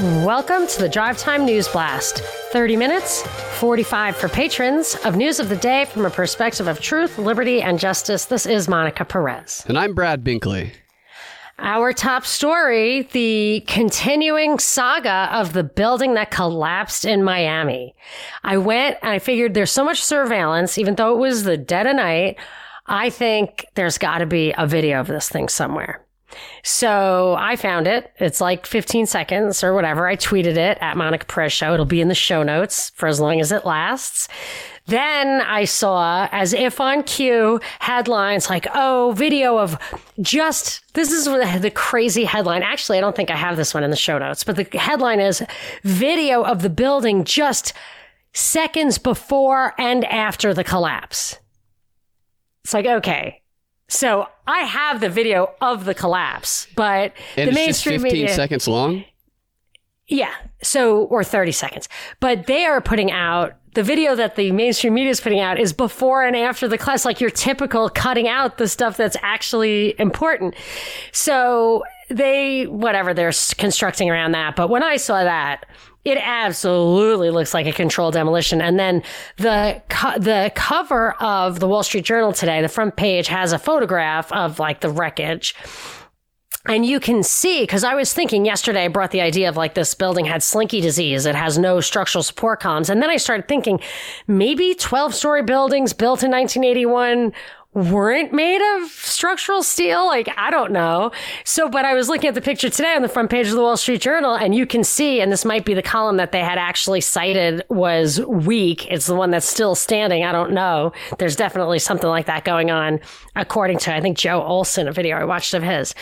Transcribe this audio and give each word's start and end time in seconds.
Welcome 0.00 0.68
to 0.68 0.78
the 0.80 0.88
Drive 0.88 1.18
Time 1.18 1.44
News 1.44 1.66
Blast. 1.66 2.18
30 2.52 2.76
minutes, 2.76 3.22
45 3.58 4.14
for 4.14 4.28
patrons 4.28 4.94
of 5.04 5.16
news 5.16 5.40
of 5.40 5.48
the 5.48 5.56
day 5.56 5.86
from 5.86 6.06
a 6.06 6.10
perspective 6.10 6.68
of 6.68 6.80
truth, 6.80 7.18
liberty, 7.18 7.60
and 7.62 7.80
justice. 7.80 8.26
This 8.26 8.46
is 8.46 8.68
Monica 8.68 9.04
Perez. 9.04 9.64
And 9.66 9.76
I'm 9.76 9.96
Brad 9.96 10.22
Binkley. 10.22 10.70
Our 11.58 11.92
top 11.92 12.24
story 12.24 13.08
the 13.10 13.64
continuing 13.66 14.60
saga 14.60 15.30
of 15.32 15.52
the 15.52 15.64
building 15.64 16.14
that 16.14 16.30
collapsed 16.30 17.04
in 17.04 17.24
Miami. 17.24 17.96
I 18.44 18.56
went 18.56 18.98
and 19.02 19.10
I 19.10 19.18
figured 19.18 19.54
there's 19.54 19.72
so 19.72 19.84
much 19.84 20.00
surveillance, 20.04 20.78
even 20.78 20.94
though 20.94 21.12
it 21.12 21.18
was 21.18 21.42
the 21.42 21.56
dead 21.56 21.88
of 21.88 21.96
night. 21.96 22.36
I 22.86 23.10
think 23.10 23.66
there's 23.74 23.98
got 23.98 24.18
to 24.18 24.26
be 24.26 24.54
a 24.56 24.64
video 24.64 25.00
of 25.00 25.08
this 25.08 25.28
thing 25.28 25.48
somewhere. 25.48 26.04
So 26.62 27.36
I 27.38 27.56
found 27.56 27.86
it. 27.86 28.12
It's 28.18 28.40
like 28.40 28.66
15 28.66 29.06
seconds 29.06 29.64
or 29.64 29.74
whatever. 29.74 30.06
I 30.06 30.16
tweeted 30.16 30.56
it 30.56 30.78
at 30.80 30.96
Monica 30.96 31.26
Perez 31.26 31.52
Show. 31.52 31.72
It'll 31.72 31.86
be 31.86 32.00
in 32.00 32.08
the 32.08 32.14
show 32.14 32.42
notes 32.42 32.90
for 32.90 33.06
as 33.06 33.20
long 33.20 33.40
as 33.40 33.50
it 33.50 33.64
lasts. 33.64 34.28
Then 34.86 35.42
I 35.42 35.64
saw, 35.64 36.28
as 36.32 36.54
if 36.54 36.80
on 36.80 37.02
cue, 37.02 37.60
headlines 37.78 38.48
like, 38.48 38.66
oh, 38.74 39.12
video 39.14 39.58
of 39.58 39.78
just, 40.22 40.82
this 40.94 41.12
is 41.12 41.26
the 41.26 41.72
crazy 41.74 42.24
headline. 42.24 42.62
Actually, 42.62 42.96
I 42.96 43.02
don't 43.02 43.14
think 43.14 43.30
I 43.30 43.36
have 43.36 43.56
this 43.56 43.74
one 43.74 43.84
in 43.84 43.90
the 43.90 43.96
show 43.96 44.16
notes, 44.16 44.44
but 44.44 44.56
the 44.56 44.78
headline 44.78 45.20
is 45.20 45.44
video 45.82 46.42
of 46.42 46.62
the 46.62 46.70
building 46.70 47.24
just 47.24 47.74
seconds 48.32 48.96
before 48.96 49.74
and 49.78 50.06
after 50.06 50.54
the 50.54 50.64
collapse. 50.64 51.36
It's 52.64 52.72
like, 52.72 52.86
okay, 52.86 53.42
so 53.88 54.28
I 54.46 54.60
have 54.60 55.00
the 55.00 55.08
video 55.08 55.50
of 55.60 55.84
the 55.84 55.94
collapse, 55.94 56.66
but 56.76 57.12
And 57.36 57.48
the 57.50 57.54
mainstream 57.54 58.00
15 58.02 58.12
media, 58.20 58.34
seconds 58.34 58.68
long? 58.68 59.04
yeah, 60.08 60.32
so 60.62 61.04
or 61.04 61.22
thirty 61.24 61.52
seconds, 61.52 61.88
but 62.20 62.46
they 62.46 62.64
are 62.64 62.80
putting 62.80 63.10
out 63.10 63.54
the 63.74 63.82
video 63.82 64.14
that 64.16 64.36
the 64.36 64.50
mainstream 64.52 64.94
media 64.94 65.10
is 65.10 65.20
putting 65.20 65.40
out 65.40 65.60
is 65.60 65.72
before 65.72 66.24
and 66.24 66.34
after 66.34 66.66
the 66.66 66.78
class, 66.78 67.04
like 67.04 67.20
your 67.20 67.30
typical 67.30 67.88
cutting 67.90 68.26
out 68.26 68.58
the 68.58 68.66
stuff 68.66 68.96
that's 68.96 69.16
actually 69.22 69.94
important. 70.00 70.54
So 71.12 71.84
they 72.08 72.64
whatever 72.66 73.12
they're 73.14 73.32
constructing 73.58 74.10
around 74.10 74.32
that, 74.32 74.56
but 74.56 74.68
when 74.70 74.82
I 74.82 74.96
saw 74.96 75.22
that. 75.24 75.66
It 76.08 76.18
absolutely 76.20 77.30
looks 77.30 77.54
like 77.54 77.66
a 77.66 77.72
controlled 77.72 78.14
demolition. 78.14 78.60
And 78.60 78.78
then 78.78 79.02
the 79.36 79.82
co- 79.88 80.18
the 80.18 80.52
cover 80.54 81.12
of 81.14 81.60
the 81.60 81.68
Wall 81.68 81.82
Street 81.82 82.04
Journal 82.04 82.32
today, 82.32 82.62
the 82.62 82.68
front 82.68 82.96
page 82.96 83.28
has 83.28 83.52
a 83.52 83.58
photograph 83.58 84.32
of 84.32 84.58
like 84.58 84.80
the 84.80 84.90
wreckage. 84.90 85.54
And 86.66 86.84
you 86.84 87.00
can 87.00 87.22
see, 87.22 87.62
because 87.62 87.82
I 87.82 87.94
was 87.94 88.12
thinking 88.12 88.44
yesterday, 88.44 88.84
I 88.84 88.88
brought 88.88 89.10
the 89.10 89.22
idea 89.22 89.48
of 89.48 89.56
like 89.56 89.74
this 89.74 89.94
building 89.94 90.26
had 90.26 90.42
slinky 90.42 90.82
disease. 90.82 91.24
It 91.24 91.34
has 91.34 91.56
no 91.56 91.80
structural 91.80 92.22
support 92.22 92.60
columns. 92.60 92.90
And 92.90 93.00
then 93.00 93.08
I 93.08 93.16
started 93.16 93.48
thinking 93.48 93.80
maybe 94.26 94.74
12 94.74 95.14
story 95.14 95.42
buildings 95.42 95.94
built 95.94 96.22
in 96.22 96.30
1981 96.30 97.32
weren't 97.78 98.32
made 98.32 98.60
of 98.76 98.90
structural 98.90 99.62
steel. 99.62 100.06
Like, 100.06 100.28
I 100.36 100.50
don't 100.50 100.72
know. 100.72 101.12
So, 101.44 101.68
but 101.68 101.84
I 101.84 101.94
was 101.94 102.08
looking 102.08 102.28
at 102.28 102.34
the 102.34 102.40
picture 102.40 102.68
today 102.68 102.94
on 102.94 103.02
the 103.02 103.08
front 103.08 103.30
page 103.30 103.46
of 103.46 103.54
the 103.54 103.60
Wall 103.60 103.76
Street 103.76 104.00
Journal, 104.00 104.34
and 104.34 104.54
you 104.54 104.66
can 104.66 104.82
see, 104.84 105.20
and 105.20 105.30
this 105.30 105.44
might 105.44 105.64
be 105.64 105.74
the 105.74 105.82
column 105.82 106.16
that 106.16 106.32
they 106.32 106.40
had 106.40 106.58
actually 106.58 107.00
cited 107.00 107.64
was 107.68 108.20
weak. 108.20 108.86
It's 108.90 109.06
the 109.06 109.14
one 109.14 109.30
that's 109.30 109.48
still 109.48 109.74
standing. 109.74 110.24
I 110.24 110.32
don't 110.32 110.52
know. 110.52 110.92
There's 111.18 111.36
definitely 111.36 111.78
something 111.78 112.08
like 112.08 112.26
that 112.26 112.44
going 112.44 112.70
on, 112.70 113.00
according 113.36 113.78
to, 113.78 113.94
I 113.94 114.00
think, 114.00 114.18
Joe 114.18 114.42
Olson, 114.42 114.88
a 114.88 114.92
video 114.92 115.16
I 115.16 115.24
watched 115.24 115.54
of 115.54 115.62
his 115.62 115.94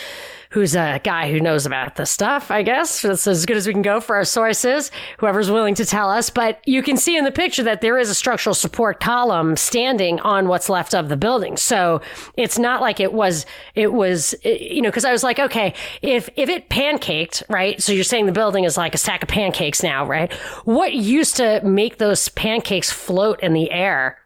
who's 0.56 0.74
a 0.74 0.98
guy 1.04 1.30
who 1.30 1.38
knows 1.38 1.66
about 1.66 1.96
this 1.96 2.10
stuff, 2.10 2.50
I 2.50 2.62
guess. 2.62 3.02
That's 3.02 3.26
as 3.26 3.44
good 3.44 3.58
as 3.58 3.66
we 3.66 3.74
can 3.74 3.82
go 3.82 4.00
for 4.00 4.16
our 4.16 4.24
sources, 4.24 4.90
whoever's 5.18 5.50
willing 5.50 5.74
to 5.74 5.84
tell 5.84 6.08
us. 6.08 6.30
But 6.30 6.66
you 6.66 6.82
can 6.82 6.96
see 6.96 7.14
in 7.14 7.24
the 7.24 7.30
picture 7.30 7.62
that 7.64 7.82
there 7.82 7.98
is 7.98 8.08
a 8.08 8.14
structural 8.14 8.54
support 8.54 8.98
column 8.98 9.58
standing 9.58 10.18
on 10.20 10.48
what's 10.48 10.70
left 10.70 10.94
of 10.94 11.10
the 11.10 11.16
building. 11.18 11.58
So 11.58 12.00
it's 12.38 12.58
not 12.58 12.80
like 12.80 13.00
it 13.00 13.12
was, 13.12 13.44
it 13.74 13.92
was, 13.92 14.34
eh, 14.44 14.56
you 14.58 14.80
know, 14.80 14.88
because 14.88 15.04
I 15.04 15.12
was 15.12 15.22
like, 15.22 15.38
okay, 15.38 15.74
if, 16.00 16.30
if 16.36 16.48
it 16.48 16.70
pancaked, 16.70 17.42
right? 17.50 17.82
So 17.82 17.92
you're 17.92 18.02
saying 18.02 18.24
the 18.24 18.32
building 18.32 18.64
is 18.64 18.78
like 18.78 18.94
a 18.94 18.98
stack 18.98 19.22
of 19.22 19.28
pancakes 19.28 19.82
now, 19.82 20.06
right? 20.06 20.32
What 20.64 20.94
used 20.94 21.36
to 21.36 21.60
make 21.64 21.98
those 21.98 22.30
pancakes 22.30 22.90
float 22.90 23.40
in 23.40 23.52
the 23.52 23.70
air 23.70 24.16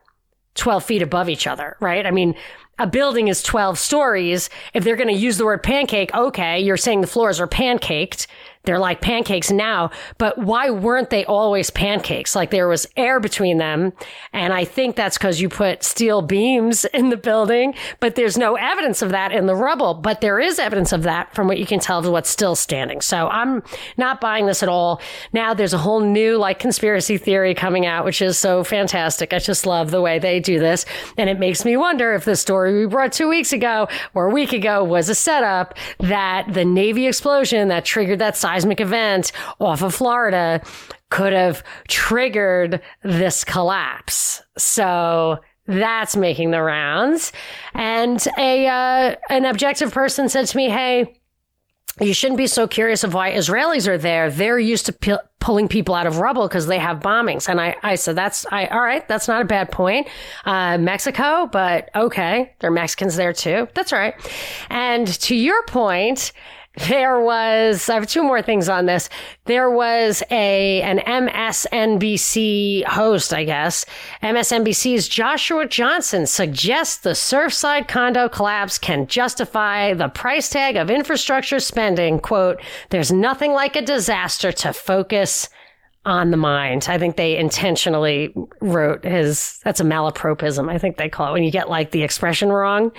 12 0.60 0.84
feet 0.84 1.02
above 1.02 1.28
each 1.28 1.46
other, 1.46 1.76
right? 1.80 2.06
I 2.06 2.10
mean, 2.10 2.36
a 2.78 2.86
building 2.86 3.28
is 3.28 3.42
12 3.42 3.78
stories. 3.78 4.48
If 4.72 4.84
they're 4.84 4.96
going 4.96 5.08
to 5.08 5.14
use 5.14 5.38
the 5.38 5.44
word 5.44 5.62
pancake, 5.62 6.14
okay, 6.14 6.60
you're 6.60 6.76
saying 6.76 7.00
the 7.00 7.06
floors 7.06 7.40
are 7.40 7.48
pancaked. 7.48 8.26
They're 8.64 8.78
like 8.78 9.00
pancakes 9.00 9.50
now, 9.50 9.90
but 10.18 10.36
why 10.38 10.68
weren't 10.68 11.10
they 11.10 11.24
always 11.24 11.70
pancakes? 11.70 12.36
Like 12.36 12.50
there 12.50 12.68
was 12.68 12.86
air 12.96 13.18
between 13.18 13.56
them. 13.56 13.92
And 14.32 14.52
I 14.52 14.64
think 14.64 14.96
that's 14.96 15.16
because 15.16 15.40
you 15.40 15.48
put 15.48 15.82
steel 15.82 16.20
beams 16.20 16.84
in 16.86 17.08
the 17.08 17.16
building, 17.16 17.74
but 18.00 18.16
there's 18.16 18.36
no 18.36 18.56
evidence 18.56 19.00
of 19.00 19.10
that 19.10 19.32
in 19.32 19.46
the 19.46 19.56
rubble. 19.56 19.94
But 19.94 20.20
there 20.20 20.38
is 20.38 20.58
evidence 20.58 20.92
of 20.92 21.04
that 21.04 21.34
from 21.34 21.46
what 21.46 21.58
you 21.58 21.64
can 21.64 21.80
tell 21.80 22.00
of 22.00 22.10
what's 22.10 22.30
still 22.30 22.54
standing. 22.54 23.00
So 23.00 23.28
I'm 23.28 23.62
not 23.96 24.20
buying 24.20 24.46
this 24.46 24.62
at 24.62 24.68
all. 24.68 25.00
Now 25.32 25.54
there's 25.54 25.72
a 25.72 25.78
whole 25.78 26.00
new 26.00 26.36
like 26.36 26.58
conspiracy 26.58 27.16
theory 27.18 27.54
coming 27.54 27.86
out, 27.86 28.04
which 28.04 28.20
is 28.20 28.38
so 28.38 28.62
fantastic. 28.62 29.32
I 29.32 29.38
just 29.38 29.66
love 29.66 29.90
the 29.90 30.00
way 30.00 30.18
they 30.18 30.38
do 30.38 30.58
this. 30.58 30.84
And 31.16 31.30
it 31.30 31.38
makes 31.38 31.64
me 31.64 31.76
wonder 31.76 32.14
if 32.14 32.24
the 32.24 32.36
story 32.36 32.78
we 32.78 32.86
brought 32.86 33.12
two 33.12 33.28
weeks 33.28 33.52
ago 33.52 33.88
or 34.14 34.26
a 34.26 34.30
week 34.30 34.52
ago 34.52 34.84
was 34.84 35.08
a 35.08 35.14
setup 35.14 35.74
that 35.98 36.52
the 36.52 36.64
Navy 36.64 37.06
explosion 37.06 37.68
that 37.68 37.84
triggered 37.84 38.18
that 38.18 38.36
seismic 38.50 38.80
event 38.80 39.32
off 39.60 39.82
of 39.82 39.94
Florida 39.94 40.60
could 41.10 41.32
have 41.32 41.62
triggered 41.88 42.80
this 43.02 43.44
collapse. 43.44 44.42
So 44.56 45.38
that's 45.66 46.16
making 46.16 46.50
the 46.50 46.62
rounds. 46.62 47.32
And 47.74 48.24
a 48.38 48.66
uh, 48.66 49.16
an 49.28 49.44
objective 49.44 49.92
person 49.92 50.28
said 50.28 50.46
to 50.48 50.56
me, 50.56 50.68
"Hey, 50.68 51.20
you 52.00 52.12
shouldn't 52.14 52.38
be 52.38 52.48
so 52.48 52.66
curious 52.66 53.04
of 53.04 53.14
why 53.14 53.32
Israelis 53.32 53.86
are 53.86 53.98
there. 53.98 54.30
They're 54.30 54.58
used 54.58 54.86
to 54.86 54.92
pu- 54.92 55.24
pulling 55.38 55.68
people 55.68 55.94
out 55.94 56.06
of 56.06 56.18
rubble 56.18 56.48
because 56.48 56.66
they 56.66 56.78
have 56.78 56.98
bombings." 56.98 57.48
And 57.48 57.60
I, 57.60 57.76
I 57.82 57.94
said, 57.94 58.16
"That's 58.16 58.46
I, 58.50 58.66
all 58.66 58.82
right. 58.82 59.06
That's 59.06 59.28
not 59.28 59.42
a 59.42 59.44
bad 59.44 59.70
point. 59.70 60.08
Uh, 60.44 60.76
Mexico, 60.78 61.48
but 61.52 61.90
okay, 61.94 62.52
there 62.58 62.70
are 62.70 62.74
Mexicans 62.74 63.14
there 63.14 63.32
too. 63.32 63.68
That's 63.74 63.92
all 63.92 64.00
right." 64.00 64.14
And 64.70 65.06
to 65.06 65.36
your 65.36 65.62
point. 65.64 66.32
There 66.88 67.20
was 67.20 67.88
I 67.88 67.94
have 67.94 68.06
two 68.06 68.22
more 68.22 68.42
things 68.42 68.68
on 68.68 68.86
this. 68.86 69.08
There 69.46 69.70
was 69.70 70.22
a 70.30 70.80
an 70.82 70.98
MSNBC 70.98 72.84
host, 72.84 73.34
I 73.34 73.42
guess. 73.42 73.84
MSNBC's 74.22 75.08
Joshua 75.08 75.66
Johnson 75.66 76.26
suggests 76.26 76.98
the 76.98 77.10
Surfside 77.10 77.88
condo 77.88 78.28
collapse 78.28 78.78
can 78.78 79.08
justify 79.08 79.94
the 79.94 80.08
price 80.08 80.48
tag 80.48 80.76
of 80.76 80.90
infrastructure 80.90 81.58
spending. 81.58 82.20
Quote, 82.20 82.62
there's 82.90 83.10
nothing 83.10 83.52
like 83.52 83.74
a 83.74 83.82
disaster 83.82 84.52
to 84.52 84.72
focus 84.72 85.48
on 86.06 86.30
the 86.30 86.36
mind. 86.36 86.86
I 86.88 86.98
think 86.98 87.16
they 87.16 87.36
intentionally 87.36 88.32
wrote 88.60 89.04
his 89.04 89.58
that's 89.64 89.80
a 89.80 89.84
malapropism, 89.84 90.70
I 90.70 90.78
think 90.78 90.96
they 90.96 91.08
call 91.08 91.30
it 91.30 91.32
when 91.32 91.42
you 91.42 91.50
get 91.50 91.68
like 91.68 91.90
the 91.90 92.04
expression 92.04 92.50
wrong. 92.50 92.92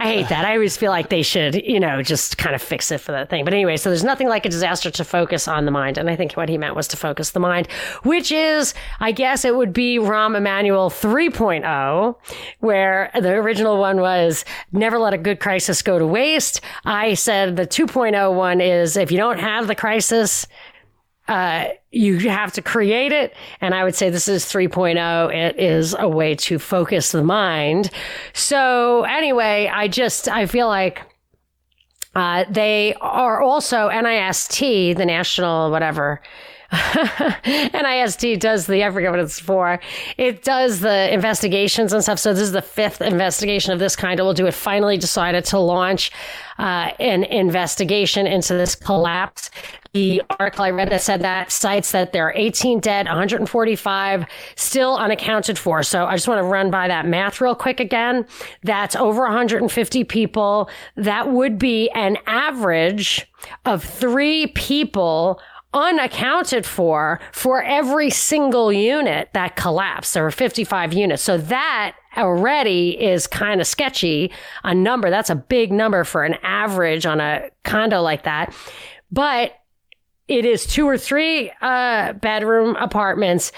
I 0.00 0.06
hate 0.06 0.28
that. 0.28 0.44
I 0.44 0.54
always 0.54 0.76
feel 0.76 0.92
like 0.92 1.08
they 1.08 1.22
should, 1.22 1.56
you 1.56 1.80
know, 1.80 2.02
just 2.02 2.38
kind 2.38 2.54
of 2.54 2.62
fix 2.62 2.92
it 2.92 2.98
for 2.98 3.10
that 3.10 3.30
thing. 3.30 3.44
But 3.44 3.52
anyway, 3.52 3.76
so 3.76 3.90
there's 3.90 4.04
nothing 4.04 4.28
like 4.28 4.46
a 4.46 4.48
disaster 4.48 4.92
to 4.92 5.04
focus 5.04 5.48
on 5.48 5.64
the 5.64 5.72
mind. 5.72 5.98
And 5.98 6.08
I 6.08 6.14
think 6.14 6.34
what 6.34 6.48
he 6.48 6.56
meant 6.56 6.76
was 6.76 6.86
to 6.88 6.96
focus 6.96 7.30
the 7.32 7.40
mind, 7.40 7.66
which 8.04 8.30
is, 8.30 8.74
I 9.00 9.10
guess 9.10 9.44
it 9.44 9.56
would 9.56 9.72
be 9.72 9.98
Rahm 9.98 10.36
Emanuel 10.36 10.88
3.0, 10.88 12.14
where 12.60 13.10
the 13.12 13.32
original 13.32 13.78
one 13.78 14.00
was 14.00 14.44
never 14.70 15.00
let 15.00 15.14
a 15.14 15.18
good 15.18 15.40
crisis 15.40 15.82
go 15.82 15.98
to 15.98 16.06
waste. 16.06 16.60
I 16.84 17.14
said 17.14 17.56
the 17.56 17.66
2.0 17.66 18.36
one 18.36 18.60
is 18.60 18.96
if 18.96 19.10
you 19.10 19.18
don't 19.18 19.40
have 19.40 19.66
the 19.66 19.74
crisis, 19.74 20.46
uh, 21.28 21.68
you 21.90 22.18
have 22.30 22.52
to 22.54 22.62
create 22.62 23.12
it. 23.12 23.34
And 23.60 23.74
I 23.74 23.84
would 23.84 23.94
say 23.94 24.10
this 24.10 24.28
is 24.28 24.44
3.0. 24.44 25.34
It 25.34 25.58
is 25.58 25.94
a 25.98 26.08
way 26.08 26.34
to 26.36 26.58
focus 26.58 27.12
the 27.12 27.22
mind. 27.22 27.90
So 28.32 29.04
anyway, 29.04 29.70
I 29.72 29.88
just, 29.88 30.28
I 30.28 30.46
feel 30.46 30.68
like, 30.68 31.02
uh, 32.14 32.44
they 32.50 32.94
are 33.00 33.40
also 33.40 33.88
NIST, 33.90 34.96
the 34.96 35.06
national 35.06 35.70
whatever. 35.70 36.20
NIST 36.72 38.38
does 38.40 38.66
the, 38.66 38.84
I 38.84 38.90
forget 38.90 39.10
what 39.10 39.20
it's 39.20 39.40
for. 39.40 39.80
It 40.18 40.42
does 40.42 40.80
the 40.80 41.12
investigations 41.12 41.94
and 41.94 42.02
stuff. 42.02 42.18
So 42.18 42.34
this 42.34 42.42
is 42.42 42.52
the 42.52 42.60
fifth 42.60 43.00
investigation 43.00 43.72
of 43.72 43.78
this 43.78 43.96
kind. 43.96 44.20
It 44.20 44.22
will 44.22 44.34
do 44.34 44.46
it. 44.46 44.52
Finally 44.52 44.98
decided 44.98 45.46
to 45.46 45.58
launch 45.58 46.10
uh, 46.58 46.90
an 46.98 47.24
investigation 47.24 48.26
into 48.26 48.52
this 48.54 48.74
collapse. 48.74 49.50
The 49.98 50.22
article 50.38 50.64
I 50.64 50.70
read 50.70 50.90
that 50.90 51.02
said 51.02 51.22
that 51.22 51.50
cites 51.50 51.90
that 51.90 52.12
there 52.12 52.28
are 52.28 52.32
18 52.36 52.78
dead, 52.78 53.06
145 53.06 54.26
still 54.54 54.96
unaccounted 54.96 55.58
for. 55.58 55.82
So 55.82 56.06
I 56.06 56.14
just 56.14 56.28
want 56.28 56.38
to 56.38 56.44
run 56.44 56.70
by 56.70 56.86
that 56.86 57.04
math 57.04 57.40
real 57.40 57.56
quick 57.56 57.80
again. 57.80 58.24
That's 58.62 58.94
over 58.94 59.22
150 59.22 60.04
people. 60.04 60.70
That 60.94 61.32
would 61.32 61.58
be 61.58 61.90
an 61.90 62.16
average 62.26 63.28
of 63.64 63.82
three 63.82 64.46
people 64.48 65.40
unaccounted 65.74 66.64
for 66.64 67.20
for 67.32 67.62
every 67.62 68.08
single 68.08 68.72
unit 68.72 69.30
that 69.34 69.56
collapsed. 69.56 70.14
There 70.14 70.22
were 70.22 70.30
55 70.30 70.92
units. 70.92 71.24
So 71.24 71.38
that 71.38 71.96
already 72.16 72.90
is 73.02 73.26
kind 73.26 73.60
of 73.60 73.66
sketchy. 73.66 74.30
A 74.62 74.74
number, 74.74 75.10
that's 75.10 75.28
a 75.28 75.34
big 75.34 75.72
number 75.72 76.04
for 76.04 76.22
an 76.22 76.34
average 76.44 77.04
on 77.04 77.20
a 77.20 77.50
condo 77.64 78.00
like 78.00 78.22
that. 78.22 78.54
But 79.10 79.57
it 80.28 80.44
is 80.44 80.66
two 80.66 80.86
or 80.86 80.98
three 80.98 81.50
uh, 81.62 82.12
bedroom 82.14 82.76
apartments 82.76 83.50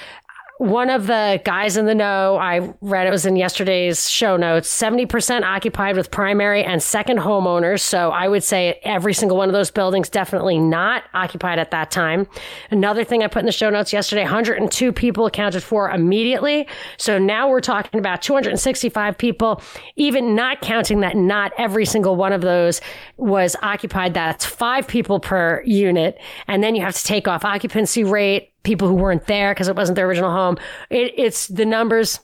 one 0.60 0.90
of 0.90 1.06
the 1.06 1.40
guys 1.42 1.78
in 1.78 1.86
the 1.86 1.94
know, 1.94 2.36
I 2.36 2.74
read 2.82 3.06
it 3.06 3.10
was 3.10 3.24
in 3.24 3.34
yesterday's 3.34 4.10
show 4.10 4.36
notes, 4.36 4.68
70% 4.68 5.42
occupied 5.42 5.96
with 5.96 6.10
primary 6.10 6.62
and 6.62 6.82
second 6.82 7.18
homeowners. 7.18 7.80
So 7.80 8.10
I 8.10 8.28
would 8.28 8.44
say 8.44 8.78
every 8.82 9.14
single 9.14 9.38
one 9.38 9.48
of 9.48 9.54
those 9.54 9.70
buildings 9.70 10.10
definitely 10.10 10.58
not 10.58 11.04
occupied 11.14 11.58
at 11.58 11.70
that 11.70 11.90
time. 11.90 12.26
Another 12.70 13.04
thing 13.04 13.22
I 13.22 13.26
put 13.26 13.38
in 13.40 13.46
the 13.46 13.52
show 13.52 13.70
notes 13.70 13.90
yesterday, 13.90 14.20
102 14.20 14.92
people 14.92 15.24
accounted 15.24 15.62
for 15.62 15.90
immediately. 15.90 16.68
So 16.98 17.16
now 17.16 17.48
we're 17.48 17.62
talking 17.62 17.98
about 17.98 18.20
265 18.20 19.16
people, 19.16 19.62
even 19.96 20.34
not 20.34 20.60
counting 20.60 21.00
that 21.00 21.16
not 21.16 21.52
every 21.56 21.86
single 21.86 22.16
one 22.16 22.34
of 22.34 22.42
those 22.42 22.82
was 23.16 23.56
occupied. 23.62 24.12
That's 24.12 24.44
five 24.44 24.86
people 24.86 25.20
per 25.20 25.62
unit. 25.64 26.20
And 26.48 26.62
then 26.62 26.74
you 26.74 26.82
have 26.82 26.96
to 26.96 27.04
take 27.04 27.26
off 27.26 27.46
occupancy 27.46 28.04
rate, 28.04 28.50
people 28.62 28.88
who 28.88 28.94
weren't 28.94 29.26
there 29.26 29.54
because 29.54 29.68
it 29.68 29.76
wasn't 29.76 29.96
their 29.96 30.06
original 30.06 30.30
home. 30.30 30.56
It, 30.90 31.14
it's 31.16 31.48
the 31.48 31.66
numbers 31.66 32.20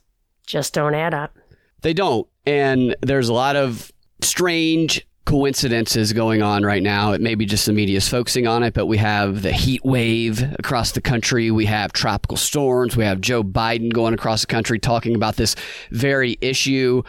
just 0.46 0.74
don't 0.74 0.94
add 0.94 1.14
up. 1.14 1.36
They 1.82 1.92
don't. 1.92 2.26
And 2.46 2.94
there's 3.02 3.28
a 3.28 3.34
lot 3.34 3.56
of 3.56 3.92
strange 4.20 5.06
coincidences 5.24 6.12
going 6.12 6.40
on 6.40 6.62
right 6.62 6.82
now. 6.82 7.12
It 7.12 7.20
may 7.20 7.34
be 7.34 7.46
just 7.46 7.66
the 7.66 7.72
media 7.72 7.96
is 7.96 8.08
focusing 8.08 8.46
on 8.46 8.62
it, 8.62 8.74
but 8.74 8.86
we 8.86 8.96
have 8.98 9.42
the 9.42 9.52
heat 9.52 9.84
wave 9.84 10.42
across 10.58 10.92
the 10.92 11.00
country. 11.00 11.50
We 11.50 11.66
have 11.66 11.92
tropical 11.92 12.36
storms. 12.36 12.96
We 12.96 13.04
have 13.04 13.20
Joe 13.20 13.42
Biden 13.42 13.92
going 13.92 14.14
across 14.14 14.42
the 14.42 14.46
country 14.46 14.78
talking 14.78 15.16
about 15.16 15.36
this 15.36 15.56
very 15.90 16.38
issue 16.40 17.02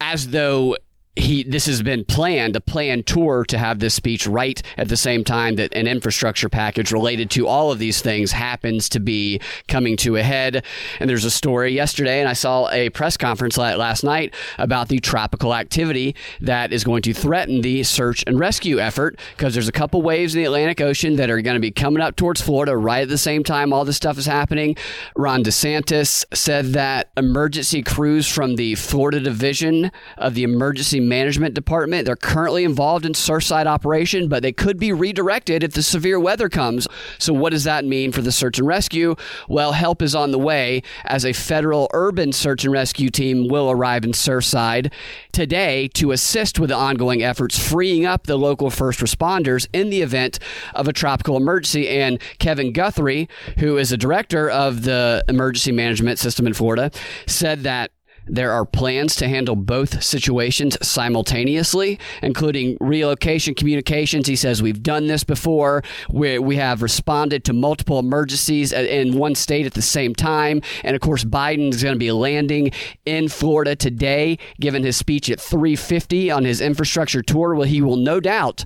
as 0.00 0.28
though 0.28 0.76
he 1.16 1.44
this 1.44 1.66
has 1.66 1.82
been 1.82 2.04
planned 2.04 2.56
a 2.56 2.60
planned 2.60 3.06
tour 3.06 3.44
to 3.44 3.56
have 3.56 3.78
this 3.78 3.94
speech 3.94 4.26
right 4.26 4.60
at 4.76 4.88
the 4.88 4.96
same 4.96 5.22
time 5.22 5.54
that 5.56 5.72
an 5.74 5.86
infrastructure 5.86 6.48
package 6.48 6.90
related 6.90 7.30
to 7.30 7.46
all 7.46 7.70
of 7.70 7.78
these 7.78 8.00
things 8.00 8.32
happens 8.32 8.88
to 8.88 8.98
be 8.98 9.40
coming 9.68 9.96
to 9.96 10.16
a 10.16 10.22
head. 10.22 10.64
And 10.98 11.08
there's 11.08 11.24
a 11.24 11.30
story 11.30 11.72
yesterday 11.72 12.20
and 12.20 12.28
I 12.28 12.32
saw 12.32 12.68
a 12.70 12.90
press 12.90 13.16
conference 13.16 13.56
last 13.56 14.02
night 14.02 14.34
about 14.58 14.88
the 14.88 14.98
tropical 14.98 15.54
activity 15.54 16.16
that 16.40 16.72
is 16.72 16.82
going 16.82 17.02
to 17.02 17.14
threaten 17.14 17.60
the 17.60 17.84
search 17.84 18.24
and 18.26 18.38
rescue 18.38 18.80
effort 18.80 19.18
because 19.36 19.54
there's 19.54 19.68
a 19.68 19.72
couple 19.72 20.02
waves 20.02 20.34
in 20.34 20.40
the 20.40 20.46
Atlantic 20.46 20.80
Ocean 20.80 21.16
that 21.16 21.30
are 21.30 21.40
going 21.40 21.54
to 21.54 21.60
be 21.60 21.70
coming 21.70 22.02
up 22.02 22.16
towards 22.16 22.40
Florida 22.40 22.76
right 22.76 23.02
at 23.02 23.08
the 23.08 23.18
same 23.18 23.44
time 23.44 23.72
all 23.72 23.84
this 23.84 23.96
stuff 23.96 24.18
is 24.18 24.26
happening. 24.26 24.76
Ron 25.16 25.44
DeSantis 25.44 26.24
said 26.34 26.66
that 26.72 27.10
emergency 27.16 27.82
crews 27.82 28.28
from 28.28 28.56
the 28.56 28.74
Florida 28.74 29.20
division 29.20 29.92
of 30.18 30.34
the 30.34 30.42
emergency 30.42 31.00
management 31.08 31.54
department. 31.54 32.06
They're 32.06 32.16
currently 32.16 32.64
involved 32.64 33.04
in 33.04 33.12
Surfside 33.12 33.66
operation, 33.66 34.28
but 34.28 34.42
they 34.42 34.52
could 34.52 34.78
be 34.78 34.92
redirected 34.92 35.62
if 35.62 35.72
the 35.72 35.82
severe 35.82 36.18
weather 36.18 36.48
comes. 36.48 36.86
So 37.18 37.32
what 37.32 37.52
does 37.52 37.64
that 37.64 37.84
mean 37.84 38.12
for 38.12 38.22
the 38.22 38.32
search 38.32 38.58
and 38.58 38.66
rescue? 38.66 39.16
Well, 39.48 39.72
help 39.72 40.02
is 40.02 40.14
on 40.14 40.30
the 40.30 40.38
way 40.38 40.82
as 41.04 41.24
a 41.24 41.32
federal 41.32 41.88
urban 41.92 42.32
search 42.32 42.64
and 42.64 42.72
rescue 42.72 43.10
team 43.10 43.48
will 43.48 43.70
arrive 43.70 44.04
in 44.04 44.12
Surfside 44.12 44.92
today 45.32 45.88
to 45.94 46.12
assist 46.12 46.58
with 46.58 46.70
the 46.70 46.76
ongoing 46.76 47.22
efforts, 47.22 47.58
freeing 47.58 48.04
up 48.06 48.26
the 48.26 48.36
local 48.36 48.70
first 48.70 49.00
responders 49.00 49.66
in 49.72 49.90
the 49.90 50.02
event 50.02 50.38
of 50.74 50.88
a 50.88 50.92
tropical 50.92 51.36
emergency. 51.36 51.88
And 51.88 52.20
Kevin 52.38 52.72
Guthrie, 52.72 53.28
who 53.58 53.76
is 53.76 53.90
the 53.90 53.96
director 53.96 54.48
of 54.50 54.82
the 54.82 55.24
emergency 55.28 55.72
management 55.72 56.18
system 56.18 56.46
in 56.46 56.54
Florida, 56.54 56.90
said 57.26 57.62
that 57.62 57.90
there 58.26 58.52
are 58.52 58.64
plans 58.64 59.14
to 59.16 59.28
handle 59.28 59.56
both 59.56 60.02
situations 60.02 60.76
simultaneously, 60.86 61.98
including 62.22 62.76
relocation 62.80 63.54
communications. 63.54 64.26
He 64.26 64.36
says, 64.36 64.62
We've 64.62 64.82
done 64.82 65.06
this 65.06 65.24
before. 65.24 65.82
We, 66.10 66.38
we 66.38 66.56
have 66.56 66.82
responded 66.82 67.44
to 67.44 67.52
multiple 67.52 67.98
emergencies 67.98 68.72
in 68.72 69.16
one 69.16 69.34
state 69.34 69.66
at 69.66 69.74
the 69.74 69.82
same 69.82 70.14
time. 70.14 70.62
And 70.82 70.94
of 70.94 71.02
course, 71.02 71.24
Biden 71.24 71.72
is 71.72 71.82
going 71.82 71.94
to 71.94 71.98
be 71.98 72.12
landing 72.12 72.70
in 73.04 73.28
Florida 73.28 73.76
today, 73.76 74.38
given 74.60 74.82
his 74.82 74.96
speech 74.96 75.30
at 75.30 75.40
350 75.40 76.30
on 76.30 76.44
his 76.44 76.60
infrastructure 76.60 77.22
tour. 77.22 77.54
Well, 77.54 77.68
he 77.68 77.82
will 77.82 77.96
no 77.96 78.20
doubt 78.20 78.64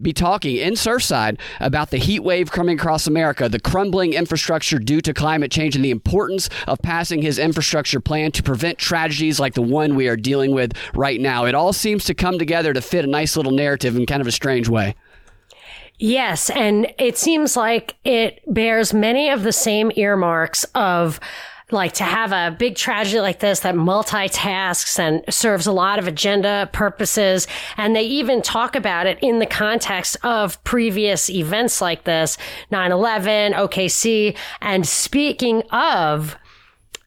be 0.00 0.12
talking 0.12 0.56
in 0.56 0.74
Surfside 0.74 1.38
about 1.60 1.90
the 1.90 1.98
heat 1.98 2.20
wave 2.20 2.50
coming 2.50 2.78
across 2.78 3.06
America, 3.06 3.48
the 3.48 3.60
crumbling 3.60 4.12
infrastructure 4.12 4.78
due 4.78 5.00
to 5.00 5.14
climate 5.14 5.50
change, 5.50 5.76
and 5.76 5.84
the 5.84 5.90
importance 5.90 6.48
of 6.66 6.80
passing 6.82 7.22
his 7.22 7.38
infrastructure 7.38 8.00
plan 8.00 8.32
to 8.32 8.42
prevent 8.42 8.78
tragedies 8.78 9.40
like 9.40 9.54
the 9.54 9.62
one 9.62 9.94
we 9.94 10.08
are 10.08 10.16
dealing 10.16 10.52
with 10.54 10.72
right 10.94 11.20
now. 11.20 11.44
It 11.44 11.54
all 11.54 11.72
seems 11.72 12.04
to 12.04 12.14
come 12.14 12.38
together 12.38 12.72
to 12.72 12.80
fit 12.80 13.04
a 13.04 13.08
nice 13.08 13.36
little 13.36 13.52
narrative 13.52 13.96
in 13.96 14.06
kind 14.06 14.20
of 14.20 14.26
a 14.26 14.32
strange 14.32 14.68
way. 14.68 14.94
Yes, 15.98 16.50
and 16.50 16.92
it 16.98 17.16
seems 17.16 17.56
like 17.56 17.94
it 18.04 18.42
bears 18.46 18.92
many 18.92 19.30
of 19.30 19.42
the 19.42 19.52
same 19.52 19.90
earmarks 19.96 20.64
of 20.74 21.18
like 21.72 21.92
to 21.94 22.04
have 22.04 22.30
a 22.30 22.54
big 22.56 22.76
tragedy 22.76 23.20
like 23.20 23.40
this 23.40 23.60
that 23.60 23.74
multitasks 23.74 24.98
and 24.98 25.22
serves 25.28 25.66
a 25.66 25.72
lot 25.72 25.98
of 25.98 26.06
agenda 26.06 26.68
purposes. 26.72 27.48
And 27.76 27.96
they 27.96 28.04
even 28.04 28.40
talk 28.40 28.76
about 28.76 29.06
it 29.06 29.18
in 29.20 29.40
the 29.40 29.46
context 29.46 30.16
of 30.22 30.62
previous 30.62 31.28
events 31.28 31.80
like 31.80 32.04
this, 32.04 32.38
9-11, 32.70 33.54
OKC. 33.54 34.36
And 34.60 34.86
speaking 34.86 35.62
of 35.72 36.36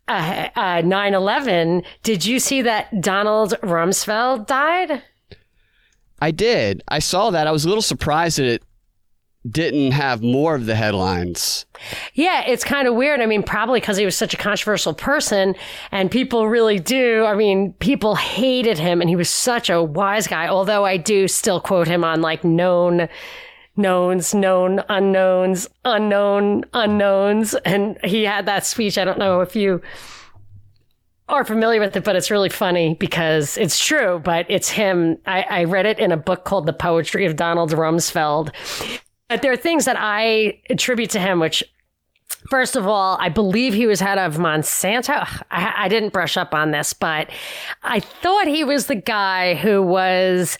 uh, 0.10 0.50
uh, 0.56 0.82
9-11, 0.82 1.86
did 2.04 2.26
you 2.26 2.40
see 2.40 2.62
that 2.62 3.02
Donald 3.02 3.54
Rumsfeld 3.62 4.46
died? 4.48 5.04
I 6.22 6.32
did. 6.32 6.84
I 6.90 7.00
saw 7.00 7.30
that. 7.30 7.48
I 7.48 7.52
was 7.52 7.64
a 7.64 7.70
little 7.70 7.82
surprised 7.82 8.40
that 8.40 8.46
it 8.46 8.64
didn't 9.50 9.92
have 9.92 10.22
more 10.22 10.56
of 10.56 10.66
the 10.66 10.76
headlines. 10.76 11.66
Yeah, 12.14 12.44
it's 12.46 12.64
kind 12.64 12.88
of 12.88 12.96
weird. 12.96 13.22
I 13.22 13.26
mean, 13.26 13.42
probably 13.42 13.80
because 13.80 13.98
he 13.98 14.06
was 14.06 14.16
such 14.16 14.34
a 14.34 14.38
controversial 14.38 14.94
person 14.94 15.56
and 15.92 16.12
people 16.12 16.50
really 16.50 16.80
do. 16.80 17.26
I 17.26 17.36
mean, 17.36 17.74
people 17.74 18.16
hated 18.16 18.78
him 18.78 19.00
and 19.00 19.10
he 19.10 19.16
was 19.16 19.30
such 19.30 19.70
a 19.70 19.82
wise 19.82 20.28
guy, 20.28 20.48
although 20.48 20.86
I 20.86 20.98
do 20.98 21.28
still 21.28 21.62
quote 21.62 21.88
him 21.88 22.04
on 22.04 22.22
like 22.22 22.44
known 22.44 23.08
knowns, 23.78 24.34
known 24.34 24.84
unknowns, 24.90 25.70
unknown 25.86 26.66
unknowns. 26.74 27.56
And 27.66 27.98
he 28.04 28.26
had 28.26 28.46
that 28.46 28.66
speech. 28.66 28.98
I 28.98 29.06
don't 29.06 29.20
know 29.20 29.40
if 29.40 29.56
you 29.56 29.82
are 31.30 31.46
familiar 31.46 31.80
with 31.80 31.96
it, 31.96 32.04
but 32.04 32.18
it's 32.18 32.30
really 32.30 32.50
funny 32.50 32.96
because 32.96 33.58
it's 33.58 33.80
true, 33.80 34.20
but 34.22 34.46
it's 34.50 34.70
him. 34.70 35.18
I, 35.26 35.44
I 35.44 35.64
read 35.64 35.86
it 35.86 35.98
in 35.98 36.12
a 36.12 36.18
book 36.18 36.44
called 36.44 36.66
The 36.66 36.74
Poetry 36.74 37.26
of 37.26 37.38
Donald 37.38 37.72
Rumsfeld. 37.72 38.52
But 39.30 39.42
there 39.42 39.52
are 39.52 39.58
things 39.58 39.86
that 39.86 39.96
I 39.98 40.60
attribute 40.70 41.12
to 41.12 41.20
him, 41.20 41.40
which 41.40 41.64
First 42.50 42.76
of 42.76 42.88
all, 42.88 43.18
I 43.20 43.30
believe 43.30 43.74
he 43.74 43.86
was 43.86 44.00
head 44.00 44.18
of 44.18 44.38
Monsanto. 44.38 45.28
I, 45.52 45.74
I, 45.76 45.88
didn't 45.88 46.14
brush 46.14 46.38
up 46.38 46.54
on 46.54 46.72
this, 46.72 46.94
but 46.94 47.30
I 47.84 48.00
thought 48.00 48.48
he 48.48 48.64
was 48.64 48.86
the 48.86 48.96
guy 48.96 49.56
who 49.56 49.84
was 49.84 50.58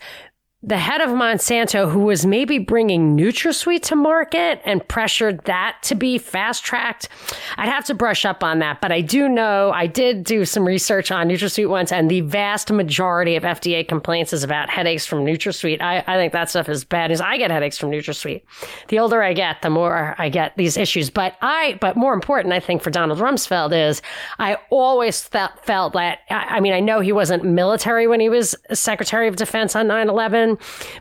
the 0.62 0.76
head 0.76 1.00
of 1.00 1.08
Monsanto, 1.08 1.90
who 1.90 2.00
was 2.00 2.26
maybe 2.26 2.58
bringing 2.58 3.16
NutraSweet 3.16 3.80
to 3.84 3.96
market 3.96 4.60
and 4.66 4.86
pressured 4.86 5.42
that 5.44 5.78
to 5.84 5.94
be 5.94 6.18
fast 6.18 6.62
tracked. 6.62 7.08
I'd 7.56 7.70
have 7.70 7.86
to 7.86 7.94
brush 7.94 8.26
up 8.26 8.44
on 8.44 8.58
that, 8.58 8.82
but 8.82 8.92
I 8.92 9.00
do 9.00 9.26
know 9.26 9.70
I 9.70 9.86
did 9.86 10.22
do 10.22 10.44
some 10.44 10.66
research 10.66 11.10
on 11.10 11.28
NutraSweet 11.28 11.66
once, 11.66 11.90
and 11.92 12.10
the 12.10 12.20
vast 12.20 12.70
majority 12.70 13.36
of 13.36 13.42
FDA 13.42 13.88
complaints 13.88 14.34
is 14.34 14.44
about 14.44 14.68
headaches 14.68 15.06
from 15.06 15.24
NutraSweet. 15.24 15.80
I, 15.80 16.04
I 16.06 16.16
think 16.16 16.34
that 16.34 16.50
stuff 16.50 16.68
is 16.68 16.84
bad 16.84 17.08
news. 17.08 17.22
I 17.22 17.38
get 17.38 17.50
headaches 17.50 17.78
from 17.78 17.90
NutraSweet. 17.90 18.42
The 18.88 18.98
older 18.98 19.22
I 19.22 19.32
get, 19.32 19.62
the 19.62 19.70
more 19.70 20.14
I 20.18 20.28
get 20.28 20.58
these 20.58 20.76
issues. 20.76 21.08
But 21.08 21.38
I, 21.40 21.78
but 21.80 21.96
more 21.96 22.12
important, 22.12 22.52
I 22.52 22.60
think 22.60 22.82
for 22.82 22.90
Donald 22.90 23.18
Rumsfeld 23.18 23.72
is 23.72 24.02
I 24.38 24.58
always 24.68 25.22
felt, 25.22 25.64
felt 25.64 25.94
that, 25.94 26.18
I, 26.28 26.56
I 26.56 26.60
mean, 26.60 26.74
I 26.74 26.80
know 26.80 27.00
he 27.00 27.12
wasn't 27.12 27.44
military 27.44 28.06
when 28.06 28.20
he 28.20 28.28
was 28.28 28.54
Secretary 28.74 29.26
of 29.26 29.36
Defense 29.36 29.74
on 29.74 29.86
9 29.86 30.10
11 30.10 30.49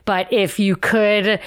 but 0.05 0.31
if 0.31 0.59
you 0.59 0.75
could 0.75 1.39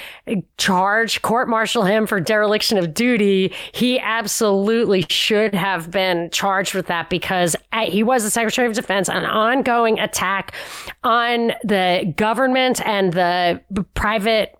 charge, 0.57 1.21
court 1.21 1.49
martial 1.49 1.83
him 1.83 2.07
for 2.07 2.19
dereliction 2.19 2.77
of 2.77 2.93
duty, 2.93 3.53
he 3.73 3.99
absolutely 3.99 5.05
should 5.09 5.53
have 5.53 5.91
been 5.91 6.29
charged 6.31 6.73
with 6.73 6.87
that 6.87 7.09
because 7.09 7.55
uh, 7.71 7.85
he 7.85 8.03
was 8.03 8.23
the 8.23 8.29
Secretary 8.29 8.67
of 8.67 8.73
Defense, 8.73 9.09
an 9.09 9.25
ongoing 9.25 9.99
attack 9.99 10.53
on 11.03 11.53
the 11.63 12.13
government 12.17 12.85
and 12.85 13.13
the 13.13 13.61
private 13.93 14.57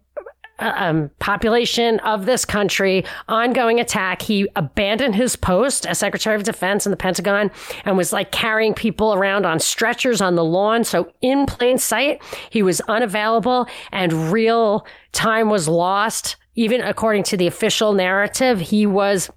um, 0.64 1.10
population 1.20 2.00
of 2.00 2.26
this 2.26 2.46
country, 2.46 3.06
ongoing 3.28 3.80
attack. 3.80 4.22
He 4.22 4.48
abandoned 4.56 5.16
his 5.16 5.36
post 5.36 5.86
as 5.86 6.00
Secretary 6.00 6.36
of 6.36 6.44
Defense 6.44 6.86
in 6.86 6.92
the 6.92 6.98
Pentagon 6.98 7.52
and 7.86 7.98
was 7.98 8.14
like 8.14 8.32
carrying 8.32 8.74
people 8.74 9.14
around 9.14 9.46
on 9.46 9.60
stretchers 9.60 10.22
on 10.22 10.36
the 10.36 10.44
lawn. 10.44 10.84
So 10.84 11.12
in 11.22 11.46
plain 11.46 11.78
sight, 11.78 12.22
he 12.50 12.64
was 12.64 12.82
unavailable 12.82 13.68
and 13.92 14.32
real 14.32 14.86
time 15.12 15.50
was 15.50 15.68
lost 15.68 16.38
even 16.56 16.82
according 16.82 17.24
to 17.24 17.38
the 17.38 17.48
official 17.48 17.94
narrative, 17.94 18.60
he 18.60 18.86
was 18.86 19.30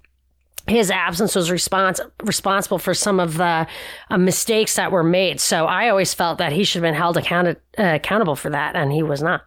his 0.67 0.91
absence 0.91 1.33
was 1.33 1.49
respons- 1.49 2.01
responsible 2.23 2.77
for 2.77 2.93
some 2.93 3.21
of 3.21 3.37
the 3.37 3.65
uh, 4.09 4.17
mistakes 4.17 4.75
that 4.75 4.91
were 4.91 5.03
made. 5.03 5.39
So 5.39 5.65
I 5.65 5.87
always 5.87 6.13
felt 6.13 6.39
that 6.39 6.51
he 6.51 6.65
should 6.65 6.83
have 6.83 6.89
been 6.91 6.99
held 6.99 7.15
account- 7.15 7.57
uh, 7.77 7.83
accountable 7.95 8.35
for 8.35 8.49
that, 8.49 8.75
and 8.75 8.91
he 8.91 9.01
was 9.01 9.23
not. 9.23 9.43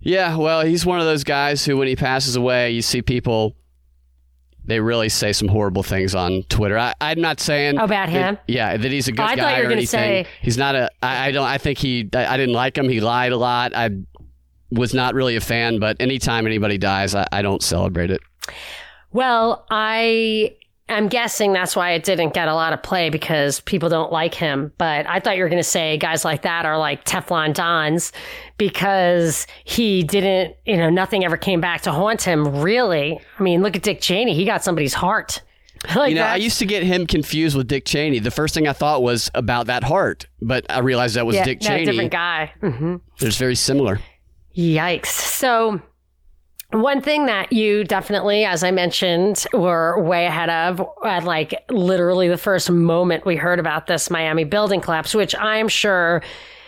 Yeah, 0.00 0.36
well, 0.36 0.64
he's 0.64 0.86
one 0.86 1.00
of 1.00 1.06
those 1.06 1.24
guys 1.24 1.64
who, 1.64 1.76
when 1.76 1.88
he 1.88 1.96
passes 1.96 2.36
away, 2.36 2.70
you 2.70 2.82
see 2.82 3.02
people. 3.02 3.56
They 4.64 4.80
really 4.80 5.08
say 5.08 5.32
some 5.32 5.48
horrible 5.48 5.82
things 5.82 6.14
on 6.14 6.42
Twitter. 6.50 6.76
I, 6.76 6.94
am 7.00 7.22
not 7.22 7.40
saying 7.40 7.78
oh, 7.78 7.84
about 7.84 8.10
him. 8.10 8.34
That, 8.34 8.44
yeah, 8.46 8.76
that 8.76 8.92
he's 8.92 9.08
a 9.08 9.12
good 9.12 9.22
oh, 9.22 9.24
I 9.24 9.34
guy 9.34 9.56
you 9.56 9.62
were 9.62 9.70
or 9.70 9.72
anything. 9.72 9.86
Say... 9.86 10.26
He's 10.42 10.58
not 10.58 10.74
a. 10.74 10.90
I, 11.02 11.28
I 11.28 11.32
don't. 11.32 11.46
I 11.46 11.56
think 11.56 11.78
he. 11.78 12.08
I, 12.12 12.34
I 12.34 12.36
didn't 12.36 12.54
like 12.54 12.76
him. 12.76 12.86
He 12.88 13.00
lied 13.00 13.32
a 13.32 13.38
lot. 13.38 13.74
I 13.74 13.90
was 14.70 14.92
not 14.92 15.14
really 15.14 15.36
a 15.36 15.40
fan. 15.40 15.78
But 15.78 15.96
anytime 16.00 16.46
anybody 16.46 16.76
dies, 16.76 17.14
I, 17.14 17.26
I 17.32 17.40
don't 17.40 17.62
celebrate 17.62 18.10
it. 18.10 18.20
Well, 19.10 19.64
I 19.70 20.54
I'm 20.88 21.08
guessing 21.08 21.52
that's 21.52 21.76
why 21.76 21.92
it 21.92 22.04
didn't 22.04 22.34
get 22.34 22.48
a 22.48 22.54
lot 22.54 22.72
of 22.72 22.82
play 22.82 23.10
because 23.10 23.60
people 23.60 23.88
don't 23.88 24.10
like 24.10 24.34
him. 24.34 24.72
But 24.78 25.06
I 25.06 25.20
thought 25.20 25.36
you 25.36 25.42
were 25.42 25.48
going 25.48 25.62
to 25.62 25.68
say 25.68 25.98
guys 25.98 26.24
like 26.24 26.42
that 26.42 26.64
are 26.64 26.78
like 26.78 27.04
Teflon 27.04 27.54
Dons 27.54 28.12
because 28.56 29.46
he 29.64 30.02
didn't, 30.02 30.56
you 30.64 30.76
know, 30.76 30.90
nothing 30.90 31.24
ever 31.24 31.36
came 31.36 31.60
back 31.60 31.82
to 31.82 31.92
haunt 31.92 32.22
him, 32.22 32.60
really. 32.60 33.20
I 33.38 33.42
mean, 33.42 33.62
look 33.62 33.76
at 33.76 33.82
Dick 33.82 34.00
Cheney. 34.00 34.34
He 34.34 34.44
got 34.44 34.64
somebody's 34.64 34.94
heart. 34.94 35.42
like 35.94 36.10
you 36.10 36.16
know. 36.16 36.22
I 36.22 36.36
used 36.36 36.58
to 36.58 36.66
get 36.66 36.82
him 36.82 37.06
confused 37.06 37.56
with 37.56 37.68
Dick 37.68 37.84
Cheney. 37.84 38.18
The 38.18 38.30
first 38.30 38.54
thing 38.54 38.66
I 38.66 38.72
thought 38.72 39.02
was 39.02 39.30
about 39.34 39.66
that 39.66 39.84
heart, 39.84 40.26
but 40.40 40.66
I 40.70 40.80
realized 40.80 41.16
that 41.16 41.26
was 41.26 41.36
yeah, 41.36 41.44
Dick 41.44 41.60
Cheney. 41.60 41.84
different 41.84 42.10
guy. 42.10 42.52
Mm-hmm. 42.62 42.96
There's 43.18 43.36
very 43.36 43.54
similar. 43.54 44.00
Yikes. 44.56 45.06
So 45.06 45.80
one 46.70 47.00
thing 47.00 47.26
that 47.26 47.52
you 47.52 47.82
definitely, 47.84 48.44
as 48.44 48.62
I 48.62 48.70
mentioned, 48.70 49.46
were 49.54 50.02
way 50.02 50.26
ahead 50.26 50.50
of 50.50 50.86
at 51.04 51.24
like 51.24 51.64
literally 51.70 52.28
the 52.28 52.36
first 52.36 52.70
moment 52.70 53.24
we 53.24 53.36
heard 53.36 53.58
about 53.58 53.86
this 53.86 54.10
Miami 54.10 54.44
building 54.44 54.80
collapse, 54.80 55.14
which 55.14 55.34
I'm 55.36 55.68
sure 55.68 56.22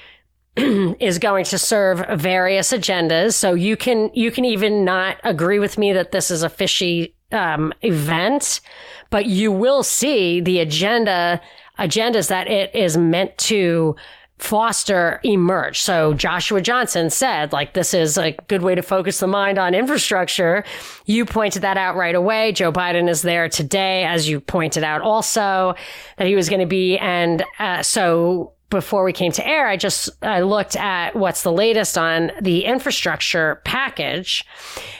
is 0.56 1.18
going 1.18 1.44
to 1.44 1.58
serve 1.58 2.04
various 2.18 2.72
agendas. 2.72 3.34
So 3.34 3.52
you 3.52 3.76
can 3.76 4.10
you 4.14 4.30
can 4.30 4.46
even 4.46 4.84
not 4.84 5.18
agree 5.22 5.58
with 5.58 5.76
me 5.76 5.92
that 5.92 6.12
this 6.12 6.30
is 6.30 6.42
a 6.42 6.48
fishy 6.48 7.14
um, 7.30 7.72
event, 7.82 8.62
but 9.10 9.26
you 9.26 9.52
will 9.52 9.82
see 9.82 10.40
the 10.40 10.60
agenda 10.60 11.42
agendas 11.78 12.28
that 12.28 12.48
it 12.48 12.74
is 12.74 12.96
meant 12.96 13.36
to 13.38 13.96
foster 14.40 15.20
emerge. 15.22 15.80
So 15.80 16.14
Joshua 16.14 16.60
Johnson 16.60 17.10
said, 17.10 17.52
like, 17.52 17.74
this 17.74 17.94
is 17.94 18.16
a 18.16 18.32
good 18.48 18.62
way 18.62 18.74
to 18.74 18.82
focus 18.82 19.20
the 19.20 19.26
mind 19.26 19.58
on 19.58 19.74
infrastructure. 19.74 20.64
You 21.04 21.24
pointed 21.24 21.62
that 21.62 21.76
out 21.76 21.96
right 21.96 22.14
away. 22.14 22.52
Joe 22.52 22.72
Biden 22.72 23.08
is 23.08 23.22
there 23.22 23.48
today, 23.48 24.04
as 24.04 24.28
you 24.28 24.40
pointed 24.40 24.82
out 24.82 25.02
also, 25.02 25.74
that 26.16 26.26
he 26.26 26.34
was 26.34 26.48
going 26.48 26.60
to 26.60 26.66
be. 26.66 26.96
And 26.98 27.44
uh, 27.58 27.82
so 27.82 28.52
before 28.70 29.02
we 29.02 29.12
came 29.12 29.32
to 29.32 29.46
air, 29.46 29.66
I 29.66 29.76
just 29.76 30.10
I 30.22 30.40
looked 30.40 30.76
at 30.76 31.16
what's 31.16 31.42
the 31.42 31.52
latest 31.52 31.98
on 31.98 32.30
the 32.40 32.64
infrastructure 32.64 33.60
package. 33.64 34.44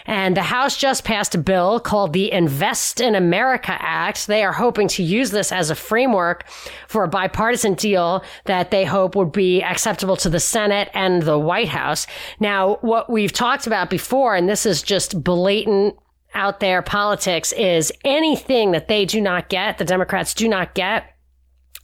And 0.06 0.36
the 0.36 0.42
House 0.42 0.76
just 0.76 1.04
passed 1.04 1.34
a 1.36 1.38
bill 1.38 1.78
called 1.78 2.12
the 2.12 2.32
Invest 2.32 3.00
in 3.00 3.14
America 3.14 3.76
Act. 3.78 4.26
They 4.26 4.42
are 4.42 4.52
hoping 4.52 4.88
to 4.88 5.04
use 5.04 5.30
this 5.30 5.52
as 5.52 5.70
a 5.70 5.76
framework 5.76 6.48
for 6.88 7.04
a 7.04 7.08
bipartisan 7.08 7.74
deal 7.74 8.24
that 8.46 8.72
they 8.72 8.84
hope 8.84 9.14
would 9.14 9.32
be 9.32 9.62
acceptable 9.62 10.16
to 10.16 10.28
the 10.28 10.40
Senate 10.40 10.90
and 10.92 11.22
the 11.22 11.38
White 11.38 11.68
House. 11.68 12.08
Now, 12.40 12.78
what 12.80 13.08
we've 13.08 13.32
talked 13.32 13.68
about 13.68 13.88
before, 13.88 14.34
and 14.34 14.48
this 14.48 14.66
is 14.66 14.82
just 14.82 15.22
blatant 15.22 15.96
out 16.34 16.58
there 16.58 16.82
politics, 16.82 17.52
is 17.52 17.92
anything 18.04 18.72
that 18.72 18.88
they 18.88 19.04
do 19.04 19.20
not 19.20 19.48
get, 19.48 19.78
the 19.78 19.84
Democrats 19.84 20.34
do 20.34 20.48
not 20.48 20.74
get 20.74 21.14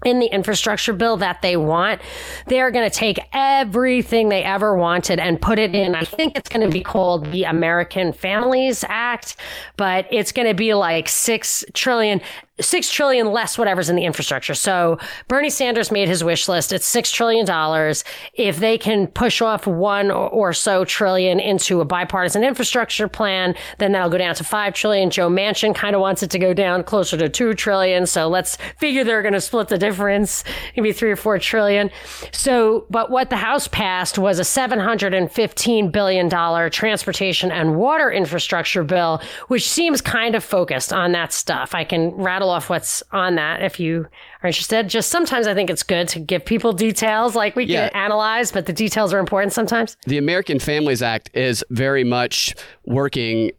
in 0.06 0.20
the 0.20 0.26
infrastructure 0.26 0.92
bill 0.92 1.16
that 1.18 1.42
they 1.42 1.56
want, 1.56 2.00
they're 2.46 2.70
going 2.70 2.88
to 2.88 2.96
take 2.96 3.18
everything 3.32 4.28
they 4.28 4.42
ever 4.42 4.76
wanted 4.76 5.18
and 5.18 5.40
put 5.40 5.58
it 5.58 5.74
in. 5.74 5.94
I 5.94 6.04
think 6.04 6.36
it's 6.36 6.48
going 6.48 6.64
to 6.66 6.72
be 6.72 6.82
called 6.82 7.26
the 7.32 7.44
American 7.44 8.12
Families 8.12 8.84
Act, 8.88 9.36
but 9.76 10.06
it's 10.10 10.32
going 10.32 10.48
to 10.48 10.54
be 10.54 10.74
like 10.74 11.08
six 11.08 11.64
trillion 11.74 12.20
six 12.60 12.90
trillion 12.90 13.32
less 13.32 13.58
whatever's 13.58 13.90
in 13.90 13.96
the 13.96 14.04
infrastructure. 14.04 14.54
So 14.54 14.98
Bernie 15.28 15.50
Sanders 15.50 15.90
made 15.90 16.08
his 16.08 16.24
wish 16.24 16.48
list. 16.48 16.72
It's 16.72 16.86
six 16.86 17.10
trillion 17.10 17.44
dollars. 17.44 18.04
If 18.34 18.58
they 18.58 18.78
can 18.78 19.08
push 19.08 19.42
off 19.42 19.66
one 19.66 20.10
or 20.10 20.52
so 20.52 20.84
trillion 20.84 21.38
into 21.38 21.80
a 21.80 21.84
bipartisan 21.84 22.44
infrastructure 22.44 23.08
plan, 23.08 23.54
then 23.78 23.92
that'll 23.92 24.08
go 24.10 24.18
down 24.18 24.34
to 24.36 24.44
five 24.44 24.74
trillion. 24.74 25.10
Joe 25.10 25.28
Manchin 25.28 25.74
kind 25.74 25.94
of 25.94 26.00
wants 26.00 26.22
it 26.22 26.30
to 26.30 26.38
go 26.38 26.54
down 26.54 26.82
closer 26.82 27.16
to 27.16 27.28
two 27.28 27.52
trillion. 27.54 28.06
So 28.06 28.28
let's 28.28 28.56
figure 28.78 29.04
they're 29.04 29.22
going 29.22 29.34
to 29.34 29.40
split 29.40 29.68
the 29.68 29.78
difference, 29.78 30.42
maybe 30.76 30.92
three 30.92 31.10
or 31.10 31.16
four 31.16 31.38
trillion. 31.38 31.90
So, 32.32 32.86
but 32.90 33.10
what 33.10 33.30
the 33.30 33.36
House 33.36 33.68
passed 33.68 34.18
was 34.18 34.38
a 34.38 34.44
seven 34.44 34.78
hundred 34.78 35.12
and 35.12 35.30
fifteen 35.30 35.90
billion 35.90 36.28
dollar 36.28 36.70
transportation 36.70 37.50
and 37.52 37.76
water 37.76 38.10
infrastructure 38.10 38.82
bill, 38.82 39.20
which 39.48 39.68
seems 39.68 40.00
kind 40.00 40.34
of 40.34 40.42
focused 40.42 40.92
on 40.92 41.12
that 41.12 41.32
stuff. 41.32 41.74
I 41.74 41.84
can 41.84 42.10
rattle 42.12 42.45
off 42.50 42.70
what's 42.70 43.02
on 43.12 43.36
that 43.36 43.62
if 43.62 43.78
you 43.80 44.06
are 44.42 44.46
interested. 44.46 44.88
Just 44.88 45.10
sometimes 45.10 45.46
I 45.46 45.54
think 45.54 45.70
it's 45.70 45.82
good 45.82 46.08
to 46.08 46.20
give 46.20 46.44
people 46.44 46.72
details. 46.72 47.34
Like 47.34 47.56
we 47.56 47.64
yeah. 47.64 47.88
can 47.88 47.96
analyze, 47.96 48.52
but 48.52 48.66
the 48.66 48.72
details 48.72 49.12
are 49.12 49.18
important 49.18 49.52
sometimes. 49.52 49.96
The 50.06 50.18
American 50.18 50.58
Families 50.58 51.02
Act 51.02 51.30
is 51.34 51.64
very 51.70 52.04
much 52.04 52.54
working 52.84 53.52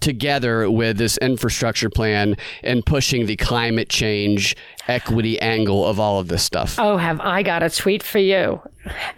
together 0.00 0.70
with 0.70 0.96
this 0.96 1.18
infrastructure 1.18 1.90
plan 1.90 2.36
and 2.62 2.84
pushing 2.84 3.26
the 3.26 3.36
climate 3.36 3.88
change 3.88 4.56
equity 4.88 5.38
angle 5.40 5.86
of 5.86 6.00
all 6.00 6.18
of 6.18 6.28
this 6.28 6.42
stuff. 6.42 6.76
Oh, 6.78 6.96
have 6.96 7.20
I 7.20 7.42
got 7.42 7.62
a 7.62 7.70
tweet 7.70 8.02
for 8.02 8.18
you? 8.18 8.60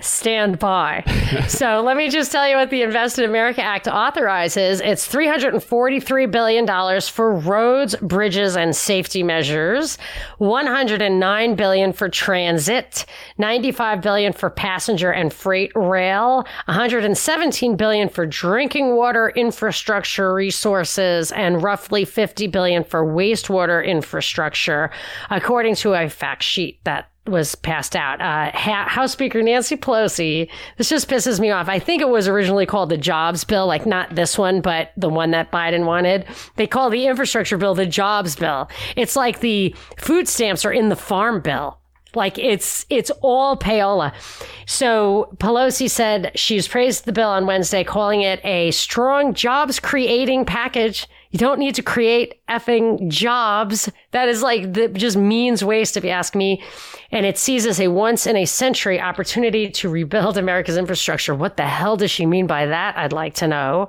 Stand 0.01 0.59
by. 0.59 1.05
so 1.49 1.81
let 1.81 1.97
me 1.97 2.09
just 2.09 2.33
tell 2.33 2.49
you 2.49 2.57
what 2.57 2.71
the 2.71 2.83
Invest 2.83 3.19
in 3.19 3.25
America 3.25 3.63
Act 3.63 3.87
authorizes. 3.87 4.81
It's 4.81 5.07
$343 5.07 6.31
billion 6.31 7.01
for 7.01 7.35
roads, 7.35 7.95
bridges, 7.97 8.57
and 8.57 8.75
safety 8.75 9.23
measures, 9.23 9.99
109 10.39 11.55
billion 11.55 11.93
for 11.93 12.09
transit, 12.09 13.07
95 13.39 14.01
billion 14.01 14.33
for 14.33 14.51
passenger 14.51 15.13
and 15.13 15.33
freight 15.33 15.73
rail, 15.75 16.47
117 16.67 17.77
billion 17.77 18.09
for 18.09 18.27
drinking 18.27 18.97
water 18.97 19.31
infrastructure 19.31 20.35
resources, 20.35 21.31
and 21.33 21.63
roughly 21.63 22.05
50 22.05 22.49
billion 22.49 22.83
for 22.83 23.05
wastewater 23.05 23.85
infrastructure, 23.85 24.91
according 25.31 25.77
to 25.77 25.95
a 25.95 26.09
fact 26.09 26.43
sheet 26.43 26.83
that 26.85 27.12
was 27.27 27.55
passed 27.55 27.95
out. 27.95 28.21
Uh, 28.21 28.51
House 28.57 29.13
Speaker 29.13 29.43
Nancy 29.43 29.77
Pelosi, 29.77 30.49
this 30.77 30.89
just 30.89 31.09
pisses 31.09 31.39
me 31.39 31.51
off. 31.51 31.69
I 31.69 31.79
think 31.79 32.03
it 32.03 32.09
was 32.09 32.27
originally 32.27 32.67
called 32.67 32.89
the 32.89 32.97
Jobs 32.97 33.45
Bill, 33.45 33.67
like 33.67 33.87
not 33.87 34.15
this 34.15 34.37
one, 34.37 34.61
but 34.61 34.93
the 34.97 35.09
one 35.09 35.31
that 35.31 35.53
Biden 35.53 35.85
wanted. 35.87 36.27
They 36.57 36.67
call 36.67 36.91
the 36.91 37.07
infrastructure 37.07 37.57
bill 37.57 37.75
the 37.75 37.87
Jobs 37.87 38.35
Bill. 38.35 38.69
It's 38.97 39.15
like 39.15 39.41
the 39.41 39.75
food 39.97 40.27
stamps 40.27 40.65
are 40.65 40.73
in 40.73 40.89
the 40.89 40.97
Farm 40.97 41.41
Bill. 41.41 41.79
Like 42.15 42.39
it's 42.39 42.85
it's 42.91 43.11
all 43.23 43.57
payola. 43.57 44.13
So 44.67 45.35
Pelosi 45.37 45.89
said 45.89 46.33
she's 46.35 46.69
praised 46.69 47.07
the 47.07 47.13
bill 47.13 47.29
on 47.29 47.47
Wednesday, 47.47 47.85
calling 47.85 48.21
it 48.21 48.45
a 48.45 48.71
strong 48.73 49.33
jobs 49.33 49.81
creating 49.81 50.45
package 50.45 51.09
you 51.33 51.39
don't 51.39 51.59
need 51.59 51.75
to 51.75 51.83
create 51.83 52.41
effing 52.49 53.09
jobs. 53.09 53.91
That 54.11 54.29
is 54.29 54.43
like 54.43 54.75
the 54.75 54.89
just 54.89 55.17
means 55.17 55.65
waste, 55.65 55.97
if 55.97 56.05
you 56.05 56.11
ask 56.11 56.35
me. 56.35 56.63
And 57.11 57.25
it 57.25 57.39
sees 57.39 57.67
as 57.67 57.81
a 57.81 57.89
once 57.89 58.27
in 58.27 58.37
a 58.37 58.45
century 58.45 59.01
opportunity 59.01 59.71
to 59.71 59.89
rebuild 59.89 60.37
America's 60.37 60.77
infrastructure. 60.77 61.35
What 61.35 61.57
the 61.57 61.67
hell 61.67 61.97
does 61.97 62.11
she 62.11 62.27
mean 62.27 62.47
by 62.47 62.67
that? 62.67 62.99
I'd 62.99 63.15
like 63.15 63.35
to 63.37 63.49
know. 63.49 63.89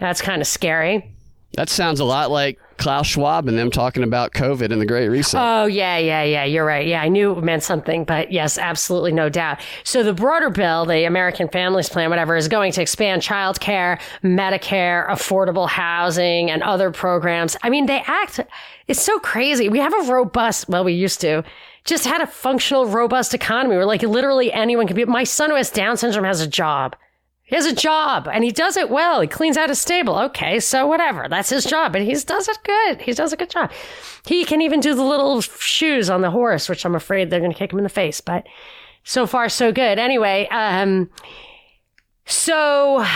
That's 0.00 0.22
kind 0.22 0.40
of 0.40 0.48
scary. 0.48 1.14
That 1.54 1.68
sounds 1.68 2.00
a 2.00 2.04
lot 2.04 2.30
like 2.30 2.58
Klaus 2.78 3.08
Schwab 3.08 3.48
and 3.48 3.58
them 3.58 3.70
talking 3.70 4.02
about 4.02 4.32
COVID 4.32 4.72
and 4.72 4.80
the 4.80 4.86
Great 4.86 5.08
Reset. 5.08 5.40
Oh, 5.40 5.66
yeah, 5.66 5.98
yeah, 5.98 6.22
yeah. 6.22 6.44
You're 6.44 6.64
right. 6.64 6.86
Yeah, 6.86 7.02
I 7.02 7.08
knew 7.08 7.36
it 7.36 7.44
meant 7.44 7.62
something, 7.62 8.04
but 8.04 8.32
yes, 8.32 8.56
absolutely 8.56 9.12
no 9.12 9.28
doubt. 9.28 9.60
So 9.84 10.02
the 10.02 10.12
broader 10.14 10.50
bill, 10.50 10.86
the 10.86 11.04
American 11.04 11.48
Families 11.48 11.88
Plan, 11.88 12.08
whatever, 12.08 12.36
is 12.36 12.48
going 12.48 12.72
to 12.72 12.82
expand 12.82 13.22
childcare, 13.22 14.00
Medicare, 14.22 15.08
affordable 15.08 15.68
housing, 15.68 16.50
and 16.50 16.62
other 16.62 16.90
programs. 16.90 17.56
I 17.62 17.70
mean, 17.70 17.86
they 17.86 18.02
act, 18.06 18.40
it's 18.86 19.02
so 19.02 19.18
crazy. 19.18 19.68
We 19.68 19.80
have 19.80 19.92
a 19.92 20.10
robust, 20.12 20.68
well, 20.68 20.84
we 20.84 20.94
used 20.94 21.20
to 21.20 21.44
just 21.84 22.06
had 22.06 22.20
a 22.20 22.26
functional, 22.26 22.86
robust 22.86 23.34
economy 23.34 23.76
where 23.76 23.86
like 23.86 24.02
literally 24.02 24.52
anyone 24.52 24.86
can 24.86 24.94
be. 24.94 25.04
My 25.04 25.24
son 25.24 25.50
who 25.50 25.56
has 25.56 25.70
Down 25.70 25.96
syndrome 25.96 26.24
has 26.24 26.40
a 26.40 26.46
job. 26.46 26.94
He 27.48 27.56
has 27.56 27.66
a 27.66 27.74
job 27.74 28.28
and 28.30 28.44
he 28.44 28.50
does 28.50 28.76
it 28.76 28.90
well. 28.90 29.20
He 29.20 29.26
cleans 29.26 29.56
out 29.56 29.70
his 29.70 29.78
stable. 29.80 30.16
Okay, 30.18 30.60
so 30.60 30.86
whatever. 30.86 31.26
That's 31.28 31.48
his 31.50 31.64
job, 31.64 31.96
And 31.96 32.04
he 32.04 32.12
does 32.12 32.46
it 32.48 32.58
good. 32.62 33.00
He 33.00 33.12
does 33.12 33.32
a 33.32 33.36
good 33.36 33.50
job. 33.50 33.72
He 34.26 34.44
can 34.44 34.60
even 34.60 34.80
do 34.80 34.94
the 34.94 35.02
little 35.02 35.40
shoes 35.40 36.10
on 36.10 36.20
the 36.20 36.30
horse, 36.30 36.68
which 36.68 36.84
I'm 36.84 36.94
afraid 36.94 37.30
they're 37.30 37.40
going 37.40 37.52
to 37.52 37.58
kick 37.58 37.72
him 37.72 37.78
in 37.78 37.84
the 37.84 37.88
face, 37.88 38.20
but 38.20 38.46
so 39.02 39.26
far 39.26 39.48
so 39.48 39.72
good. 39.72 39.98
Anyway, 39.98 40.46
um, 40.50 41.08
So 42.26 43.06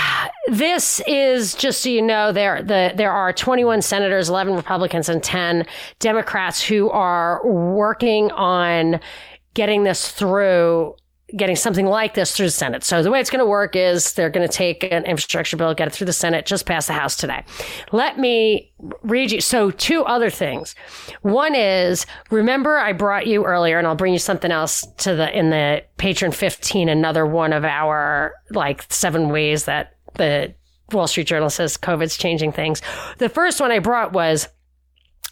this 0.48 1.02
is 1.06 1.54
just 1.54 1.82
so 1.82 1.90
you 1.90 2.00
know 2.00 2.32
there 2.32 2.62
the 2.62 2.92
there 2.96 3.12
are 3.12 3.30
21 3.30 3.82
senators, 3.82 4.30
11 4.30 4.54
Republicans 4.56 5.10
and 5.10 5.22
10 5.22 5.66
Democrats 5.98 6.62
who 6.62 6.88
are 6.88 7.46
working 7.46 8.30
on 8.30 9.00
getting 9.52 9.84
this 9.84 10.10
through 10.10 10.96
getting 11.36 11.56
something 11.56 11.86
like 11.86 12.14
this 12.14 12.36
through 12.36 12.46
the 12.46 12.52
Senate. 12.52 12.84
So 12.84 13.02
the 13.02 13.10
way 13.10 13.20
it's 13.20 13.30
going 13.30 13.40
to 13.40 13.46
work 13.46 13.74
is 13.76 14.12
they're 14.12 14.30
going 14.30 14.46
to 14.46 14.52
take 14.52 14.84
an 14.84 15.04
infrastructure 15.04 15.56
bill, 15.56 15.74
get 15.74 15.88
it 15.88 15.92
through 15.92 16.06
the 16.06 16.12
Senate, 16.12 16.46
just 16.46 16.66
pass 16.66 16.86
the 16.86 16.92
House 16.92 17.16
today. 17.16 17.44
Let 17.92 18.18
me 18.18 18.72
read 19.02 19.32
you. 19.32 19.40
So 19.40 19.70
two 19.70 20.04
other 20.04 20.30
things. 20.30 20.74
One 21.22 21.54
is 21.54 22.06
remember 22.30 22.76
I 22.76 22.92
brought 22.92 23.26
you 23.26 23.44
earlier, 23.44 23.78
and 23.78 23.86
I'll 23.86 23.94
bring 23.94 24.12
you 24.12 24.18
something 24.18 24.50
else 24.50 24.86
to 24.98 25.14
the 25.14 25.36
in 25.36 25.50
the 25.50 25.84
patron 25.96 26.32
15, 26.32 26.88
another 26.88 27.26
one 27.26 27.52
of 27.52 27.64
our 27.64 28.34
like 28.50 28.84
seven 28.92 29.30
ways 29.30 29.64
that 29.64 29.96
the 30.14 30.54
Wall 30.92 31.06
Street 31.06 31.26
Journal 31.26 31.50
says 31.50 31.76
COVID's 31.76 32.16
changing 32.16 32.52
things. 32.52 32.82
The 33.18 33.28
first 33.28 33.60
one 33.60 33.72
I 33.72 33.78
brought 33.78 34.12
was 34.12 34.48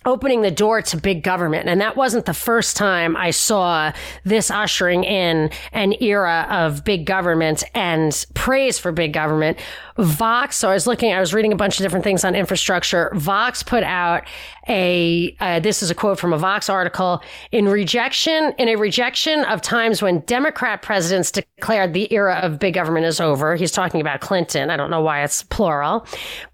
opening 0.07 0.41
the 0.41 0.51
door 0.51 0.81
to 0.81 0.97
big 0.97 1.23
government. 1.23 1.69
And 1.69 1.81
that 1.81 1.97
wasn't 1.97 2.25
the 2.25 2.35
first 2.35 2.77
time 2.77 3.17
I 3.17 3.31
saw 3.31 3.93
this 4.25 4.51
ushering 4.51 5.05
in 5.05 5.51
an 5.73 5.95
era 6.01 6.47
of 6.51 6.85
big 6.85 7.05
government 7.05 7.63
and 7.75 8.27
praise 8.35 8.79
for 8.79 8.93
big 8.93 9.13
government. 9.13 9.59
Vox, 9.99 10.57
so 10.57 10.71
I 10.71 10.75
was 10.75 10.87
looking, 10.87 11.13
I 11.13 11.21
was 11.21 11.35
reading 11.35 11.53
a 11.53 11.57
bunch 11.57 11.79
of 11.79 11.85
different 11.85 12.05
things 12.05 12.25
on 12.25 12.35
infrastructure. 12.35 13.13
Vox 13.15 13.63
put 13.63 13.83
out 13.83 14.25
a, 14.71 15.37
uh, 15.41 15.59
this 15.59 15.83
is 15.83 15.91
a 15.91 15.95
quote 15.95 16.19
from 16.19 16.33
a 16.33 16.39
Vox 16.39 16.71
article 16.71 17.23
in 17.51 17.69
rejection, 17.69 18.55
in 18.57 18.69
a 18.69 18.77
rejection 18.77 19.45
of 19.45 19.61
times 19.61 20.01
when 20.01 20.21
Democrat 20.21 20.81
presidents 20.81 21.33
declared 21.33 21.93
the 21.93 22.13
era 22.15 22.39
of 22.43 22.61
big 22.61 22.75
government 22.75 23.05
is 23.05 23.21
over. 23.21 23.57
He's 23.57 23.73
talking 23.73 24.01
about 24.01 24.21
Clinton. 24.21 24.71
I 24.71 24.77
don't 24.77 24.89
know 24.89 25.01
why 25.01 25.25
it's 25.25 25.43
plural. 25.43 26.07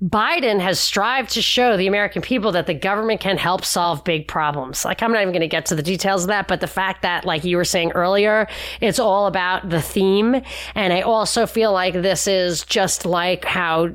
Biden 0.03 0.61
has 0.61 0.81
strived 0.81 1.31
to 1.33 1.43
show 1.43 1.77
the 1.77 1.87
American 1.87 2.23
people 2.23 2.53
that 2.53 2.67
the 2.67 2.75
government 2.75 3.21
can 3.21 3.37
help 3.37 3.65
solve 3.65 4.03
big 4.03 4.27
problems. 4.27 4.85
Like, 4.85 5.03
I'm 5.03 5.13
not 5.13 5.21
even 5.21 5.33
going 5.33 5.41
to 5.41 5.49
get 5.49 5.67
to 5.67 5.75
the 5.75 5.83
details 5.83 6.23
of 6.23 6.29
that, 6.29 6.49
but 6.49 6.63
the 6.63 6.67
fact 6.67 7.03
that, 7.03 7.27
like 7.27 7.45
you 7.45 7.59
were 7.59 7.65
saying 7.65 7.93
earlier, 7.93 8.49
it's 8.81 8.99
all 8.99 9.27
about 9.27 9.69
the 9.69 9.83
theme. 9.83 10.41
And 10.75 10.93
I 10.93 11.03
also 11.03 11.47
feel 11.47 11.73
like 11.73 11.93
this 11.93 12.27
is 12.27 12.65
just 12.65 13.05
like 13.05 13.45
how 13.45 13.91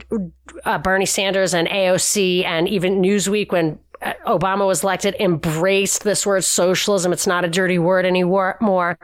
uh, 0.66 0.78
Bernie 0.78 1.08
Sanders 1.08 1.56
and 1.56 1.68
AOC 1.68 2.46
and 2.46 2.68
even 2.68 3.02
Newsweek, 3.02 3.52
when 3.52 3.80
Obama 4.26 4.66
was 4.66 4.84
elected, 4.84 5.16
embraced 5.20 6.04
this 6.04 6.26
word 6.26 6.44
socialism. 6.44 7.14
It's 7.14 7.28
not 7.28 7.46
a 7.46 7.48
dirty 7.48 7.78
word 7.78 8.06
anymore. 8.06 8.98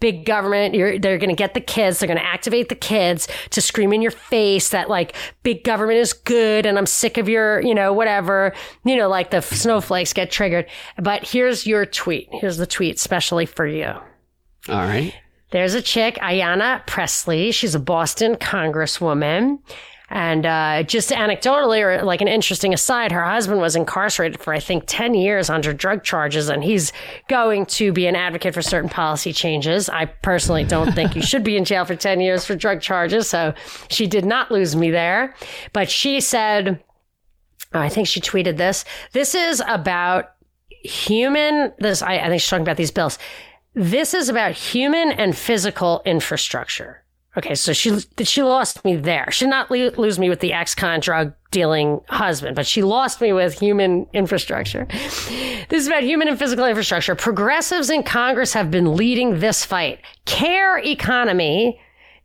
Big 0.00 0.26
government. 0.26 0.74
they're 0.74 1.18
going 1.18 1.30
to 1.30 1.34
get 1.34 1.54
the 1.54 1.60
kids. 1.60 1.98
They're 1.98 2.06
going 2.06 2.18
to 2.18 2.24
activate 2.24 2.68
the 2.68 2.74
kids 2.74 3.28
to 3.50 3.60
scream 3.60 3.92
in 3.92 4.02
your 4.02 4.10
face 4.10 4.68
that 4.70 4.90
like 4.90 5.14
big 5.42 5.64
government 5.64 5.98
is 5.98 6.12
good 6.12 6.66
and 6.66 6.78
I'm 6.78 6.86
sick 6.86 7.16
of 7.16 7.28
your, 7.28 7.60
you 7.60 7.74
know, 7.74 7.92
whatever, 7.92 8.52
you 8.84 8.96
know, 8.96 9.08
like 9.08 9.30
the 9.30 9.40
snowflakes 9.40 10.12
get 10.12 10.30
triggered. 10.30 10.66
But 10.98 11.26
here's 11.26 11.66
your 11.66 11.86
tweet. 11.86 12.28
Here's 12.32 12.58
the 12.58 12.66
tweet 12.66 12.98
specially 12.98 13.46
for 13.46 13.66
you. 13.66 13.86
All 13.86 14.02
right. 14.68 15.14
There's 15.50 15.74
a 15.74 15.82
chick, 15.82 16.16
Ayanna 16.16 16.86
Pressley. 16.86 17.52
She's 17.52 17.74
a 17.74 17.80
Boston 17.80 18.36
congresswoman. 18.36 19.58
And 20.14 20.44
uh, 20.44 20.82
just 20.82 21.08
anecdotally, 21.08 21.80
or 21.80 22.04
like 22.04 22.20
an 22.20 22.28
interesting 22.28 22.74
aside, 22.74 23.12
her 23.12 23.24
husband 23.24 23.62
was 23.62 23.74
incarcerated 23.74 24.40
for, 24.40 24.52
I 24.52 24.60
think, 24.60 24.84
10 24.86 25.14
years 25.14 25.48
under 25.48 25.72
drug 25.72 26.04
charges, 26.04 26.50
and 26.50 26.62
he's 26.62 26.92
going 27.28 27.64
to 27.66 27.94
be 27.94 28.06
an 28.06 28.14
advocate 28.14 28.52
for 28.52 28.60
certain 28.60 28.90
policy 28.90 29.32
changes. 29.32 29.88
I 29.88 30.04
personally 30.04 30.64
don't 30.64 30.92
think 30.92 31.16
you 31.16 31.22
should 31.22 31.42
be 31.42 31.56
in 31.56 31.64
jail 31.64 31.86
for 31.86 31.96
10 31.96 32.20
years 32.20 32.44
for 32.44 32.54
drug 32.54 32.82
charges, 32.82 33.26
so 33.26 33.54
she 33.88 34.06
did 34.06 34.26
not 34.26 34.50
lose 34.50 34.76
me 34.76 34.90
there. 34.90 35.34
But 35.72 35.90
she 35.90 36.20
said, 36.20 36.84
I 37.72 37.88
think 37.88 38.06
she 38.06 38.20
tweeted 38.20 38.58
this. 38.58 38.84
This 39.12 39.34
is 39.34 39.62
about 39.66 40.26
human, 40.68 41.72
this, 41.78 42.02
I, 42.02 42.18
I 42.18 42.28
think 42.28 42.42
she's 42.42 42.50
talking 42.50 42.64
about 42.64 42.76
these 42.76 42.90
bills. 42.90 43.18
This 43.72 44.12
is 44.12 44.28
about 44.28 44.52
human 44.52 45.10
and 45.10 45.34
physical 45.34 46.02
infrastructure. 46.04 47.01
Okay, 47.34 47.54
so 47.54 47.72
she 47.72 47.98
she 48.22 48.42
lost 48.42 48.84
me 48.84 48.94
there. 48.94 49.30
She 49.30 49.46
did 49.46 49.50
not 49.50 49.70
lose 49.70 50.18
me 50.18 50.28
with 50.28 50.40
the 50.40 50.52
ex-con 50.52 51.00
drug 51.00 51.32
dealing 51.50 52.00
husband, 52.08 52.56
but 52.56 52.66
she 52.66 52.82
lost 52.82 53.22
me 53.22 53.32
with 53.32 53.58
human 53.58 54.06
infrastructure. 54.12 54.86
This 54.90 55.70
is 55.70 55.86
about 55.86 56.02
human 56.02 56.28
and 56.28 56.38
physical 56.38 56.66
infrastructure. 56.66 57.14
Progressives 57.14 57.88
in 57.88 58.02
Congress 58.02 58.52
have 58.52 58.70
been 58.70 58.96
leading 58.96 59.40
this 59.40 59.64
fight. 59.64 60.00
Care 60.26 60.78
economy. 60.78 61.80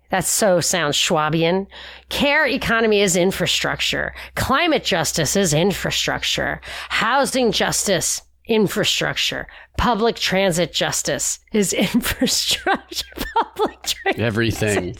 That 0.09 0.25
so 0.25 0.59
sounds 0.59 0.95
Schwabian. 0.95 1.67
Care 2.09 2.45
economy 2.45 3.01
is 3.01 3.15
infrastructure. 3.15 4.13
Climate 4.35 4.83
justice 4.83 5.35
is 5.35 5.53
infrastructure. 5.53 6.61
Housing 6.89 7.51
justice 7.51 8.21
infrastructure. 8.47 9.47
Public 9.77 10.15
transit 10.15 10.73
justice 10.73 11.39
is 11.53 11.73
infrastructure. 11.95 13.05
Public 13.35 13.83
transit. 13.83 14.21
Everything. 14.21 14.95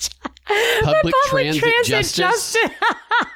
Public, 0.48 1.14
public 1.14 1.16
transit, 1.26 1.62
transit, 1.62 2.16
justice. 2.16 2.54
justice. 2.54 2.78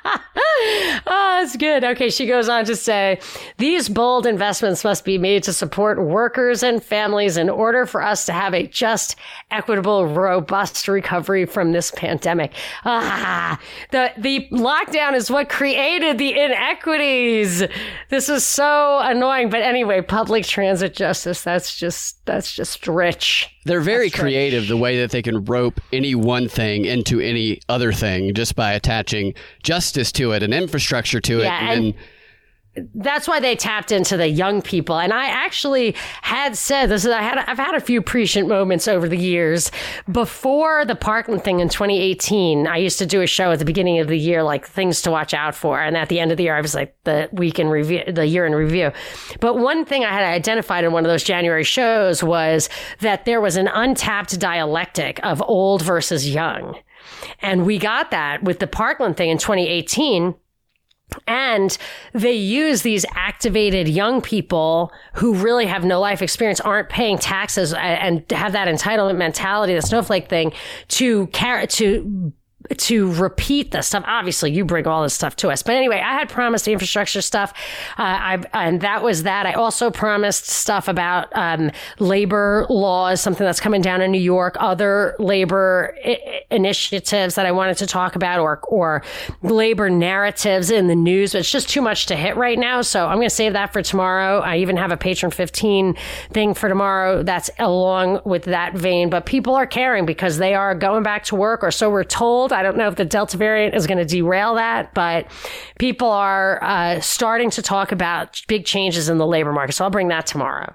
oh, 0.05 0.99
that's 1.05 1.57
good. 1.57 1.83
Okay, 1.83 2.09
she 2.09 2.25
goes 2.25 2.47
on 2.47 2.65
to 2.65 2.75
say 2.75 3.19
these 3.57 3.89
bold 3.89 4.25
investments 4.25 4.83
must 4.83 5.03
be 5.03 5.17
made 5.17 5.43
to 5.43 5.53
support 5.53 6.01
workers 6.01 6.63
and 6.63 6.83
families 6.83 7.37
in 7.37 7.49
order 7.49 7.85
for 7.85 8.01
us 8.01 8.25
to 8.25 8.33
have 8.33 8.53
a 8.53 8.67
just, 8.67 9.15
equitable, 9.49 10.07
robust 10.07 10.87
recovery 10.87 11.45
from 11.45 11.71
this 11.71 11.91
pandemic. 11.91 12.53
Ah, 12.85 13.59
the 13.91 14.11
the 14.17 14.47
lockdown 14.51 15.13
is 15.13 15.29
what 15.29 15.49
created 15.49 16.17
the 16.17 16.39
inequities. 16.39 17.63
This 18.09 18.29
is 18.29 18.45
so 18.45 18.99
annoying. 18.99 19.49
But 19.49 19.61
anyway, 19.61 20.01
public 20.01 20.45
transit 20.45 20.93
justice. 20.93 21.41
That's 21.41 21.75
just 21.75 22.25
that's 22.25 22.53
just 22.53 22.87
rich. 22.87 23.49
They're 23.63 23.81
very 23.81 24.09
That's 24.09 24.21
creative 24.21 24.63
right. 24.63 24.69
the 24.69 24.77
way 24.77 24.99
that 25.01 25.11
they 25.11 25.21
can 25.21 25.45
rope 25.45 25.79
any 25.93 26.15
one 26.15 26.49
thing 26.49 26.85
into 27.01 27.19
any 27.19 27.59
other 27.67 27.91
thing 27.91 28.33
just 28.33 28.55
by 28.55 28.73
attaching 28.73 29.33
justice 29.63 30.11
to 30.13 30.31
it 30.33 30.43
and 30.43 30.53
infrastructure 30.53 31.19
to 31.21 31.39
it. 31.39 31.43
Yeah, 31.43 31.71
and, 31.71 31.85
and 31.85 31.95
that's 32.95 33.27
why 33.27 33.39
they 33.41 33.55
tapped 33.55 33.91
into 33.91 34.15
the 34.15 34.29
young 34.29 34.61
people. 34.61 34.97
And 34.97 35.11
I 35.11 35.25
actually 35.25 35.93
had 36.21 36.55
said 36.55 36.87
this 36.87 37.03
is 37.03 37.11
I 37.11 37.21
had 37.21 37.37
I've 37.39 37.57
had 37.57 37.75
a 37.75 37.81
few 37.81 38.01
prescient 38.01 38.47
moments 38.47 38.87
over 38.87 39.09
the 39.09 39.17
years. 39.17 39.71
Before 40.09 40.85
the 40.85 40.95
Parkland 40.95 41.43
thing 41.43 41.59
in 41.59 41.67
2018, 41.67 42.67
I 42.67 42.77
used 42.77 42.97
to 42.99 43.05
do 43.05 43.21
a 43.21 43.27
show 43.27 43.51
at 43.51 43.59
the 43.59 43.65
beginning 43.65 43.99
of 43.99 44.07
the 44.07 44.17
year, 44.17 44.41
like 44.41 44.65
things 44.65 45.01
to 45.01 45.11
watch 45.11 45.33
out 45.33 45.53
for. 45.53 45.81
And 45.81 45.97
at 45.97 46.07
the 46.07 46.19
end 46.19 46.31
of 46.31 46.37
the 46.37 46.43
year, 46.43 46.55
I 46.55 46.61
was 46.61 46.73
like 46.73 46.95
the 47.03 47.27
week 47.33 47.59
in 47.59 47.67
review, 47.67 48.03
the 48.07 48.25
year 48.25 48.45
in 48.45 48.55
review. 48.55 48.91
But 49.41 49.57
one 49.57 49.83
thing 49.83 50.05
I 50.05 50.13
had 50.13 50.23
identified 50.23 50.85
in 50.85 50.93
one 50.93 51.03
of 51.03 51.11
those 51.11 51.23
January 51.23 51.65
shows 51.65 52.23
was 52.23 52.69
that 53.01 53.25
there 53.25 53.41
was 53.41 53.57
an 53.57 53.67
untapped 53.67 54.39
dialectic 54.39 55.19
of 55.23 55.41
old 55.41 55.81
versus 55.81 56.29
young. 56.29 56.77
And 57.41 57.65
we 57.65 57.77
got 57.77 58.11
that 58.11 58.43
with 58.43 58.59
the 58.59 58.67
Parkland 58.67 59.17
thing 59.17 59.29
in 59.29 59.37
2018 59.37 60.35
and 61.27 61.77
they 62.13 62.33
use 62.33 62.83
these 62.83 63.05
activated 63.15 63.87
young 63.89 64.21
people 64.21 64.91
who 65.15 65.33
really 65.33 65.65
have 65.65 65.83
no 65.83 65.99
life 65.99 66.21
experience, 66.21 66.61
aren't 66.61 66.89
paying 66.89 67.17
taxes, 67.17 67.73
and 67.73 68.23
have 68.31 68.53
that 68.53 68.67
entitlement 68.67 69.17
mentality, 69.17 69.73
the 69.73 69.81
snowflake 69.81 70.29
thing, 70.29 70.53
to 70.87 71.27
carry 71.27 71.67
to 71.67 72.33
to 72.77 73.11
repeat 73.13 73.71
this 73.71 73.87
stuff. 73.87 74.03
Obviously, 74.07 74.51
you 74.51 74.65
bring 74.65 74.87
all 74.87 75.03
this 75.03 75.13
stuff 75.13 75.35
to 75.37 75.49
us. 75.49 75.63
But 75.63 75.75
anyway, 75.75 75.97
I 75.97 76.13
had 76.13 76.29
promised 76.29 76.65
the 76.65 76.71
infrastructure 76.71 77.21
stuff, 77.21 77.53
uh, 77.97 78.01
I, 78.03 78.43
and 78.53 78.81
that 78.81 79.03
was 79.03 79.23
that. 79.23 79.45
I 79.45 79.53
also 79.53 79.91
promised 79.91 80.47
stuff 80.47 80.87
about 80.87 81.27
um, 81.35 81.71
labor 81.99 82.65
laws, 82.69 83.21
something 83.21 83.45
that's 83.45 83.59
coming 83.59 83.81
down 83.81 84.01
in 84.01 84.11
New 84.11 84.21
York, 84.21 84.55
other 84.59 85.15
labor 85.19 85.97
I- 86.05 86.43
initiatives 86.51 87.35
that 87.35 87.45
I 87.45 87.51
wanted 87.51 87.77
to 87.77 87.87
talk 87.87 88.15
about, 88.15 88.39
or 88.39 88.59
or 88.67 89.03
labor 89.41 89.89
narratives 89.89 90.71
in 90.71 90.87
the 90.87 90.95
news. 90.95 91.33
But 91.33 91.39
it's 91.39 91.51
just 91.51 91.69
too 91.69 91.81
much 91.81 92.05
to 92.07 92.15
hit 92.15 92.35
right 92.35 92.57
now, 92.57 92.81
so 92.81 93.05
I'm 93.05 93.17
going 93.17 93.29
to 93.29 93.35
save 93.35 93.53
that 93.53 93.73
for 93.73 93.81
tomorrow. 93.81 94.39
I 94.39 94.57
even 94.57 94.77
have 94.77 94.91
a 94.91 94.97
patron 94.97 95.31
15 95.31 95.95
thing 96.31 96.53
for 96.53 96.69
tomorrow 96.69 97.23
that's 97.23 97.49
along 97.59 98.21
with 98.25 98.43
that 98.45 98.73
vein. 98.73 99.09
But 99.09 99.25
people 99.25 99.55
are 99.55 99.67
caring 99.67 100.05
because 100.05 100.37
they 100.37 100.53
are 100.53 100.73
going 100.75 101.03
back 101.03 101.23
to 101.25 101.35
work, 101.35 101.63
or 101.63 101.71
so 101.71 101.89
we're 101.89 102.03
told. 102.03 102.53
I 102.53 102.60
don't 102.61 102.77
know 102.77 102.87
if 102.87 102.95
the 102.95 103.05
Delta 103.05 103.37
variant 103.37 103.75
is 103.75 103.87
going 103.87 103.97
to 103.97 104.05
derail 104.05 104.55
that, 104.55 104.93
but 104.93 105.27
people 105.79 106.09
are 106.09 106.63
uh, 106.63 106.99
starting 106.99 107.49
to 107.51 107.61
talk 107.61 107.91
about 107.91 108.41
big 108.47 108.65
changes 108.65 109.09
in 109.09 109.17
the 109.17 109.27
labor 109.27 109.51
market. 109.51 109.73
So 109.73 109.83
I'll 109.83 109.91
bring 109.91 110.09
that 110.09 110.25
tomorrow. 110.25 110.73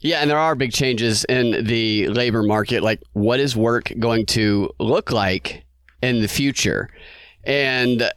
Yeah, 0.00 0.20
and 0.20 0.30
there 0.30 0.38
are 0.38 0.54
big 0.54 0.72
changes 0.72 1.24
in 1.24 1.66
the 1.66 2.08
labor 2.08 2.42
market. 2.42 2.82
Like, 2.82 3.02
what 3.12 3.38
is 3.38 3.54
work 3.54 3.92
going 3.98 4.26
to 4.26 4.70
look 4.78 5.12
like 5.12 5.64
in 6.02 6.22
the 6.22 6.28
future? 6.28 6.88
And 7.44 8.10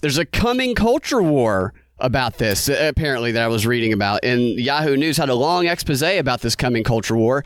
there's 0.00 0.18
a 0.18 0.26
coming 0.26 0.74
culture 0.74 1.22
war 1.22 1.74
about 1.98 2.38
this, 2.38 2.68
apparently, 2.68 3.30
that 3.32 3.42
I 3.42 3.46
was 3.46 3.64
reading 3.66 3.92
about. 3.92 4.24
And 4.24 4.58
Yahoo 4.58 4.96
News 4.96 5.16
had 5.16 5.28
a 5.28 5.34
long 5.34 5.68
expose 5.68 6.02
about 6.02 6.40
this 6.40 6.56
coming 6.56 6.82
culture 6.82 7.16
war. 7.16 7.44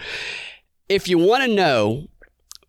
If 0.89 1.07
you 1.09 1.19
want 1.19 1.45
to 1.45 1.55
know 1.55 2.09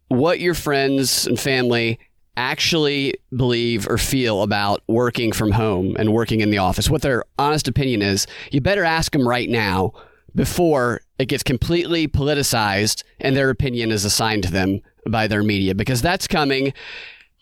what 0.08 0.40
your 0.40 0.54
friends 0.54 1.28
and 1.28 1.40
family 1.40 2.00
actually 2.38 3.16
believe 3.36 3.88
or 3.90 3.98
feel 3.98 4.44
about 4.44 4.84
working 4.88 5.32
from 5.32 5.52
home 5.52 5.96
and 5.98 6.14
working 6.14 6.40
in 6.40 6.52
the 6.52 6.60
office, 6.60 6.90
what 6.90 7.02
their 7.02 7.24
honest 7.40 7.68
opinion 7.68 8.02
is, 8.02 8.28
you 8.52 8.62
better 8.62 8.84
ask 8.84 9.12
them 9.12 9.28
right 9.28 9.50
now 9.50 9.92
before 10.36 11.02
it 11.18 11.26
gets 11.26 11.42
completely 11.42 12.08
politicized 12.08 13.04
and 13.20 13.36
their 13.36 13.50
opinion 13.50 13.92
is 13.92 14.06
assigned 14.06 14.44
to 14.44 14.52
them 14.52 14.82
by 15.10 15.28
their 15.28 15.42
media 15.42 15.74
because 15.74 16.02
that's 16.02 16.28
coming 16.28 16.74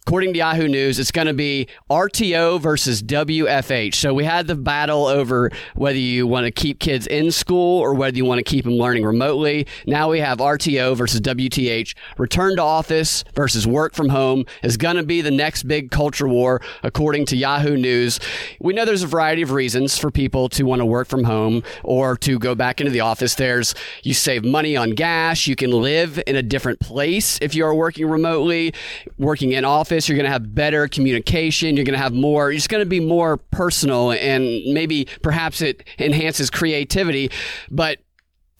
According 0.07 0.33
to 0.33 0.37
Yahoo 0.37 0.67
News, 0.67 0.99
it's 0.99 1.09
going 1.09 1.25
to 1.25 1.33
be 1.33 1.67
RTO 1.89 2.61
versus 2.61 3.01
WFH. 3.01 3.95
So 3.95 4.13
we 4.13 4.23
had 4.23 4.45
the 4.45 4.53
battle 4.53 5.07
over 5.07 5.49
whether 5.73 5.97
you 5.97 6.27
want 6.27 6.45
to 6.45 6.51
keep 6.51 6.77
kids 6.77 7.07
in 7.07 7.31
school 7.31 7.79
or 7.79 7.95
whether 7.95 8.15
you 8.15 8.23
want 8.23 8.37
to 8.37 8.43
keep 8.43 8.65
them 8.65 8.75
learning 8.75 9.03
remotely. 9.03 9.65
Now 9.87 10.11
we 10.11 10.19
have 10.19 10.37
RTO 10.37 10.95
versus 10.95 11.21
WTH. 11.21 11.95
Return 12.19 12.57
to 12.57 12.61
office 12.61 13.23
versus 13.33 13.65
work 13.65 13.95
from 13.95 14.09
home 14.09 14.45
is 14.61 14.77
going 14.77 14.95
to 14.97 15.01
be 15.01 15.21
the 15.21 15.31
next 15.31 15.63
big 15.63 15.89
culture 15.89 16.27
war, 16.27 16.61
according 16.83 17.25
to 17.25 17.35
Yahoo 17.35 17.75
News. 17.75 18.19
We 18.59 18.73
know 18.73 18.85
there's 18.85 19.01
a 19.01 19.07
variety 19.07 19.41
of 19.41 19.49
reasons 19.49 19.97
for 19.97 20.11
people 20.11 20.49
to 20.49 20.65
want 20.65 20.81
to 20.81 20.85
work 20.85 21.07
from 21.07 21.23
home 21.23 21.63
or 21.83 22.15
to 22.17 22.37
go 22.37 22.53
back 22.53 22.79
into 22.79 22.91
the 22.91 22.99
office. 22.99 23.33
There's 23.33 23.73
you 24.03 24.13
save 24.13 24.45
money 24.45 24.77
on 24.77 24.91
gas. 24.91 25.47
You 25.47 25.55
can 25.55 25.71
live 25.71 26.21
in 26.27 26.35
a 26.35 26.43
different 26.43 26.79
place 26.79 27.39
if 27.41 27.55
you 27.55 27.65
are 27.65 27.73
working 27.73 28.07
remotely, 28.07 28.71
working 29.17 29.53
in 29.53 29.65
office 29.65 29.94
office, 29.95 30.09
you're 30.09 30.17
going 30.17 30.25
to 30.25 30.31
have 30.31 30.53
better 30.53 30.87
communication. 30.87 31.75
You're 31.75 31.85
going 31.85 31.97
to 31.97 32.03
have 32.03 32.13
more, 32.13 32.51
it's 32.51 32.67
going 32.67 32.83
to 32.83 32.89
be 32.89 32.99
more 32.99 33.37
personal 33.37 34.11
and 34.11 34.43
maybe 34.73 35.07
perhaps 35.21 35.61
it 35.61 35.87
enhances 35.97 36.49
creativity. 36.49 37.31
But 37.71 37.99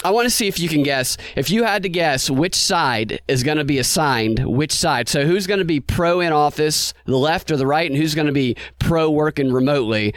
I 0.04 0.12
want 0.12 0.26
to 0.28 0.30
see 0.30 0.48
if 0.48 0.60
you 0.60 0.70
can 0.70 0.84
guess. 0.84 1.18
If 1.36 1.50
you 1.50 1.64
had 1.64 1.84
to 1.84 1.90
guess 1.90 2.30
which 2.30 2.56
side 2.56 3.20
is 3.28 3.44
going 3.44 3.58
to 3.58 3.66
be 3.66 3.80
assigned, 3.80 4.46
which 4.46 4.72
side. 4.72 5.10
So 5.10 5.26
who's 5.26 5.46
going 5.48 5.60
to 5.60 5.66
be 5.66 5.80
pro 5.82 6.22
in 6.22 6.32
office, 6.32 6.94
the 7.06 7.18
left 7.18 7.52
or 7.52 7.58
the 7.58 7.68
right, 7.68 7.90
and 7.90 8.00
who's 8.00 8.16
going 8.16 8.28
to 8.28 8.34
be 8.34 8.56
pro 8.80 9.10
working 9.10 9.52
remotely? 9.52 10.14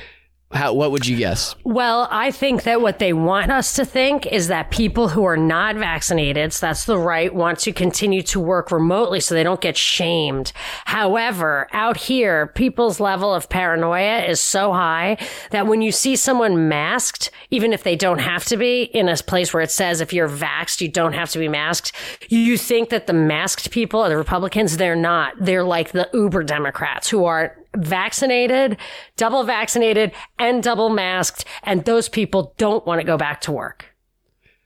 How, 0.50 0.72
what 0.72 0.92
would 0.92 1.06
you 1.06 1.18
guess? 1.18 1.54
Well, 1.62 2.08
I 2.11 2.30
think 2.30 2.62
that 2.62 2.80
what 2.80 2.98
they 2.98 3.12
want 3.12 3.50
us 3.50 3.74
to 3.74 3.84
think 3.84 4.26
is 4.26 4.48
that 4.48 4.70
people 4.70 5.08
who 5.08 5.24
are 5.24 5.37
not 5.37 5.76
vaccinated, 5.76 6.54
so 6.54 6.66
that's 6.66 6.87
the 6.87 6.96
right, 6.96 7.34
want 7.34 7.58
to 7.61 7.72
continue 7.72 8.22
to 8.22 8.40
work 8.40 8.70
remotely 8.70 9.20
so 9.20 9.34
they 9.34 9.42
don't 9.42 9.61
get 9.61 9.76
shamed. 9.76 10.52
However, 10.87 11.68
out 11.72 11.98
here, 11.98 12.46
people's 12.46 12.98
level 12.98 13.34
of 13.34 13.50
paranoia 13.50 14.24
is 14.24 14.40
so 14.40 14.72
high 14.72 15.18
that 15.50 15.66
when 15.66 15.82
you 15.82 15.92
see 15.92 16.16
someone 16.16 16.66
masked, 16.66 17.30
even 17.50 17.74
if 17.74 17.82
they 17.82 17.94
don't 17.94 18.20
have 18.20 18.46
to 18.46 18.56
be 18.56 18.84
in 18.84 19.11
a 19.11 19.16
place 19.18 19.52
where 19.52 19.62
it 19.62 19.70
says 19.70 20.00
if 20.00 20.14
you're 20.14 20.30
vaxxed, 20.30 20.80
you 20.80 20.88
don't 20.88 21.12
have 21.12 21.28
to 21.30 21.38
be 21.38 21.48
masked, 21.48 21.92
you 22.30 22.56
think 22.56 22.88
that 22.88 23.06
the 23.06 23.12
masked 23.12 23.70
people 23.70 24.00
are 24.00 24.08
the 24.08 24.16
Republicans. 24.16 24.78
They're 24.78 24.96
not. 24.96 25.34
They're 25.38 25.62
like 25.62 25.92
the 25.92 26.08
uber 26.14 26.42
Democrats 26.42 27.11
who 27.11 27.26
are 27.26 27.54
vaccinated, 27.78 28.76
double 29.16 29.44
vaccinated, 29.44 30.12
and 30.38 30.62
double 30.62 30.90
masked, 30.90 31.44
and 31.62 31.84
those 31.84 32.08
people 32.08 32.54
don't 32.58 32.86
want 32.86 33.00
to 33.00 33.06
go 33.06 33.16
back 33.16 33.40
to 33.42 33.52
work. 33.52 33.94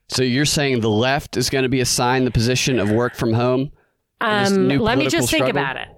So 0.08 0.22
you're 0.22 0.44
saying 0.44 0.80
the 0.80 0.90
left 0.90 1.36
is 1.36 1.48
going 1.48 1.62
to 1.62 1.68
be 1.68 1.80
assigned 1.80 2.26
the 2.26 2.30
position 2.30 2.78
of 2.78 2.90
work 2.90 3.14
from 3.14 3.32
home? 3.32 3.72
Um, 4.20 4.68
let 4.68 4.98
me 4.98 5.08
just 5.08 5.28
struggle? 5.28 5.46
think 5.46 5.56
about 5.56 5.76
it. 5.76 5.88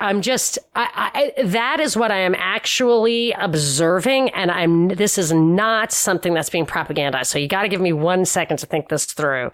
I'm 0.00 0.22
just 0.22 0.58
I, 0.76 1.32
I, 1.36 1.42
that 1.42 1.80
is 1.80 1.96
what 1.96 2.12
I 2.12 2.18
am 2.18 2.34
actually 2.38 3.32
observing, 3.32 4.30
and 4.30 4.50
I'm 4.50 4.88
this 4.88 5.18
is 5.18 5.32
not 5.32 5.90
something 5.92 6.34
that's 6.34 6.50
being 6.50 6.66
propagandized. 6.66 7.26
So 7.26 7.38
you 7.38 7.48
got 7.48 7.62
to 7.62 7.68
give 7.68 7.80
me 7.80 7.92
one 7.92 8.24
second 8.24 8.58
to 8.58 8.66
think 8.66 8.88
this 8.88 9.06
through. 9.06 9.50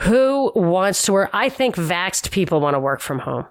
Who 0.00 0.52
wants 0.54 1.04
to 1.06 1.12
work? 1.12 1.30
I 1.32 1.48
think 1.48 1.76
vaxxed 1.76 2.30
people 2.30 2.60
want 2.60 2.74
to 2.74 2.80
work 2.80 3.00
from 3.00 3.20
home. 3.20 3.46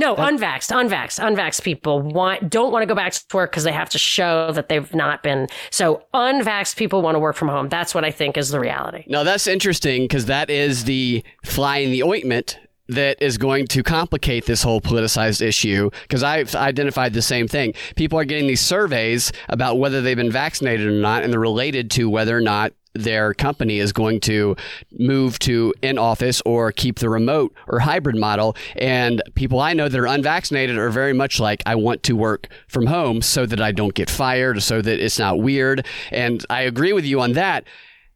No, 0.00 0.16
that, 0.16 0.32
unvaxxed, 0.32 0.72
unvaxxed, 0.72 1.20
unvaxxed 1.20 1.62
people 1.62 2.00
want 2.00 2.48
don't 2.48 2.72
want 2.72 2.82
to 2.82 2.86
go 2.86 2.94
back 2.94 3.12
to 3.12 3.36
work 3.36 3.50
because 3.50 3.64
they 3.64 3.72
have 3.72 3.90
to 3.90 3.98
show 3.98 4.50
that 4.52 4.70
they've 4.70 4.94
not 4.94 5.22
been. 5.22 5.46
So 5.70 6.04
unvaxxed 6.14 6.76
people 6.76 7.02
want 7.02 7.16
to 7.16 7.18
work 7.18 7.36
from 7.36 7.48
home. 7.48 7.68
That's 7.68 7.94
what 7.94 8.04
I 8.04 8.10
think 8.10 8.38
is 8.38 8.48
the 8.48 8.60
reality. 8.60 9.04
No, 9.06 9.24
that's 9.24 9.46
interesting 9.46 10.04
because 10.04 10.24
that 10.24 10.48
is 10.48 10.84
the 10.84 11.22
fly 11.44 11.78
in 11.78 11.90
the 11.90 12.02
ointment 12.02 12.58
that 12.88 13.20
is 13.20 13.38
going 13.38 13.66
to 13.68 13.82
complicate 13.82 14.46
this 14.46 14.62
whole 14.62 14.80
politicized 14.80 15.40
issue 15.40 15.90
because 16.02 16.22
I've 16.22 16.54
identified 16.54 17.12
the 17.12 17.22
same 17.22 17.46
thing. 17.46 17.74
People 17.94 18.18
are 18.18 18.24
getting 18.24 18.48
these 18.48 18.60
surveys 18.60 19.32
about 19.48 19.78
whether 19.78 20.00
they've 20.00 20.16
been 20.16 20.32
vaccinated 20.32 20.86
or 20.86 20.92
not, 20.92 21.22
and 21.22 21.32
they're 21.32 21.38
related 21.38 21.90
to 21.92 22.10
whether 22.10 22.36
or 22.36 22.40
not 22.40 22.72
their 22.94 23.34
company 23.34 23.78
is 23.78 23.92
going 23.92 24.20
to 24.20 24.56
move 24.98 25.38
to 25.40 25.72
in 25.82 25.98
office 25.98 26.42
or 26.44 26.72
keep 26.72 26.98
the 26.98 27.08
remote 27.08 27.54
or 27.68 27.78
hybrid 27.78 28.16
model. 28.16 28.56
And 28.76 29.22
people 29.34 29.60
I 29.60 29.72
know 29.72 29.88
that 29.88 29.98
are 29.98 30.06
unvaccinated 30.06 30.76
are 30.76 30.90
very 30.90 31.12
much 31.12 31.38
like, 31.38 31.62
I 31.66 31.74
want 31.76 32.02
to 32.04 32.16
work 32.16 32.48
from 32.68 32.86
home 32.86 33.22
so 33.22 33.46
that 33.46 33.60
I 33.60 33.72
don't 33.72 33.94
get 33.94 34.10
fired, 34.10 34.62
so 34.62 34.82
that 34.82 34.98
it's 34.98 35.18
not 35.18 35.40
weird. 35.40 35.86
And 36.10 36.44
I 36.50 36.62
agree 36.62 36.92
with 36.92 37.04
you 37.04 37.20
on 37.20 37.32
that. 37.34 37.64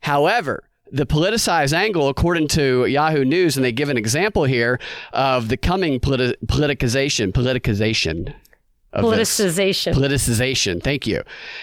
However, 0.00 0.64
the 0.90 1.06
politicized 1.06 1.72
angle, 1.72 2.08
according 2.08 2.48
to 2.48 2.86
Yahoo 2.86 3.24
News, 3.24 3.56
and 3.56 3.64
they 3.64 3.72
give 3.72 3.88
an 3.88 3.96
example 3.96 4.44
here 4.44 4.78
of 5.12 5.48
the 5.48 5.56
coming 5.56 5.98
politi- 5.98 6.36
politicization, 6.46 7.32
politicization. 7.32 8.34
Politicization. 8.94 9.94
This. 9.94 10.28
Politicization. 10.28 10.82
Thank 10.82 11.06
you. 11.06 11.22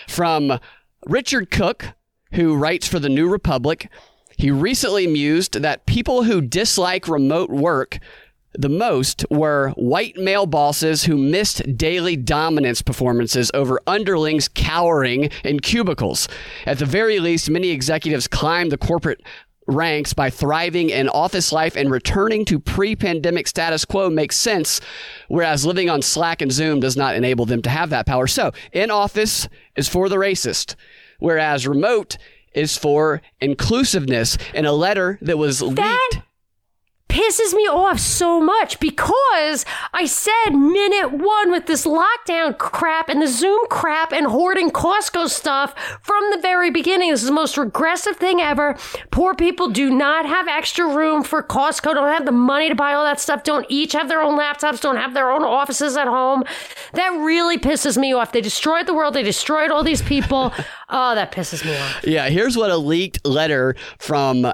From 0.09 0.59
Richard 1.05 1.49
Cook, 1.49 1.93
who 2.33 2.55
writes 2.55 2.87
for 2.87 2.99
the 2.99 3.09
New 3.09 3.29
Republic. 3.29 3.89
He 4.37 4.51
recently 4.51 5.07
mused 5.07 5.61
that 5.61 5.85
people 5.85 6.23
who 6.23 6.41
dislike 6.41 7.07
remote 7.07 7.49
work 7.49 7.99
the 8.53 8.69
most 8.69 9.25
were 9.29 9.69
white 9.77 10.17
male 10.17 10.45
bosses 10.45 11.05
who 11.05 11.17
missed 11.17 11.77
daily 11.77 12.17
dominance 12.17 12.81
performances 12.81 13.49
over 13.53 13.79
underlings 13.87 14.49
cowering 14.49 15.29
in 15.43 15.61
cubicles. 15.61 16.27
At 16.65 16.79
the 16.79 16.85
very 16.85 17.19
least, 17.19 17.49
many 17.49 17.69
executives 17.69 18.27
climbed 18.27 18.71
the 18.71 18.77
corporate 18.77 19.21
ranks 19.67 20.11
by 20.13 20.29
thriving 20.29 20.89
in 20.89 21.07
office 21.07 21.53
life 21.53 21.77
and 21.77 21.89
returning 21.89 22.43
to 22.45 22.59
pre 22.59 22.95
pandemic 22.95 23.47
status 23.47 23.85
quo 23.85 24.09
makes 24.09 24.35
sense, 24.35 24.81
whereas 25.29 25.65
living 25.65 25.89
on 25.89 26.01
Slack 26.01 26.41
and 26.41 26.51
Zoom 26.51 26.81
does 26.81 26.97
not 26.97 27.15
enable 27.15 27.45
them 27.45 27.61
to 27.61 27.69
have 27.69 27.89
that 27.91 28.05
power. 28.05 28.27
So, 28.27 28.51
in 28.73 28.91
office 28.91 29.47
is 29.77 29.87
for 29.87 30.09
the 30.09 30.17
racist 30.17 30.75
whereas 31.21 31.65
remote 31.65 32.17
is 32.53 32.77
for 32.77 33.21
inclusiveness. 33.39 34.37
In 34.53 34.65
a 34.65 34.73
letter 34.73 35.17
that 35.21 35.37
was 35.37 35.61
leaked. 35.61 36.19
Pisses 37.11 37.53
me 37.53 37.63
off 37.63 37.99
so 37.99 38.39
much 38.39 38.79
because 38.79 39.65
I 39.93 40.05
said 40.05 40.51
minute 40.51 41.11
one 41.11 41.51
with 41.51 41.65
this 41.65 41.85
lockdown 41.85 42.57
crap 42.57 43.09
and 43.09 43.21
the 43.21 43.27
Zoom 43.27 43.59
crap 43.69 44.13
and 44.13 44.27
hoarding 44.27 44.71
Costco 44.71 45.27
stuff 45.27 45.75
from 46.01 46.23
the 46.31 46.37
very 46.37 46.71
beginning. 46.71 47.11
This 47.11 47.19
is 47.19 47.27
the 47.27 47.33
most 47.33 47.57
regressive 47.57 48.15
thing 48.15 48.39
ever. 48.39 48.77
Poor 49.11 49.35
people 49.35 49.67
do 49.67 49.89
not 49.89 50.25
have 50.25 50.47
extra 50.47 50.87
room 50.87 51.21
for 51.21 51.43
Costco, 51.43 51.95
don't 51.95 52.13
have 52.13 52.23
the 52.23 52.31
money 52.31 52.69
to 52.69 52.75
buy 52.75 52.93
all 52.93 53.03
that 53.03 53.19
stuff, 53.19 53.43
don't 53.43 53.65
each 53.67 53.91
have 53.91 54.07
their 54.07 54.21
own 54.21 54.39
laptops, 54.39 54.79
don't 54.79 54.95
have 54.95 55.13
their 55.13 55.31
own 55.31 55.43
offices 55.43 55.97
at 55.97 56.07
home. 56.07 56.45
That 56.93 57.09
really 57.09 57.57
pisses 57.57 57.97
me 57.97 58.13
off. 58.13 58.31
They 58.31 58.39
destroyed 58.39 58.87
the 58.87 58.93
world, 58.93 59.15
they 59.15 59.23
destroyed 59.23 59.69
all 59.69 59.83
these 59.83 60.01
people. 60.01 60.53
oh, 60.89 61.15
that 61.15 61.33
pisses 61.33 61.65
me 61.65 61.77
off. 61.77 62.05
Yeah, 62.07 62.29
here's 62.29 62.55
what 62.55 62.71
a 62.71 62.77
leaked 62.77 63.27
letter 63.27 63.75
from 63.97 64.49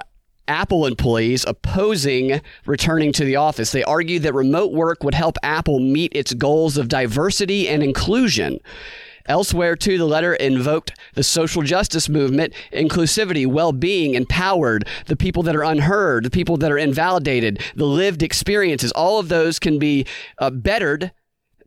Apple 0.48 0.86
employees 0.86 1.44
opposing 1.46 2.40
returning 2.66 3.12
to 3.12 3.24
the 3.24 3.36
office. 3.36 3.70
They 3.70 3.84
argued 3.84 4.22
that 4.22 4.34
remote 4.34 4.72
work 4.72 5.04
would 5.04 5.14
help 5.14 5.36
Apple 5.42 5.78
meet 5.78 6.12
its 6.14 6.34
goals 6.34 6.76
of 6.76 6.88
diversity 6.88 7.68
and 7.68 7.82
inclusion. 7.82 8.58
Elsewhere, 9.26 9.76
too, 9.76 9.98
the 9.98 10.06
letter 10.06 10.34
invoked 10.34 10.98
the 11.14 11.22
social 11.22 11.62
justice 11.62 12.08
movement, 12.08 12.54
inclusivity, 12.72 13.46
well 13.46 13.72
being, 13.72 14.14
empowered, 14.14 14.88
the 15.06 15.16
people 15.16 15.42
that 15.42 15.54
are 15.54 15.62
unheard, 15.62 16.24
the 16.24 16.30
people 16.30 16.56
that 16.56 16.72
are 16.72 16.78
invalidated, 16.78 17.62
the 17.76 17.84
lived 17.84 18.22
experiences. 18.22 18.90
All 18.92 19.18
of 19.18 19.28
those 19.28 19.58
can 19.58 19.78
be 19.78 20.06
uh, 20.38 20.48
bettered 20.50 21.12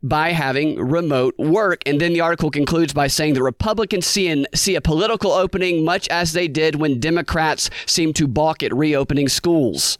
by 0.03 0.31
having 0.31 0.79
remote 0.79 1.35
work. 1.37 1.81
And 1.85 2.01
then 2.01 2.13
the 2.13 2.21
article 2.21 2.51
concludes 2.51 2.93
by 2.93 3.07
saying 3.07 3.33
the 3.33 3.43
Republicans 3.43 4.05
see, 4.07 4.27
an, 4.27 4.47
see 4.55 4.75
a 4.75 4.81
political 4.81 5.31
opening 5.31 5.85
much 5.85 6.07
as 6.09 6.33
they 6.33 6.47
did 6.47 6.75
when 6.75 6.99
Democrats 6.99 7.69
seemed 7.85 8.15
to 8.15 8.27
balk 8.27 8.63
at 8.63 8.73
reopening 8.73 9.29
schools. 9.29 9.97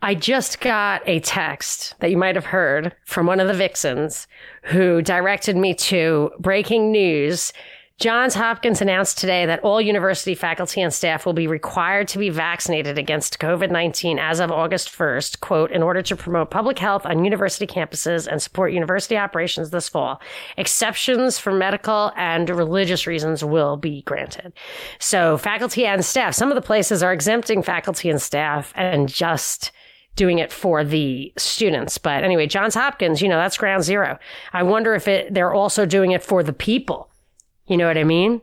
I 0.00 0.14
just 0.14 0.60
got 0.60 1.02
a 1.08 1.18
text 1.18 1.96
that 1.98 2.10
you 2.10 2.16
might 2.16 2.36
have 2.36 2.46
heard 2.46 2.94
from 3.04 3.26
one 3.26 3.40
of 3.40 3.48
the 3.48 3.54
vixens 3.54 4.28
who 4.62 5.02
directed 5.02 5.56
me 5.56 5.74
to 5.74 6.30
breaking 6.38 6.92
news 6.92 7.52
Johns 7.98 8.34
Hopkins 8.34 8.80
announced 8.80 9.18
today 9.18 9.44
that 9.46 9.58
all 9.64 9.80
university 9.80 10.36
faculty 10.36 10.80
and 10.80 10.94
staff 10.94 11.26
will 11.26 11.32
be 11.32 11.48
required 11.48 12.06
to 12.08 12.18
be 12.18 12.30
vaccinated 12.30 12.96
against 12.96 13.40
COVID 13.40 13.72
19 13.72 14.20
as 14.20 14.38
of 14.38 14.52
August 14.52 14.88
1st, 14.88 15.40
quote, 15.40 15.72
in 15.72 15.82
order 15.82 16.00
to 16.02 16.14
promote 16.14 16.48
public 16.48 16.78
health 16.78 17.04
on 17.04 17.24
university 17.24 17.66
campuses 17.66 18.28
and 18.28 18.40
support 18.40 18.72
university 18.72 19.16
operations 19.16 19.70
this 19.70 19.88
fall. 19.88 20.20
Exceptions 20.56 21.40
for 21.40 21.52
medical 21.52 22.12
and 22.14 22.48
religious 22.50 23.04
reasons 23.04 23.42
will 23.42 23.76
be 23.76 24.02
granted. 24.02 24.52
So, 25.00 25.36
faculty 25.36 25.84
and 25.84 26.04
staff, 26.04 26.36
some 26.36 26.52
of 26.52 26.54
the 26.54 26.62
places 26.62 27.02
are 27.02 27.12
exempting 27.12 27.64
faculty 27.64 28.10
and 28.10 28.22
staff 28.22 28.72
and 28.76 29.08
just 29.08 29.72
doing 30.14 30.38
it 30.38 30.52
for 30.52 30.84
the 30.84 31.32
students. 31.36 31.98
But 31.98 32.22
anyway, 32.22 32.46
Johns 32.46 32.76
Hopkins, 32.76 33.20
you 33.20 33.28
know, 33.28 33.38
that's 33.38 33.58
ground 33.58 33.82
zero. 33.82 34.20
I 34.52 34.62
wonder 34.62 34.94
if 34.94 35.08
it 35.08 35.34
they're 35.34 35.52
also 35.52 35.84
doing 35.84 36.12
it 36.12 36.22
for 36.22 36.44
the 36.44 36.52
people. 36.52 37.10
You 37.68 37.76
know 37.76 37.86
what 37.86 37.98
I 37.98 38.04
mean? 38.04 38.40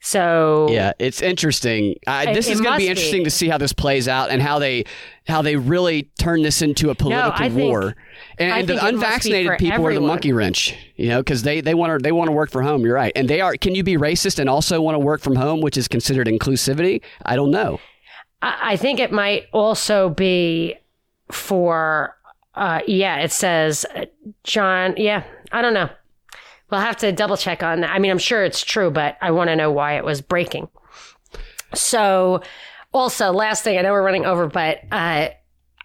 So 0.00 0.68
yeah, 0.70 0.92
it's 1.00 1.20
interesting. 1.20 1.96
Uh, 2.06 2.32
this 2.32 2.48
It- 2.48 2.52
is 2.52 2.60
going 2.60 2.74
to 2.74 2.78
be 2.78 2.88
interesting 2.88 3.20
be. 3.20 3.24
to 3.24 3.30
see 3.30 3.48
how 3.48 3.58
this 3.58 3.72
plays 3.72 4.06
out 4.06 4.30
and 4.30 4.40
how 4.40 4.58
they 4.60 4.84
how 5.26 5.42
they 5.42 5.56
really 5.56 6.08
turn 6.20 6.42
this 6.42 6.62
into 6.62 6.90
a 6.90 6.94
political 6.94 7.32
think- 7.36 7.54
war. 7.56 7.96
And, 8.38 8.52
and 8.52 8.68
the 8.68 8.74
think 8.74 8.84
it 8.84 8.94
unvaccinated 8.94 9.58
people 9.58 9.84
are 9.86 9.92
the 9.94 10.00
monkey 10.00 10.32
wrench, 10.32 10.76
you 10.96 11.08
know, 11.08 11.18
because 11.18 11.42
they 11.42 11.60
they 11.60 11.74
want 11.74 11.98
to 11.98 12.02
they 12.02 12.12
want 12.12 12.28
to 12.28 12.32
work 12.32 12.50
from 12.52 12.64
home. 12.64 12.82
You're 12.84 12.94
right, 12.94 13.12
and 13.16 13.28
they 13.28 13.40
are. 13.40 13.56
Can 13.56 13.74
you 13.74 13.82
be 13.82 13.96
racist 13.96 14.38
and 14.38 14.48
also 14.48 14.80
want 14.80 14.94
to 14.94 15.00
work 15.00 15.20
from 15.20 15.34
home, 15.34 15.60
which 15.60 15.76
is 15.76 15.88
considered 15.88 16.28
inclusivity? 16.28 17.02
I 17.26 17.34
don't 17.34 17.50
know. 17.50 17.80
I 18.40 18.72
I 18.72 18.76
think 18.76 19.00
it 19.00 19.10
might 19.10 19.46
also 19.52 20.10
be 20.10 20.76
for, 21.32 22.14
uh, 22.54 22.80
yeah, 22.86 23.16
it 23.18 23.32
says 23.32 23.84
uh, 23.96 24.04
John. 24.44 24.94
Yeah, 24.96 25.24
I 25.50 25.60
don't 25.60 25.74
know. 25.74 25.90
We'll 26.70 26.80
have 26.80 26.96
to 26.98 27.12
double 27.12 27.36
check 27.36 27.62
on 27.62 27.80
that. 27.80 27.90
I 27.90 27.98
mean, 27.98 28.10
I'm 28.10 28.18
sure 28.18 28.44
it's 28.44 28.62
true, 28.62 28.90
but 28.90 29.16
I 29.20 29.30
want 29.30 29.48
to 29.48 29.56
know 29.56 29.72
why 29.72 29.96
it 29.96 30.04
was 30.04 30.20
breaking. 30.20 30.68
So, 31.74 32.42
also, 32.92 33.32
last 33.32 33.64
thing, 33.64 33.78
I 33.78 33.82
know 33.82 33.92
we're 33.92 34.02
running 34.02 34.24
over, 34.24 34.46
but 34.46 34.80
uh, 34.90 35.28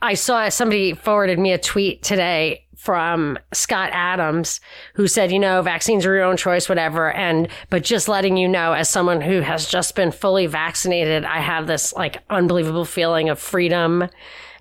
I 0.02 0.14
saw 0.14 0.48
somebody 0.50 0.94
forwarded 0.94 1.40
me 1.40 1.52
a 1.52 1.58
tweet 1.58 2.04
today 2.04 2.66
from 2.76 3.40
Scott 3.54 3.90
Adams 3.94 4.60
who 4.96 5.08
said, 5.08 5.32
you 5.32 5.40
know, 5.40 5.62
vaccines 5.62 6.06
are 6.06 6.14
your 6.14 6.26
own 6.26 6.36
choice, 6.36 6.68
whatever. 6.68 7.12
And, 7.14 7.48
but 7.70 7.84
just 7.84 8.10
letting 8.10 8.36
you 8.36 8.48
know, 8.50 8.74
as 8.74 8.90
someone 8.90 9.22
who 9.22 9.40
has 9.40 9.70
just 9.70 9.96
been 9.96 10.12
fully 10.12 10.48
vaccinated, 10.48 11.24
I 11.24 11.40
have 11.40 11.66
this 11.66 11.94
like 11.94 12.22
unbelievable 12.30 12.84
feeling 12.84 13.30
of 13.30 13.40
freedom 13.40 14.10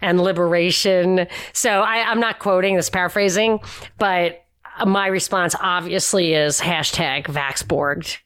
and 0.01 0.21
liberation. 0.21 1.27
So 1.53 1.81
I, 1.81 2.09
I'm 2.09 2.21
not 2.21 2.39
quoting 2.39 2.77
this 2.77 2.91
paraphrasing, 2.91 3.59
but 3.99 4.42
my 4.87 5.07
response 5.07 5.55
obviously 5.61 6.35
is 6.35 6.61
hashtag 6.61 7.25
Vaxborged. 7.25 8.19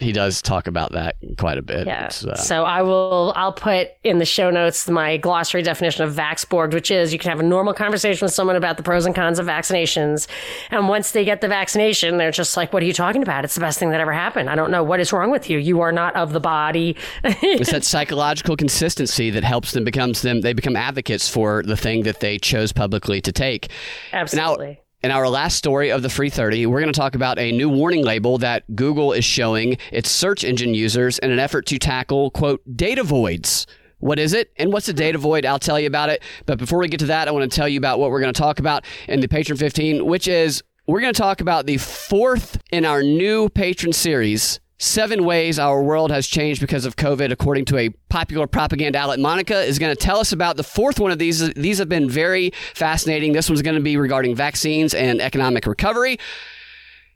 He 0.00 0.12
does 0.12 0.40
talk 0.40 0.68
about 0.68 0.92
that 0.92 1.16
quite 1.38 1.58
a 1.58 1.62
bit. 1.62 1.88
Yeah. 1.88 2.06
It's, 2.06 2.24
uh, 2.24 2.36
so 2.36 2.62
I 2.62 2.82
will. 2.82 3.32
I'll 3.34 3.52
put 3.52 3.88
in 4.04 4.18
the 4.18 4.24
show 4.24 4.48
notes 4.48 4.88
my 4.88 5.16
glossary 5.16 5.62
definition 5.62 6.04
of 6.04 6.14
Vaxborged, 6.14 6.72
which 6.72 6.92
is 6.92 7.12
you 7.12 7.18
can 7.18 7.30
have 7.30 7.40
a 7.40 7.44
normal 7.44 7.74
conversation 7.74 8.24
with 8.24 8.32
someone 8.32 8.54
about 8.54 8.76
the 8.76 8.84
pros 8.84 9.06
and 9.06 9.14
cons 9.14 9.40
of 9.40 9.46
vaccinations, 9.46 10.28
and 10.70 10.88
once 10.88 11.10
they 11.10 11.24
get 11.24 11.40
the 11.40 11.48
vaccination, 11.48 12.16
they're 12.16 12.30
just 12.30 12.56
like, 12.56 12.72
"What 12.72 12.84
are 12.84 12.86
you 12.86 12.92
talking 12.92 13.22
about? 13.22 13.44
It's 13.44 13.56
the 13.56 13.60
best 13.60 13.80
thing 13.80 13.90
that 13.90 14.00
ever 14.00 14.12
happened. 14.12 14.48
I 14.48 14.54
don't 14.54 14.70
know 14.70 14.84
what 14.84 15.00
is 15.00 15.12
wrong 15.12 15.32
with 15.32 15.50
you. 15.50 15.58
You 15.58 15.80
are 15.80 15.90
not 15.90 16.14
of 16.14 16.32
the 16.32 16.40
body." 16.40 16.96
it's 17.24 17.72
that 17.72 17.82
psychological 17.82 18.56
consistency 18.56 19.30
that 19.30 19.42
helps 19.42 19.72
them 19.72 19.82
becomes 19.82 20.22
them 20.22 20.42
they 20.42 20.52
become 20.52 20.76
advocates 20.76 21.28
for 21.28 21.64
the 21.64 21.76
thing 21.76 22.04
that 22.04 22.20
they 22.20 22.38
chose 22.38 22.72
publicly 22.72 23.20
to 23.20 23.32
take. 23.32 23.68
Absolutely. 24.12 24.80
In 25.00 25.12
our 25.12 25.28
last 25.28 25.56
story 25.56 25.92
of 25.92 26.02
the 26.02 26.08
Free 26.08 26.28
30, 26.28 26.66
we're 26.66 26.80
going 26.80 26.92
to 26.92 26.98
talk 26.98 27.14
about 27.14 27.38
a 27.38 27.52
new 27.52 27.68
warning 27.68 28.04
label 28.04 28.36
that 28.38 28.64
Google 28.74 29.12
is 29.12 29.24
showing 29.24 29.78
its 29.92 30.10
search 30.10 30.42
engine 30.42 30.74
users 30.74 31.20
in 31.20 31.30
an 31.30 31.38
effort 31.38 31.66
to 31.66 31.78
tackle, 31.78 32.32
quote, 32.32 32.60
data 32.76 33.04
voids. 33.04 33.64
What 33.98 34.18
is 34.18 34.32
it? 34.32 34.50
And 34.56 34.72
what's 34.72 34.88
a 34.88 34.92
data 34.92 35.16
void? 35.16 35.46
I'll 35.46 35.60
tell 35.60 35.78
you 35.78 35.86
about 35.86 36.08
it. 36.08 36.24
But 36.46 36.58
before 36.58 36.80
we 36.80 36.88
get 36.88 36.98
to 36.98 37.06
that, 37.06 37.28
I 37.28 37.30
want 37.30 37.48
to 37.48 37.56
tell 37.56 37.68
you 37.68 37.78
about 37.78 38.00
what 38.00 38.10
we're 38.10 38.18
going 38.18 38.34
to 38.34 38.40
talk 38.40 38.58
about 38.58 38.84
in 39.06 39.20
the 39.20 39.28
Patron 39.28 39.56
15, 39.56 40.04
which 40.04 40.26
is 40.26 40.64
we're 40.88 41.00
going 41.00 41.14
to 41.14 41.20
talk 41.20 41.40
about 41.40 41.66
the 41.66 41.76
fourth 41.76 42.60
in 42.72 42.84
our 42.84 43.00
new 43.00 43.48
patron 43.50 43.92
series. 43.92 44.58
Seven 44.80 45.24
ways 45.24 45.58
our 45.58 45.82
world 45.82 46.12
has 46.12 46.28
changed 46.28 46.60
because 46.60 46.84
of 46.84 46.94
COVID, 46.94 47.32
according 47.32 47.64
to 47.66 47.78
a 47.78 47.88
popular 48.08 48.46
propaganda 48.46 48.98
outlet. 48.98 49.18
Monica 49.18 49.60
is 49.60 49.76
going 49.76 49.94
to 49.94 50.00
tell 50.00 50.20
us 50.20 50.30
about 50.30 50.56
the 50.56 50.62
fourth 50.62 51.00
one 51.00 51.10
of 51.10 51.18
these. 51.18 51.52
These 51.54 51.78
have 51.78 51.88
been 51.88 52.08
very 52.08 52.52
fascinating. 52.74 53.32
This 53.32 53.48
one's 53.48 53.62
going 53.62 53.74
to 53.74 53.82
be 53.82 53.96
regarding 53.96 54.36
vaccines 54.36 54.94
and 54.94 55.20
economic 55.20 55.66
recovery. 55.66 56.18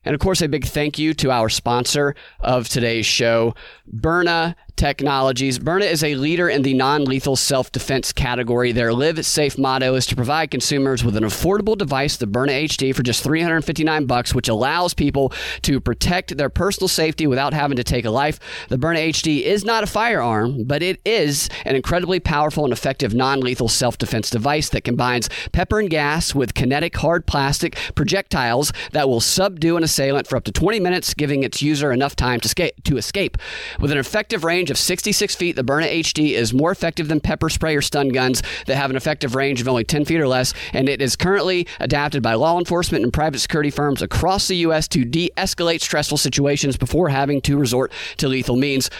And 0.05 0.13
of 0.13 0.21
course, 0.21 0.43
a 0.43 0.49
big 0.49 0.65
thank 0.65 0.99
you 0.99 1.15
to 1.15 1.31
our 1.31 1.49
sponsor 1.49 2.17
of 2.41 2.69
today's 2.69 3.07
show, 3.07 3.55
Byrna 3.89 4.57
Technologies. 4.83 5.61
Byrna 5.61 5.85
is 5.85 6.03
a 6.03 6.17
leader 6.17 6.49
in 6.49 6.63
the 6.63 6.75
non 6.75 7.05
lethal 7.05 7.37
self 7.37 7.71
defense 7.71 8.13
category. 8.13 8.73
Their 8.73 8.93
Live 8.93 9.25
Safe 9.25 9.57
motto 9.57 9.95
is 9.95 10.07
to 10.07 10.17
provide 10.17 10.51
consumers 10.51 11.05
with 11.05 11.17
an 11.17 11.23
affordable 11.23 11.79
device, 11.79 12.17
the 12.17 12.27
Byrna 12.27 12.65
HD, 12.65 12.93
for 12.93 13.05
just 13.05 13.23
359 13.23 14.07
bucks, 14.07 14.35
which 14.35 14.49
allows 14.49 14.93
people 14.93 15.33
to 15.63 15.79
protect 15.81 16.37
their 16.37 16.51
personal 16.51 16.89
safety 16.89 17.29
without 17.29 17.55
having 17.55 17.77
to 17.77 17.85
take 17.85 18.05
a 18.05 18.11
life. 18.11 18.41
The 18.71 18.77
Byrna 18.77 19.11
HD 19.11 19.43
is 19.43 19.65
not 19.65 19.85
a 19.85 19.87
firearm, 19.87 20.65
but 20.65 20.83
it 20.83 21.01
is 21.05 21.49
an 21.65 21.77
incredibly 21.77 22.19
powerful 22.19 22.65
and 22.65 22.73
effective 22.73 23.15
non 23.15 23.39
lethal 23.39 23.69
self 23.69 23.99
defense 23.99 24.31
device 24.31 24.69
that 24.71 24.83
combines 24.83 25.31
pepper 25.53 25.79
and 25.79 25.91
gas 25.91 26.35
with 26.35 26.55
kinetic 26.55 26.97
hard 26.97 27.25
plastic 27.27 27.79
projectiles 27.95 28.73
that 28.91 29.09
will 29.09 29.21
subdue 29.21 29.77
an 29.77 29.85
assailant 29.85 30.27
for 30.27 30.35
up 30.35 30.43
to 30.43 30.51
20 30.51 30.81
minutes, 30.81 31.15
giving 31.15 31.45
its 31.45 31.63
user 31.63 31.93
enough 31.93 32.17
time. 32.17 32.41
To 32.41 32.97
escape. 32.97 33.39
With 33.79 33.93
an 33.93 33.99
effective 33.99 34.43
range 34.43 34.72
of 34.73 34.79
66 34.79 35.37
feet, 35.37 35.55
the 35.55 35.63
Byrna 35.63 36.01
HD 36.01 36.33
is 36.33 36.53
more 36.53 36.73
effective 36.73 37.07
than 37.07 37.21
pepper 37.21 37.49
spray 37.49 37.77
or 37.77 37.83
stun 37.83 38.09
guns 38.09 38.43
that 38.67 38.75
have 38.75 38.91
an 38.91 38.97
effective 38.97 39.37
range 39.37 39.61
of 39.61 39.69
only 39.69 39.85
10 39.85 40.05
feet 40.05 40.19
or 40.19 40.27
less, 40.27 40.53
and 40.73 40.89
it 40.89 41.01
is 41.01 41.15
currently 41.15 41.69
adapted 41.79 42.23
by 42.23 42.35
law 42.35 42.59
enforcement 42.59 43.05
and 43.05 43.13
private 43.13 43.39
security 43.39 43.71
firms 43.71 44.03
across 44.03 44.49
the 44.49 44.57
U.S. 44.57 44.89
to 44.89 45.05
de 45.05 45.31
escalate 45.37 45.81
stressful 45.81 46.19
situations 46.19 46.77
before 46.77 47.11
having 47.11 47.41
to 47.43 47.57
resort 47.57 47.93
to 48.17 48.27
lethal 48.27 48.57
means. 48.57 48.91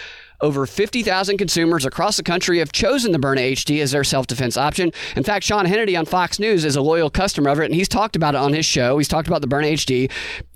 Over 0.43 0.67
50,000 0.67 1.39
consumers 1.39 1.87
across 1.87 2.17
the 2.17 2.25
country 2.25 2.59
have 2.59 2.73
chosen 2.73 3.13
the 3.13 3.19
Byrna 3.19 3.53
HD 3.53 3.81
as 3.81 3.93
their 3.93 4.03
self 4.03 4.27
defense 4.27 4.57
option. 4.57 4.91
In 5.15 5.23
fact, 5.23 5.45
Sean 5.45 5.67
Hannity 5.67 5.97
on 5.97 6.05
Fox 6.05 6.41
News 6.41 6.65
is 6.65 6.75
a 6.75 6.83
loyal 6.83 7.11
customer 7.11 7.49
of 7.49 7.61
it, 7.61 7.67
and 7.67 7.75
he's 7.75 7.89
talked 7.89 8.17
about 8.17 8.35
it 8.35 8.39
on 8.39 8.53
his 8.53 8.67
show. 8.67 8.99
He's 8.99 9.07
talked 9.07 9.29
about 9.29 9.41
the 9.41 9.47
Byrna 9.47 9.73
HD. 9.73 10.11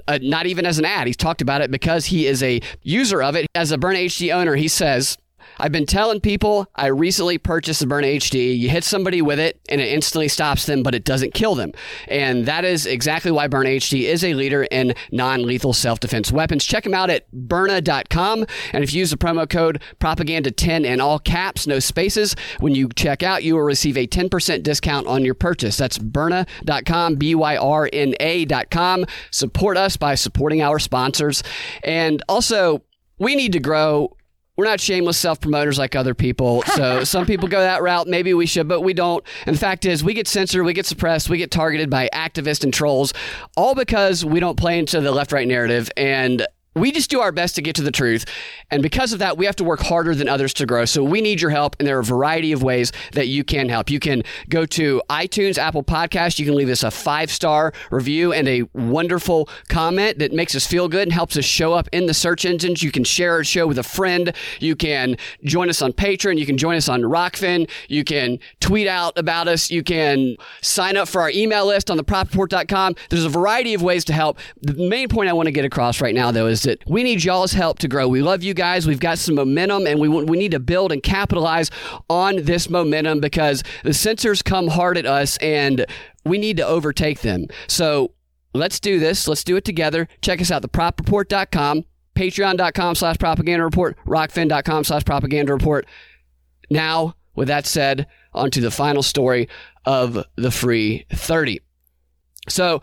Uh, 0.09 0.18
not 0.22 0.46
even 0.46 0.66
as 0.66 0.79
an 0.79 0.85
ad. 0.85 1.07
He's 1.07 1.16
talked 1.16 1.40
about 1.40 1.61
it 1.61 1.70
because 1.70 2.07
he 2.07 2.27
is 2.27 2.42
a 2.42 2.61
user 2.83 3.22
of 3.22 3.37
it. 3.37 3.46
As 3.55 3.70
a 3.70 3.79
Byrna 3.79 4.07
HD 4.07 4.35
owner, 4.35 4.57
he 4.57 4.68
says, 4.68 5.18
I've 5.59 5.73
been 5.73 5.87
telling 5.87 6.21
people 6.21 6.67
I 6.75 6.87
recently 6.87 7.39
purchased 7.39 7.81
the 7.81 7.87
Byrna 7.87 8.17
HD. 8.17 8.57
You 8.59 8.69
hit 8.69 8.85
somebody 8.85 9.23
with 9.23 9.39
it 9.39 9.61
and 9.69 9.81
it 9.81 9.89
instantly 9.89 10.29
stops 10.29 10.67
them, 10.67 10.83
but 10.83 10.95
it 10.95 11.05
doesn't 11.05 11.35
kill 11.35 11.55
them. 11.55 11.73
And 12.09 12.47
that 12.47 12.65
is 12.65 12.87
exactly 12.87 13.31
why 13.31 13.49
Byrna 13.49 13.77
HD 13.77 14.03
is 14.03 14.25
a 14.25 14.35
leader 14.35 14.65
in 14.65 14.95
non 15.13 15.45
lethal 15.45 15.73
self 15.73 16.01
defense 16.01 16.31
weapons. 16.33 16.65
Check 16.65 16.85
them 16.85 16.95
out 16.95 17.11
at 17.11 17.31
byrna.com. 17.33 18.47
And 18.73 18.85
if 18.85 18.93
you 18.93 19.01
use 19.01 19.11
the 19.11 19.17
promo 19.17 19.49
code 19.49 19.83
propaganda10 20.01 20.85
in 20.85 21.01
all 21.01 21.19
caps, 21.19 21.67
no 21.67 21.79
spaces, 21.79 22.37
when 22.61 22.75
you 22.75 22.89
check 22.95 23.23
out, 23.23 23.45
you 23.45 23.55
will 23.55 23.63
receive 23.63 23.97
a 23.97 24.07
10% 24.07 24.63
discount 24.63 25.07
on 25.07 25.25
your 25.25 25.35
purchase. 25.35 25.77
That's 25.77 25.99
byrna.com, 25.99 27.17
B 27.17 27.35
Y 27.35 27.57
R 27.57 27.89
N 27.93 28.15
A.com. 28.21 29.07
Support 29.31 29.77
us 29.77 29.97
by 29.97 30.15
supporting 30.15 30.63
our 30.63 30.79
sponsors. 30.79 31.43
And 31.83 32.23
also, 32.29 32.83
we 33.19 33.35
need 33.35 33.53
to 33.53 33.61
grow 33.61 34.16
we're 34.57 34.64
not 34.64 34.81
shameless 34.81 35.19
self 35.19 35.40
promoters 35.40 35.79
like 35.79 35.95
other 35.95 36.14
people. 36.14 36.62
So 36.75 37.05
some 37.05 37.27
people 37.27 37.49
go 37.49 37.61
that 37.61 37.83
route. 37.83 38.07
Maybe 38.09 38.35
we 38.35 38.47
should, 38.47 38.69
but 38.69 38.81
we 38.81 38.95
don't. 38.95 39.25
And 39.47 39.55
the 39.55 39.61
fact 39.61 39.85
is, 39.85 40.03
we 40.03 40.14
get 40.14 40.27
censored, 40.27 40.64
we 40.64 40.73
get 40.73 40.87
suppressed, 40.87 41.29
we 41.29 41.38
get 41.38 41.51
targeted 41.51 41.90
by 41.90 42.09
activists 42.12 42.64
and 42.64 42.73
trolls, 42.73 43.12
all 43.57 43.75
because 43.75 44.25
we 44.25 44.40
don't 44.40 44.57
play 44.57 44.79
into 44.79 45.01
the 45.01 45.12
left 45.12 45.33
right 45.33 45.47
narrative. 45.47 45.90
And 45.97 46.47
we 46.77 46.93
just 46.93 47.09
do 47.09 47.21
our 47.21 47.33
best 47.33 47.55
to 47.55 47.62
get 47.62 47.75
to 47.77 47.83
the 47.83 47.91
truth. 47.91 48.27
And 48.71 48.83
because 48.83 49.12
of 49.15 49.19
that, 49.21 49.39
we 49.39 49.47
have 49.47 49.57
to 49.57 49.65
work 49.65 49.81
harder 49.81 50.15
than 50.15 50.29
others 50.29 50.53
to 50.55 50.67
grow. 50.67 50.85
So 50.85 51.03
we 51.03 51.23
need 51.23 51.41
your 51.41 51.51
help. 51.51 51.75
And 51.79 51.89
there 51.89 51.97
are 51.97 52.01
a 52.01 52.05
variety 52.05 52.53
of 52.53 52.62
ways 52.62 52.93
that 53.12 53.29
you 53.29 53.45
can 53.45 53.69
help. 53.71 53.91
You 53.91 53.99
can 53.99 54.23
go 54.51 54.67
to 54.67 55.03
iTunes, 55.09 55.57
Apple 55.57 55.83
Podcast. 55.83 56.39
You 56.39 56.45
can 56.45 56.55
leave 56.55 56.69
us 56.69 56.83
a 56.83 56.91
five 56.91 57.31
star 57.31 57.73
review 57.91 58.33
and 58.33 58.47
a 58.47 58.62
wonderful 58.75 59.49
comment 59.69 60.19
that 60.19 60.33
makes 60.33 60.55
us 60.55 60.67
feel 60.67 60.89
good 60.89 61.05
and 61.05 61.12
helps 61.12 61.37
us 61.37 61.47
show 61.47 61.73
up 61.73 61.89
in 61.93 62.07
the 62.07 62.15
search 62.15 62.45
engines. 62.45 62.83
You 62.83 62.93
can 62.93 63.05
share 63.05 63.33
our 63.33 63.45
show 63.45 63.67
with 63.67 63.79
a 63.79 63.83
friend. 63.83 64.35
You 64.61 64.77
can 64.77 65.17
join 65.45 65.71
us 65.71 65.81
on 65.81 65.95
Patreon. 65.95 66.39
You 66.39 66.45
can 66.45 66.59
join 66.59 66.77
us 66.77 66.91
on 66.91 67.03
Rokfin. 67.03 67.71
You 67.89 68.05
can 68.05 68.39
tweet 68.61 68.87
out 68.87 69.17
about 69.17 69.49
us. 69.49 69.71
You 69.71 69.83
can 69.83 70.37
sign 70.61 70.99
up 70.99 71.09
for 71.09 71.23
our 71.23 71.31
email 71.31 71.67
list 71.67 71.91
on 71.91 71.99
thepropreport.com. 71.99 72.97
There's 73.09 73.25
a 73.25 73.31
variety 73.31 73.73
of 73.73 73.83
ways 73.83 74.05
to 74.07 74.12
help. 74.12 74.39
The 74.61 74.75
main 74.75 75.09
point 75.09 75.31
I 75.31 75.33
want 75.33 75.47
to 75.47 75.53
get 75.53 75.65
across 75.65 76.03
right 76.03 76.15
now, 76.15 76.31
though, 76.31 76.49
is 76.49 76.66
that 76.67 76.83
we 76.87 77.03
need 77.03 77.25
y'all's 77.25 77.53
help 77.53 77.79
to 77.81 77.89
grow. 77.89 78.07
We 78.07 78.23
love 78.23 78.43
you 78.43 78.55
guys. 78.55 78.87
We've 78.87 79.01
got 79.01 79.19
some 79.19 79.35
momentum, 79.35 79.87
and 79.87 79.99
we 79.99 80.09
we 80.09 80.37
need 80.37 80.53
to 80.53 80.61
build 80.61 80.93
and 80.93 81.03
capitalize 81.03 81.71
on 82.11 82.45
this 82.45 82.69
momentum 82.69 83.21
because 83.21 83.65
the 83.83 83.95
censors 83.95 84.43
come 84.43 84.69
hard 84.69 84.99
at 84.99 85.07
us, 85.07 85.39
and 85.39 85.87
we 86.25 86.39
need 86.39 86.59
to 86.59 86.67
overtake 86.67 87.21
them. 87.21 87.47
So 87.67 88.13
let's 88.53 88.79
do 88.79 88.99
this. 88.99 89.27
Let's 89.27 89.45
do 89.45 89.57
it 89.57 89.65
together. 89.65 90.09
Check 90.21 90.41
us 90.41 90.51
out, 90.51 90.63
thepropreport.com, 90.63 91.85
patreon.com 92.15 92.95
slash 92.95 93.19
propaganda 93.19 93.65
report, 93.65 93.97
rokfin.com 94.07 94.85
slash 94.85 95.05
propaganda 95.05 95.53
report. 95.53 95.87
Now, 96.71 97.15
with 97.35 97.49
that 97.49 97.67
said, 97.67 98.07
on 98.33 98.51
to 98.51 98.61
the 98.61 98.71
final 98.71 99.03
story 99.03 99.49
of 99.85 100.25
the 100.37 100.51
free 100.51 101.07
30. 101.13 101.61
So, 102.49 102.83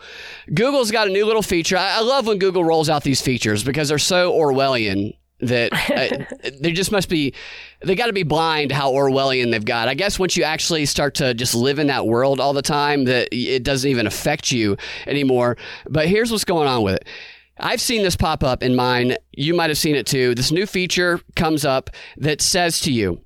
Google's 0.52 0.90
got 0.90 1.08
a 1.08 1.10
new 1.10 1.26
little 1.26 1.42
feature. 1.42 1.76
I, 1.76 1.96
I 1.96 2.00
love 2.00 2.26
when 2.26 2.38
Google 2.38 2.64
rolls 2.64 2.88
out 2.90 3.02
these 3.02 3.20
features 3.20 3.64
because 3.64 3.88
they're 3.88 3.98
so 3.98 4.32
Orwellian. 4.32 5.16
that 5.40 5.72
uh, 5.72 6.50
they 6.60 6.72
just 6.72 6.92
must 6.92 7.08
be 7.08 7.34
they 7.82 7.94
got 7.94 8.06
to 8.06 8.12
be 8.12 8.22
blind 8.22 8.70
how 8.70 8.92
orwellian 8.92 9.50
they've 9.50 9.64
got 9.64 9.88
i 9.88 9.94
guess 9.94 10.16
once 10.16 10.36
you 10.36 10.44
actually 10.44 10.86
start 10.86 11.16
to 11.16 11.34
just 11.34 11.56
live 11.56 11.80
in 11.80 11.88
that 11.88 12.06
world 12.06 12.38
all 12.40 12.52
the 12.52 12.62
time 12.62 13.04
that 13.04 13.28
it 13.32 13.64
doesn't 13.64 13.90
even 13.90 14.06
affect 14.06 14.52
you 14.52 14.76
anymore 15.08 15.56
but 15.88 16.06
here's 16.06 16.30
what's 16.30 16.44
going 16.44 16.68
on 16.68 16.82
with 16.82 16.94
it 16.94 17.06
I've 17.58 17.80
seen 17.80 18.02
this 18.02 18.16
pop 18.16 18.42
up 18.42 18.62
in 18.62 18.74
mine. 18.74 19.16
You 19.32 19.54
might 19.54 19.70
have 19.70 19.78
seen 19.78 19.94
it 19.94 20.06
too. 20.06 20.34
This 20.34 20.50
new 20.50 20.66
feature 20.66 21.20
comes 21.36 21.64
up 21.64 21.90
that 22.16 22.40
says 22.40 22.80
to 22.80 22.92
you, 22.92 23.20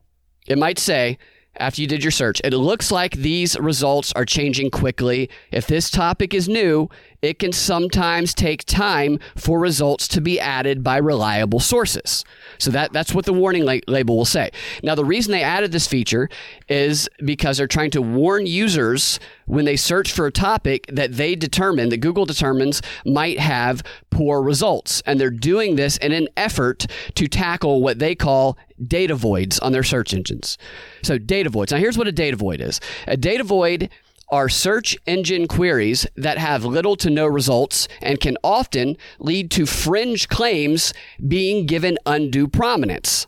it 0.46 0.58
might 0.58 0.78
say, 0.78 1.18
after 1.58 1.80
you 1.80 1.86
did 1.86 2.04
your 2.04 2.10
search. 2.10 2.40
It 2.44 2.52
looks 2.52 2.90
like 2.90 3.12
these 3.12 3.58
results 3.58 4.12
are 4.14 4.24
changing 4.24 4.70
quickly. 4.70 5.28
If 5.50 5.66
this 5.66 5.90
topic 5.90 6.34
is 6.34 6.48
new, 6.48 6.88
it 7.22 7.38
can 7.38 7.52
sometimes 7.52 8.32
take 8.32 8.64
time 8.64 9.18
for 9.36 9.58
results 9.58 10.06
to 10.08 10.20
be 10.20 10.38
added 10.38 10.84
by 10.84 10.96
reliable 10.98 11.60
sources. 11.60 12.24
So 12.58 12.70
that 12.70 12.92
that's 12.92 13.14
what 13.14 13.24
the 13.24 13.32
warning 13.32 13.64
la- 13.64 13.78
label 13.86 14.16
will 14.16 14.24
say. 14.24 14.50
Now 14.82 14.94
the 14.94 15.04
reason 15.04 15.32
they 15.32 15.42
added 15.42 15.72
this 15.72 15.86
feature 15.86 16.28
is 16.68 17.08
because 17.24 17.58
they're 17.58 17.66
trying 17.66 17.90
to 17.92 18.02
warn 18.02 18.46
users 18.46 19.18
when 19.46 19.64
they 19.64 19.76
search 19.76 20.12
for 20.12 20.26
a 20.26 20.32
topic 20.32 20.86
that 20.92 21.14
they 21.14 21.34
determine 21.34 21.88
that 21.88 21.98
Google 21.98 22.26
determines 22.26 22.82
might 23.04 23.38
have 23.38 23.82
poor 24.10 24.42
results 24.42 25.02
and 25.06 25.18
they're 25.18 25.30
doing 25.30 25.76
this 25.76 25.96
in 25.96 26.12
an 26.12 26.28
effort 26.36 26.86
to 27.14 27.26
tackle 27.26 27.82
what 27.82 27.98
they 27.98 28.14
call 28.14 28.56
data 28.86 29.14
voids 29.14 29.58
on 29.58 29.72
their 29.72 29.82
search 29.82 30.14
engines. 30.14 30.56
So 31.02 31.18
data 31.18 31.50
voids. 31.50 31.72
Now 31.72 31.78
here's 31.78 31.98
what 31.98 32.06
a 32.06 32.12
data 32.12 32.36
void 32.36 32.60
is. 32.60 32.80
A 33.06 33.16
data 33.16 33.42
void 33.42 33.90
are 34.30 34.48
search 34.48 34.96
engine 35.06 35.48
queries 35.48 36.06
that 36.16 36.38
have 36.38 36.64
little 36.64 36.96
to 36.96 37.10
no 37.10 37.26
results 37.26 37.88
and 38.02 38.20
can 38.20 38.36
often 38.44 38.96
lead 39.18 39.50
to 39.50 39.66
fringe 39.66 40.28
claims 40.28 40.92
being 41.26 41.66
given 41.66 41.98
undue 42.04 42.46
prominence. 42.48 43.26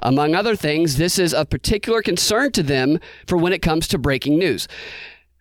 Among 0.00 0.34
other 0.34 0.54
things, 0.54 0.96
this 0.96 1.18
is 1.18 1.32
of 1.32 1.48
particular 1.50 2.02
concern 2.02 2.52
to 2.52 2.62
them 2.62 3.00
for 3.26 3.38
when 3.38 3.52
it 3.52 3.62
comes 3.62 3.88
to 3.88 3.98
breaking 3.98 4.38
news. 4.38 4.68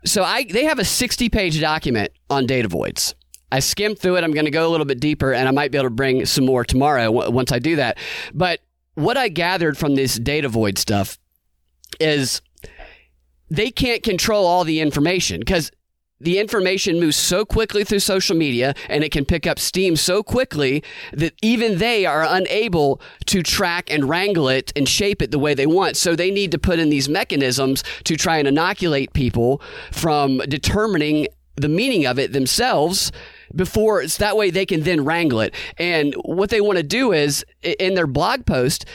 So 0.05 0.23
I, 0.23 0.45
they 0.45 0.63
have 0.63 0.79
a 0.79 0.85
60 0.85 1.29
page 1.29 1.59
document 1.59 2.11
on 2.29 2.45
data 2.45 2.67
voids. 2.67 3.15
I 3.51 3.59
skimmed 3.59 3.99
through 3.99 4.17
it. 4.17 4.23
I'm 4.23 4.31
going 4.31 4.45
to 4.45 4.51
go 4.51 4.67
a 4.67 4.71
little 4.71 4.85
bit 4.85 4.99
deeper 4.99 5.33
and 5.33 5.47
I 5.47 5.51
might 5.51 5.71
be 5.71 5.77
able 5.77 5.89
to 5.89 5.95
bring 5.95 6.25
some 6.25 6.45
more 6.45 6.63
tomorrow 6.63 7.11
once 7.29 7.51
I 7.51 7.59
do 7.59 7.75
that. 7.75 7.97
But 8.33 8.61
what 8.95 9.17
I 9.17 9.29
gathered 9.29 9.77
from 9.77 9.95
this 9.95 10.17
data 10.17 10.49
void 10.49 10.77
stuff 10.77 11.17
is 11.99 12.41
they 13.49 13.71
can't 13.71 14.03
control 14.03 14.45
all 14.45 14.63
the 14.63 14.79
information 14.79 15.39
because 15.39 15.71
the 16.19 16.39
information 16.39 16.99
moves 16.99 17.17
so 17.17 17.45
quickly 17.45 17.83
through 17.83 17.99
social 17.99 18.37
media 18.37 18.73
and 18.87 19.03
it 19.03 19.11
can 19.11 19.25
pick 19.25 19.45
up 19.45 19.59
steam 19.59 19.95
so 19.95 20.23
quickly 20.23 20.83
that 21.11 21.33
even 21.41 21.77
they 21.77 22.05
are 22.05 22.25
unable 22.27 23.01
to 23.25 23.43
track 23.43 23.91
and 23.91 24.07
wrangle 24.07 24.47
it 24.47 24.71
and 24.75 24.87
shape 24.87 25.21
it 25.21 25.31
the 25.31 25.39
way 25.39 25.53
they 25.53 25.67
want. 25.67 25.97
So 25.97 26.15
they 26.15 26.31
need 26.31 26.51
to 26.51 26.57
put 26.57 26.79
in 26.79 26.89
these 26.89 27.09
mechanisms 27.09 27.83
to 28.05 28.15
try 28.15 28.37
and 28.37 28.47
inoculate 28.47 29.13
people 29.13 29.61
from 29.91 30.37
determining 30.47 31.27
the 31.57 31.69
meaning 31.69 32.05
of 32.05 32.17
it 32.17 32.33
themselves 32.33 33.11
before 33.53 34.01
it's 34.01 34.17
that 34.17 34.35
way 34.35 34.49
they 34.49 34.65
can 34.65 34.81
then 34.81 35.03
wrangle 35.03 35.41
it. 35.41 35.53
And 35.77 36.13
what 36.23 36.49
they 36.49 36.61
want 36.61 36.77
to 36.77 36.83
do 36.83 37.11
is 37.11 37.45
in 37.61 37.95
their 37.95 38.07
blog 38.07 38.45
post, 38.45 38.85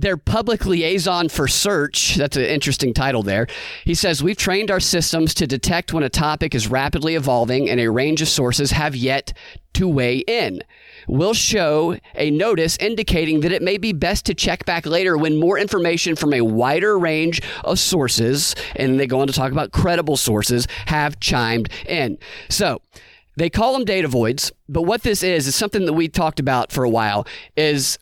their 0.00 0.16
public 0.16 0.66
liaison 0.66 1.28
for 1.28 1.48
search, 1.48 2.16
that's 2.16 2.36
an 2.36 2.44
interesting 2.44 2.92
title 2.92 3.22
there. 3.22 3.46
He 3.84 3.94
says, 3.94 4.22
We've 4.22 4.36
trained 4.36 4.70
our 4.70 4.80
systems 4.80 5.34
to 5.34 5.46
detect 5.46 5.92
when 5.92 6.02
a 6.02 6.08
topic 6.08 6.54
is 6.54 6.68
rapidly 6.68 7.14
evolving 7.14 7.70
and 7.70 7.80
a 7.80 7.90
range 7.90 8.20
of 8.20 8.28
sources 8.28 8.72
have 8.72 8.94
yet 8.94 9.32
to 9.74 9.88
weigh 9.88 10.18
in. 10.18 10.60
We'll 11.08 11.34
show 11.34 11.98
a 12.14 12.30
notice 12.30 12.76
indicating 12.78 13.40
that 13.40 13.52
it 13.52 13.62
may 13.62 13.78
be 13.78 13.92
best 13.92 14.26
to 14.26 14.34
check 14.34 14.64
back 14.64 14.86
later 14.86 15.16
when 15.16 15.38
more 15.38 15.58
information 15.58 16.16
from 16.16 16.34
a 16.34 16.42
wider 16.42 16.98
range 16.98 17.40
of 17.64 17.78
sources, 17.78 18.54
and 18.74 18.98
they 19.00 19.06
go 19.06 19.20
on 19.20 19.26
to 19.26 19.32
talk 19.32 19.52
about 19.52 19.72
credible 19.72 20.16
sources, 20.16 20.66
have 20.86 21.20
chimed 21.20 21.68
in. 21.86 22.18
So, 22.48 22.80
they 23.36 23.50
call 23.50 23.74
them 23.74 23.84
data 23.84 24.08
voids, 24.08 24.50
but 24.66 24.82
what 24.82 25.02
this 25.02 25.22
is 25.22 25.46
is 25.46 25.54
something 25.54 25.84
that 25.84 25.92
we 25.92 26.08
talked 26.08 26.40
about 26.40 26.72
for 26.72 26.84
a 26.84 26.88
while 26.88 27.26
is 27.54 27.98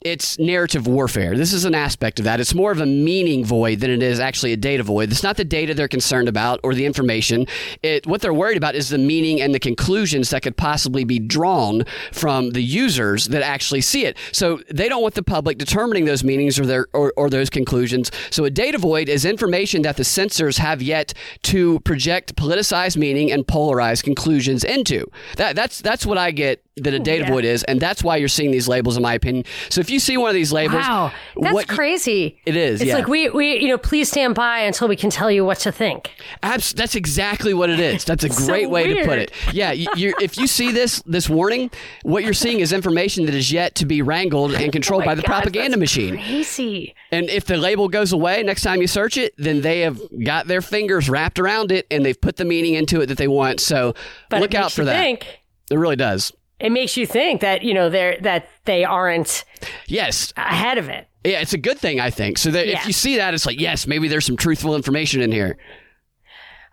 it's 0.00 0.38
narrative 0.38 0.86
warfare. 0.86 1.36
This 1.36 1.52
is 1.52 1.64
an 1.64 1.74
aspect 1.74 2.20
of 2.20 2.24
that. 2.24 2.38
It's 2.38 2.54
more 2.54 2.70
of 2.70 2.80
a 2.80 2.86
meaning 2.86 3.44
void 3.44 3.80
than 3.80 3.90
it 3.90 4.00
is 4.00 4.20
actually 4.20 4.52
a 4.52 4.56
data 4.56 4.84
void. 4.84 5.10
It's 5.10 5.24
not 5.24 5.36
the 5.36 5.44
data 5.44 5.74
they're 5.74 5.88
concerned 5.88 6.28
about 6.28 6.60
or 6.62 6.72
the 6.72 6.86
information. 6.86 7.46
It, 7.82 8.06
what 8.06 8.20
they're 8.20 8.32
worried 8.32 8.56
about 8.56 8.76
is 8.76 8.90
the 8.90 8.98
meaning 8.98 9.40
and 9.40 9.52
the 9.52 9.58
conclusions 9.58 10.30
that 10.30 10.42
could 10.42 10.56
possibly 10.56 11.02
be 11.02 11.18
drawn 11.18 11.84
from 12.12 12.50
the 12.50 12.62
users 12.62 13.26
that 13.26 13.42
actually 13.42 13.80
see 13.80 14.04
it. 14.04 14.16
So 14.30 14.60
they 14.70 14.88
don't 14.88 15.02
want 15.02 15.14
the 15.14 15.22
public 15.24 15.58
determining 15.58 16.04
those 16.04 16.22
meanings 16.22 16.60
or 16.60 16.66
their 16.66 16.86
or, 16.92 17.12
or 17.16 17.28
those 17.28 17.50
conclusions. 17.50 18.12
So 18.30 18.44
a 18.44 18.50
data 18.50 18.78
void 18.78 19.08
is 19.08 19.24
information 19.24 19.82
that 19.82 19.96
the 19.96 20.04
censors 20.04 20.58
have 20.58 20.80
yet 20.80 21.12
to 21.42 21.80
project 21.80 22.36
politicized 22.36 22.96
meaning 22.96 23.32
and 23.32 23.46
polarized 23.46 24.04
conclusions 24.04 24.62
into. 24.62 25.10
That, 25.36 25.56
that's 25.56 25.80
that's 25.80 26.06
what 26.06 26.18
I 26.18 26.30
get 26.30 26.62
that 26.84 26.94
a 26.94 26.98
data 26.98 27.24
yeah. 27.24 27.30
void 27.30 27.44
is, 27.44 27.64
and 27.64 27.80
that's 27.80 28.02
why 28.02 28.16
you're 28.16 28.28
seeing 28.28 28.50
these 28.50 28.68
labels, 28.68 28.96
in 28.96 29.02
my 29.02 29.14
opinion. 29.14 29.44
So 29.68 29.80
if 29.80 29.90
you 29.90 29.98
see 29.98 30.16
one 30.16 30.28
of 30.28 30.34
these 30.34 30.52
labels, 30.52 30.82
wow, 30.82 31.12
that's 31.36 31.64
crazy. 31.66 32.40
It 32.46 32.56
is. 32.56 32.80
It's 32.80 32.88
yeah. 32.88 32.94
like 32.94 33.08
we 33.08 33.28
we 33.30 33.58
you 33.58 33.68
know 33.68 33.78
please 33.78 34.10
stand 34.10 34.34
by 34.34 34.60
until 34.60 34.88
we 34.88 34.96
can 34.96 35.10
tell 35.10 35.30
you 35.30 35.44
what 35.44 35.58
to 35.60 35.72
think. 35.72 36.10
Abs- 36.42 36.72
that's 36.72 36.94
exactly 36.94 37.54
what 37.54 37.70
it 37.70 37.80
is. 37.80 38.04
That's 38.04 38.24
a 38.24 38.28
great 38.46 38.64
so 38.64 38.70
way 38.70 38.92
weird. 38.92 38.98
to 38.98 39.08
put 39.08 39.18
it. 39.18 39.32
Yeah, 39.52 39.72
you, 39.72 40.14
if 40.20 40.36
you 40.36 40.46
see 40.46 40.72
this 40.72 41.02
this 41.06 41.28
warning, 41.28 41.70
what 42.02 42.24
you're 42.24 42.34
seeing 42.34 42.60
is 42.60 42.72
information 42.72 43.26
that 43.26 43.34
is 43.34 43.52
yet 43.52 43.74
to 43.76 43.86
be 43.86 44.02
wrangled 44.02 44.52
and 44.54 44.68
oh 44.68 44.70
controlled 44.70 45.02
oh 45.02 45.06
by 45.06 45.14
the 45.14 45.22
God, 45.22 45.42
propaganda 45.42 45.76
machine. 45.76 46.14
Crazy. 46.14 46.94
And 47.10 47.28
if 47.30 47.44
the 47.44 47.56
label 47.56 47.88
goes 47.88 48.12
away 48.12 48.42
next 48.42 48.62
time 48.62 48.80
you 48.80 48.86
search 48.86 49.16
it, 49.16 49.34
then 49.38 49.62
they 49.62 49.80
have 49.80 50.00
got 50.24 50.46
their 50.46 50.60
fingers 50.60 51.08
wrapped 51.08 51.38
around 51.38 51.72
it 51.72 51.86
and 51.90 52.04
they've 52.04 52.20
put 52.20 52.36
the 52.36 52.44
meaning 52.44 52.74
into 52.74 53.00
it 53.00 53.06
that 53.06 53.18
they 53.18 53.28
want. 53.28 53.60
So 53.60 53.94
but 54.28 54.40
look 54.40 54.54
out 54.54 54.72
for 54.72 54.84
that. 54.84 54.98
Think 54.98 55.40
it 55.70 55.76
really 55.76 55.96
does 55.96 56.32
it 56.60 56.70
makes 56.70 56.96
you 56.96 57.06
think 57.06 57.40
that 57.40 57.62
you 57.62 57.74
know 57.74 57.88
they're 57.88 58.18
that 58.20 58.48
they 58.64 58.84
aren't 58.84 59.44
yes 59.86 60.32
ahead 60.36 60.78
of 60.78 60.88
it. 60.88 61.08
Yeah, 61.24 61.40
it's 61.40 61.52
a 61.52 61.58
good 61.58 61.78
thing 61.78 62.00
I 62.00 62.10
think. 62.10 62.38
So 62.38 62.50
that 62.50 62.66
yeah. 62.66 62.78
if 62.78 62.86
you 62.86 62.92
see 62.92 63.16
that, 63.16 63.34
it's 63.34 63.46
like 63.46 63.60
yes, 63.60 63.86
maybe 63.86 64.08
there's 64.08 64.26
some 64.26 64.36
truthful 64.36 64.74
information 64.74 65.20
in 65.20 65.32
here. 65.32 65.58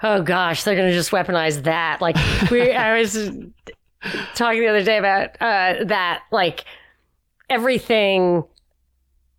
Oh 0.04 0.22
gosh, 0.22 0.64
they're 0.64 0.76
going 0.76 0.90
to 0.90 0.94
just 0.94 1.12
weaponize 1.12 1.64
that. 1.64 2.02
Like 2.02 2.16
we, 2.52 2.72
I 2.72 3.00
was 3.00 3.14
talking 4.36 4.62
the 4.62 4.68
other 4.68 4.84
day 4.84 4.98
about 4.98 5.30
uh, 5.40 5.86
that. 5.86 6.24
Like 6.32 6.66
everything 7.50 8.44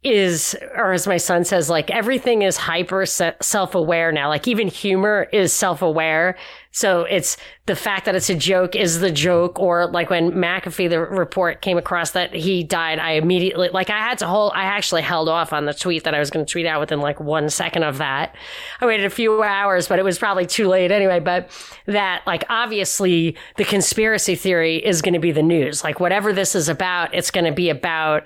is, 0.02 0.56
or 0.74 0.92
as 0.92 1.06
my 1.06 1.18
son 1.18 1.44
says, 1.44 1.68
like 1.68 1.90
everything 1.90 2.42
is 2.42 2.56
hyper 2.56 3.04
self 3.06 3.74
aware 3.74 4.12
now. 4.12 4.28
Like 4.28 4.48
even 4.48 4.68
humor 4.68 5.28
is 5.32 5.52
self 5.52 5.82
aware. 5.82 6.36
So 6.76 7.04
it's 7.04 7.38
the 7.64 7.74
fact 7.74 8.04
that 8.04 8.14
it's 8.14 8.28
a 8.28 8.34
joke 8.34 8.76
is 8.76 9.00
the 9.00 9.10
joke. 9.10 9.58
Or 9.58 9.86
like 9.86 10.10
when 10.10 10.32
McAfee, 10.32 10.90
the 10.90 11.00
report 11.00 11.62
came 11.62 11.78
across 11.78 12.10
that 12.10 12.34
he 12.34 12.64
died, 12.64 12.98
I 12.98 13.12
immediately, 13.12 13.70
like 13.70 13.88
I 13.88 13.98
had 13.98 14.18
to 14.18 14.26
hold, 14.26 14.52
I 14.54 14.64
actually 14.64 15.00
held 15.00 15.30
off 15.30 15.54
on 15.54 15.64
the 15.64 15.72
tweet 15.72 16.04
that 16.04 16.14
I 16.14 16.18
was 16.18 16.28
going 16.28 16.44
to 16.44 16.52
tweet 16.52 16.66
out 16.66 16.80
within 16.80 17.00
like 17.00 17.18
one 17.18 17.48
second 17.48 17.84
of 17.84 17.96
that. 17.96 18.36
I 18.78 18.84
waited 18.84 19.06
a 19.06 19.10
few 19.10 19.42
hours, 19.42 19.88
but 19.88 19.98
it 19.98 20.04
was 20.04 20.18
probably 20.18 20.44
too 20.44 20.68
late 20.68 20.90
anyway. 20.90 21.18
But 21.18 21.50
that, 21.86 22.22
like, 22.26 22.44
obviously 22.50 23.38
the 23.56 23.64
conspiracy 23.64 24.34
theory 24.34 24.76
is 24.76 25.00
going 25.00 25.14
to 25.14 25.18
be 25.18 25.32
the 25.32 25.42
news. 25.42 25.82
Like 25.82 25.98
whatever 25.98 26.34
this 26.34 26.54
is 26.54 26.68
about, 26.68 27.14
it's 27.14 27.30
going 27.30 27.46
to 27.46 27.52
be 27.52 27.70
about 27.70 28.24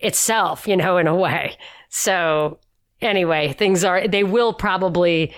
itself, 0.00 0.66
you 0.66 0.76
know, 0.76 0.98
in 0.98 1.06
a 1.06 1.14
way. 1.14 1.56
So 1.88 2.58
anyway, 3.00 3.52
things 3.52 3.84
are, 3.84 4.08
they 4.08 4.24
will 4.24 4.52
probably 4.52 5.32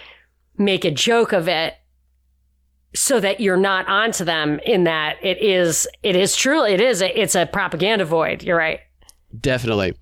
make 0.57 0.87
a 0.87 0.91
joke 0.91 1.33
of 1.33 1.47
it 1.47 1.75
so 2.95 3.21
that 3.21 3.41
you're 3.41 3.57
not 3.57 3.89
onto 3.89 4.25
them 4.25 4.61
in 4.65 4.85
that 4.85 5.17
it 5.23 5.43
is, 5.43 5.89
it 6.03 6.17
is 6.17 6.37
truly, 6.37 6.73
it 6.73 6.81
is, 6.81 7.03
a, 7.03 7.21
it's 7.21 7.35
a 7.35 7.47
propaganda 7.47 8.05
void. 8.05 8.43
You're 8.43 8.57
right. 8.57 8.81
Definitely. 9.39 9.95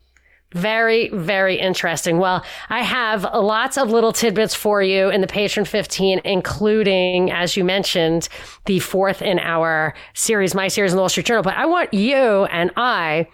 Very, 0.53 1.09
very 1.09 1.59
interesting. 1.59 2.19
Well, 2.19 2.45
I 2.69 2.83
have 2.83 3.23
lots 3.23 3.79
of 3.79 3.91
little 3.91 4.13
tidbits 4.13 4.55
for 4.55 4.83
you 4.83 5.09
in 5.09 5.23
the 5.23 5.27
Patreon 5.27 5.67
15, 5.67 6.21
including, 6.25 7.31
as 7.31 7.57
you 7.57 7.65
mentioned, 7.65 8.29
the 8.67 8.79
fourth 8.79 9.23
in 9.23 9.39
our 9.39 9.95
series, 10.13 10.55
my 10.55 10.69
series 10.69 10.93
in 10.93 10.97
the 10.97 11.01
Wall 11.01 11.09
Street 11.09 11.25
Journal. 11.25 11.43
But 11.43 11.57
I 11.57 11.65
want 11.65 11.95
you 11.95 12.45
and 12.45 12.71
I 12.77 13.29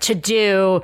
to 0.00 0.14
do 0.14 0.80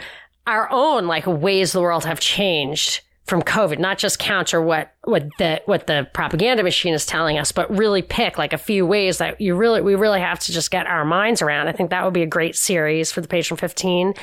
our 0.46 0.68
own 0.70 1.06
like 1.06 1.26
ways 1.26 1.72
the 1.72 1.80
world 1.80 2.04
have 2.04 2.20
changed 2.20 3.00
from 3.30 3.42
COVID, 3.42 3.78
not 3.78 3.96
just 3.96 4.18
counter 4.18 4.60
what 4.60 4.92
what 5.04 5.24
the 5.38 5.62
what 5.64 5.86
the 5.86 6.06
propaganda 6.12 6.64
machine 6.64 6.92
is 6.92 7.06
telling 7.06 7.38
us, 7.38 7.52
but 7.52 7.70
really 7.74 8.02
pick 8.02 8.36
like 8.36 8.52
a 8.52 8.58
few 8.58 8.84
ways 8.84 9.18
that 9.18 9.40
you 9.40 9.54
really 9.54 9.80
we 9.80 9.94
really 9.94 10.20
have 10.20 10.40
to 10.40 10.52
just 10.52 10.72
get 10.72 10.88
our 10.88 11.04
minds 11.04 11.40
around. 11.40 11.68
I 11.68 11.72
think 11.72 11.90
that 11.90 12.04
would 12.04 12.12
be 12.12 12.22
a 12.22 12.26
great 12.26 12.56
series 12.56 13.12
for 13.12 13.20
the 13.20 13.28
Patreon 13.28 13.56
15. 13.56 14.14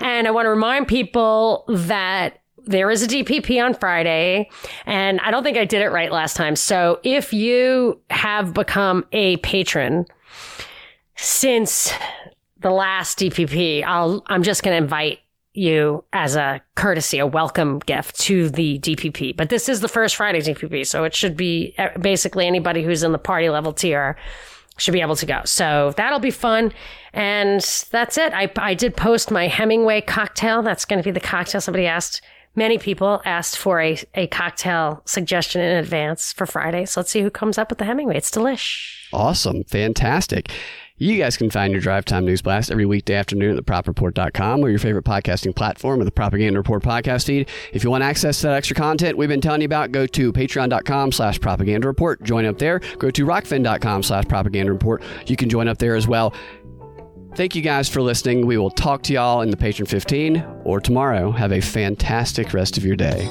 And 0.00 0.26
I 0.26 0.30
want 0.30 0.46
to 0.46 0.50
remind 0.50 0.88
people 0.88 1.66
that 1.68 2.40
there 2.64 2.90
is 2.90 3.02
a 3.02 3.06
DPP 3.06 3.62
on 3.62 3.74
Friday, 3.74 4.48
and 4.86 5.20
I 5.20 5.30
don't 5.30 5.42
think 5.42 5.58
I 5.58 5.66
did 5.66 5.82
it 5.82 5.90
right 5.90 6.10
last 6.10 6.34
time. 6.34 6.56
So 6.56 7.00
if 7.02 7.34
you 7.34 8.00
have 8.08 8.54
become 8.54 9.04
a 9.12 9.36
patron 9.38 10.06
since 11.16 11.92
the 12.60 12.70
last 12.70 13.18
DPP, 13.18 13.84
I'll 13.84 14.22
I'm 14.26 14.42
just 14.42 14.62
going 14.62 14.74
to 14.74 14.82
invite 14.82 15.18
you 15.58 16.04
as 16.12 16.36
a 16.36 16.60
courtesy, 16.74 17.18
a 17.18 17.26
welcome 17.26 17.80
gift 17.80 18.18
to 18.20 18.48
the 18.50 18.78
DPP. 18.78 19.36
But 19.36 19.50
this 19.50 19.68
is 19.68 19.80
the 19.80 19.88
first 19.88 20.16
Friday 20.16 20.40
DPP, 20.40 20.86
so 20.86 21.04
it 21.04 21.14
should 21.14 21.36
be 21.36 21.74
uh, 21.78 21.88
basically 22.00 22.46
anybody 22.46 22.82
who's 22.82 23.02
in 23.02 23.12
the 23.12 23.18
party 23.18 23.50
level 23.50 23.72
tier 23.72 24.16
should 24.78 24.92
be 24.92 25.00
able 25.00 25.16
to 25.16 25.26
go. 25.26 25.42
So 25.44 25.92
that'll 25.96 26.20
be 26.20 26.30
fun. 26.30 26.72
And 27.12 27.60
that's 27.90 28.16
it. 28.16 28.32
I, 28.32 28.50
I 28.56 28.74
did 28.74 28.96
post 28.96 29.30
my 29.30 29.48
Hemingway 29.48 30.00
cocktail. 30.02 30.62
That's 30.62 30.84
going 30.84 31.02
to 31.02 31.04
be 31.04 31.10
the 31.10 31.20
cocktail. 31.20 31.60
Somebody 31.60 31.86
asked, 31.86 32.22
many 32.54 32.78
people 32.78 33.20
asked 33.24 33.58
for 33.58 33.80
a, 33.80 33.98
a 34.14 34.28
cocktail 34.28 35.02
suggestion 35.04 35.60
in 35.60 35.76
advance 35.76 36.32
for 36.32 36.46
Friday. 36.46 36.84
So 36.84 37.00
let's 37.00 37.10
see 37.10 37.22
who 37.22 37.30
comes 37.30 37.58
up 37.58 37.70
with 37.70 37.78
the 37.78 37.84
Hemingway. 37.84 38.16
It's 38.16 38.30
delish. 38.30 39.08
Awesome. 39.12 39.64
Fantastic. 39.64 40.50
You 40.98 41.16
guys 41.16 41.36
can 41.36 41.48
find 41.48 41.72
your 41.72 41.80
Drive 41.80 42.04
Time 42.04 42.24
News 42.24 42.42
Blast 42.42 42.72
every 42.72 42.84
weekday 42.84 43.14
afternoon 43.14 43.56
at 43.56 43.64
thepropreport.com 43.64 44.60
or 44.60 44.68
your 44.68 44.80
favorite 44.80 45.04
podcasting 45.04 45.54
platform 45.54 46.00
or 46.00 46.04
the 46.04 46.10
Propaganda 46.10 46.58
Report 46.58 46.82
podcast 46.82 47.26
feed. 47.26 47.48
If 47.72 47.84
you 47.84 47.90
want 47.90 48.02
access 48.02 48.40
to 48.40 48.48
that 48.48 48.56
extra 48.56 48.74
content 48.74 49.16
we've 49.16 49.28
been 49.28 49.40
telling 49.40 49.60
you 49.60 49.66
about, 49.66 49.92
go 49.92 50.06
to 50.06 50.32
patreon.com 50.32 51.12
slash 51.12 51.40
propaganda 51.40 51.86
report. 51.86 52.22
Join 52.24 52.44
up 52.44 52.58
there. 52.58 52.80
Go 52.98 53.10
to 53.12 53.24
rokfin.com 53.24 54.02
slash 54.02 54.24
propaganda 54.26 54.72
report. 54.72 55.02
You 55.26 55.36
can 55.36 55.48
join 55.48 55.68
up 55.68 55.78
there 55.78 55.94
as 55.94 56.08
well. 56.08 56.34
Thank 57.36 57.54
you 57.54 57.62
guys 57.62 57.88
for 57.88 58.02
listening. 58.02 58.46
We 58.46 58.56
will 58.56 58.70
talk 58.70 59.02
to 59.04 59.12
y'all 59.12 59.42
in 59.42 59.50
the 59.50 59.56
Patreon 59.56 59.86
15 59.86 60.44
or 60.64 60.80
tomorrow. 60.80 61.30
Have 61.30 61.52
a 61.52 61.60
fantastic 61.60 62.52
rest 62.52 62.76
of 62.76 62.84
your 62.84 62.96
day. 62.96 63.28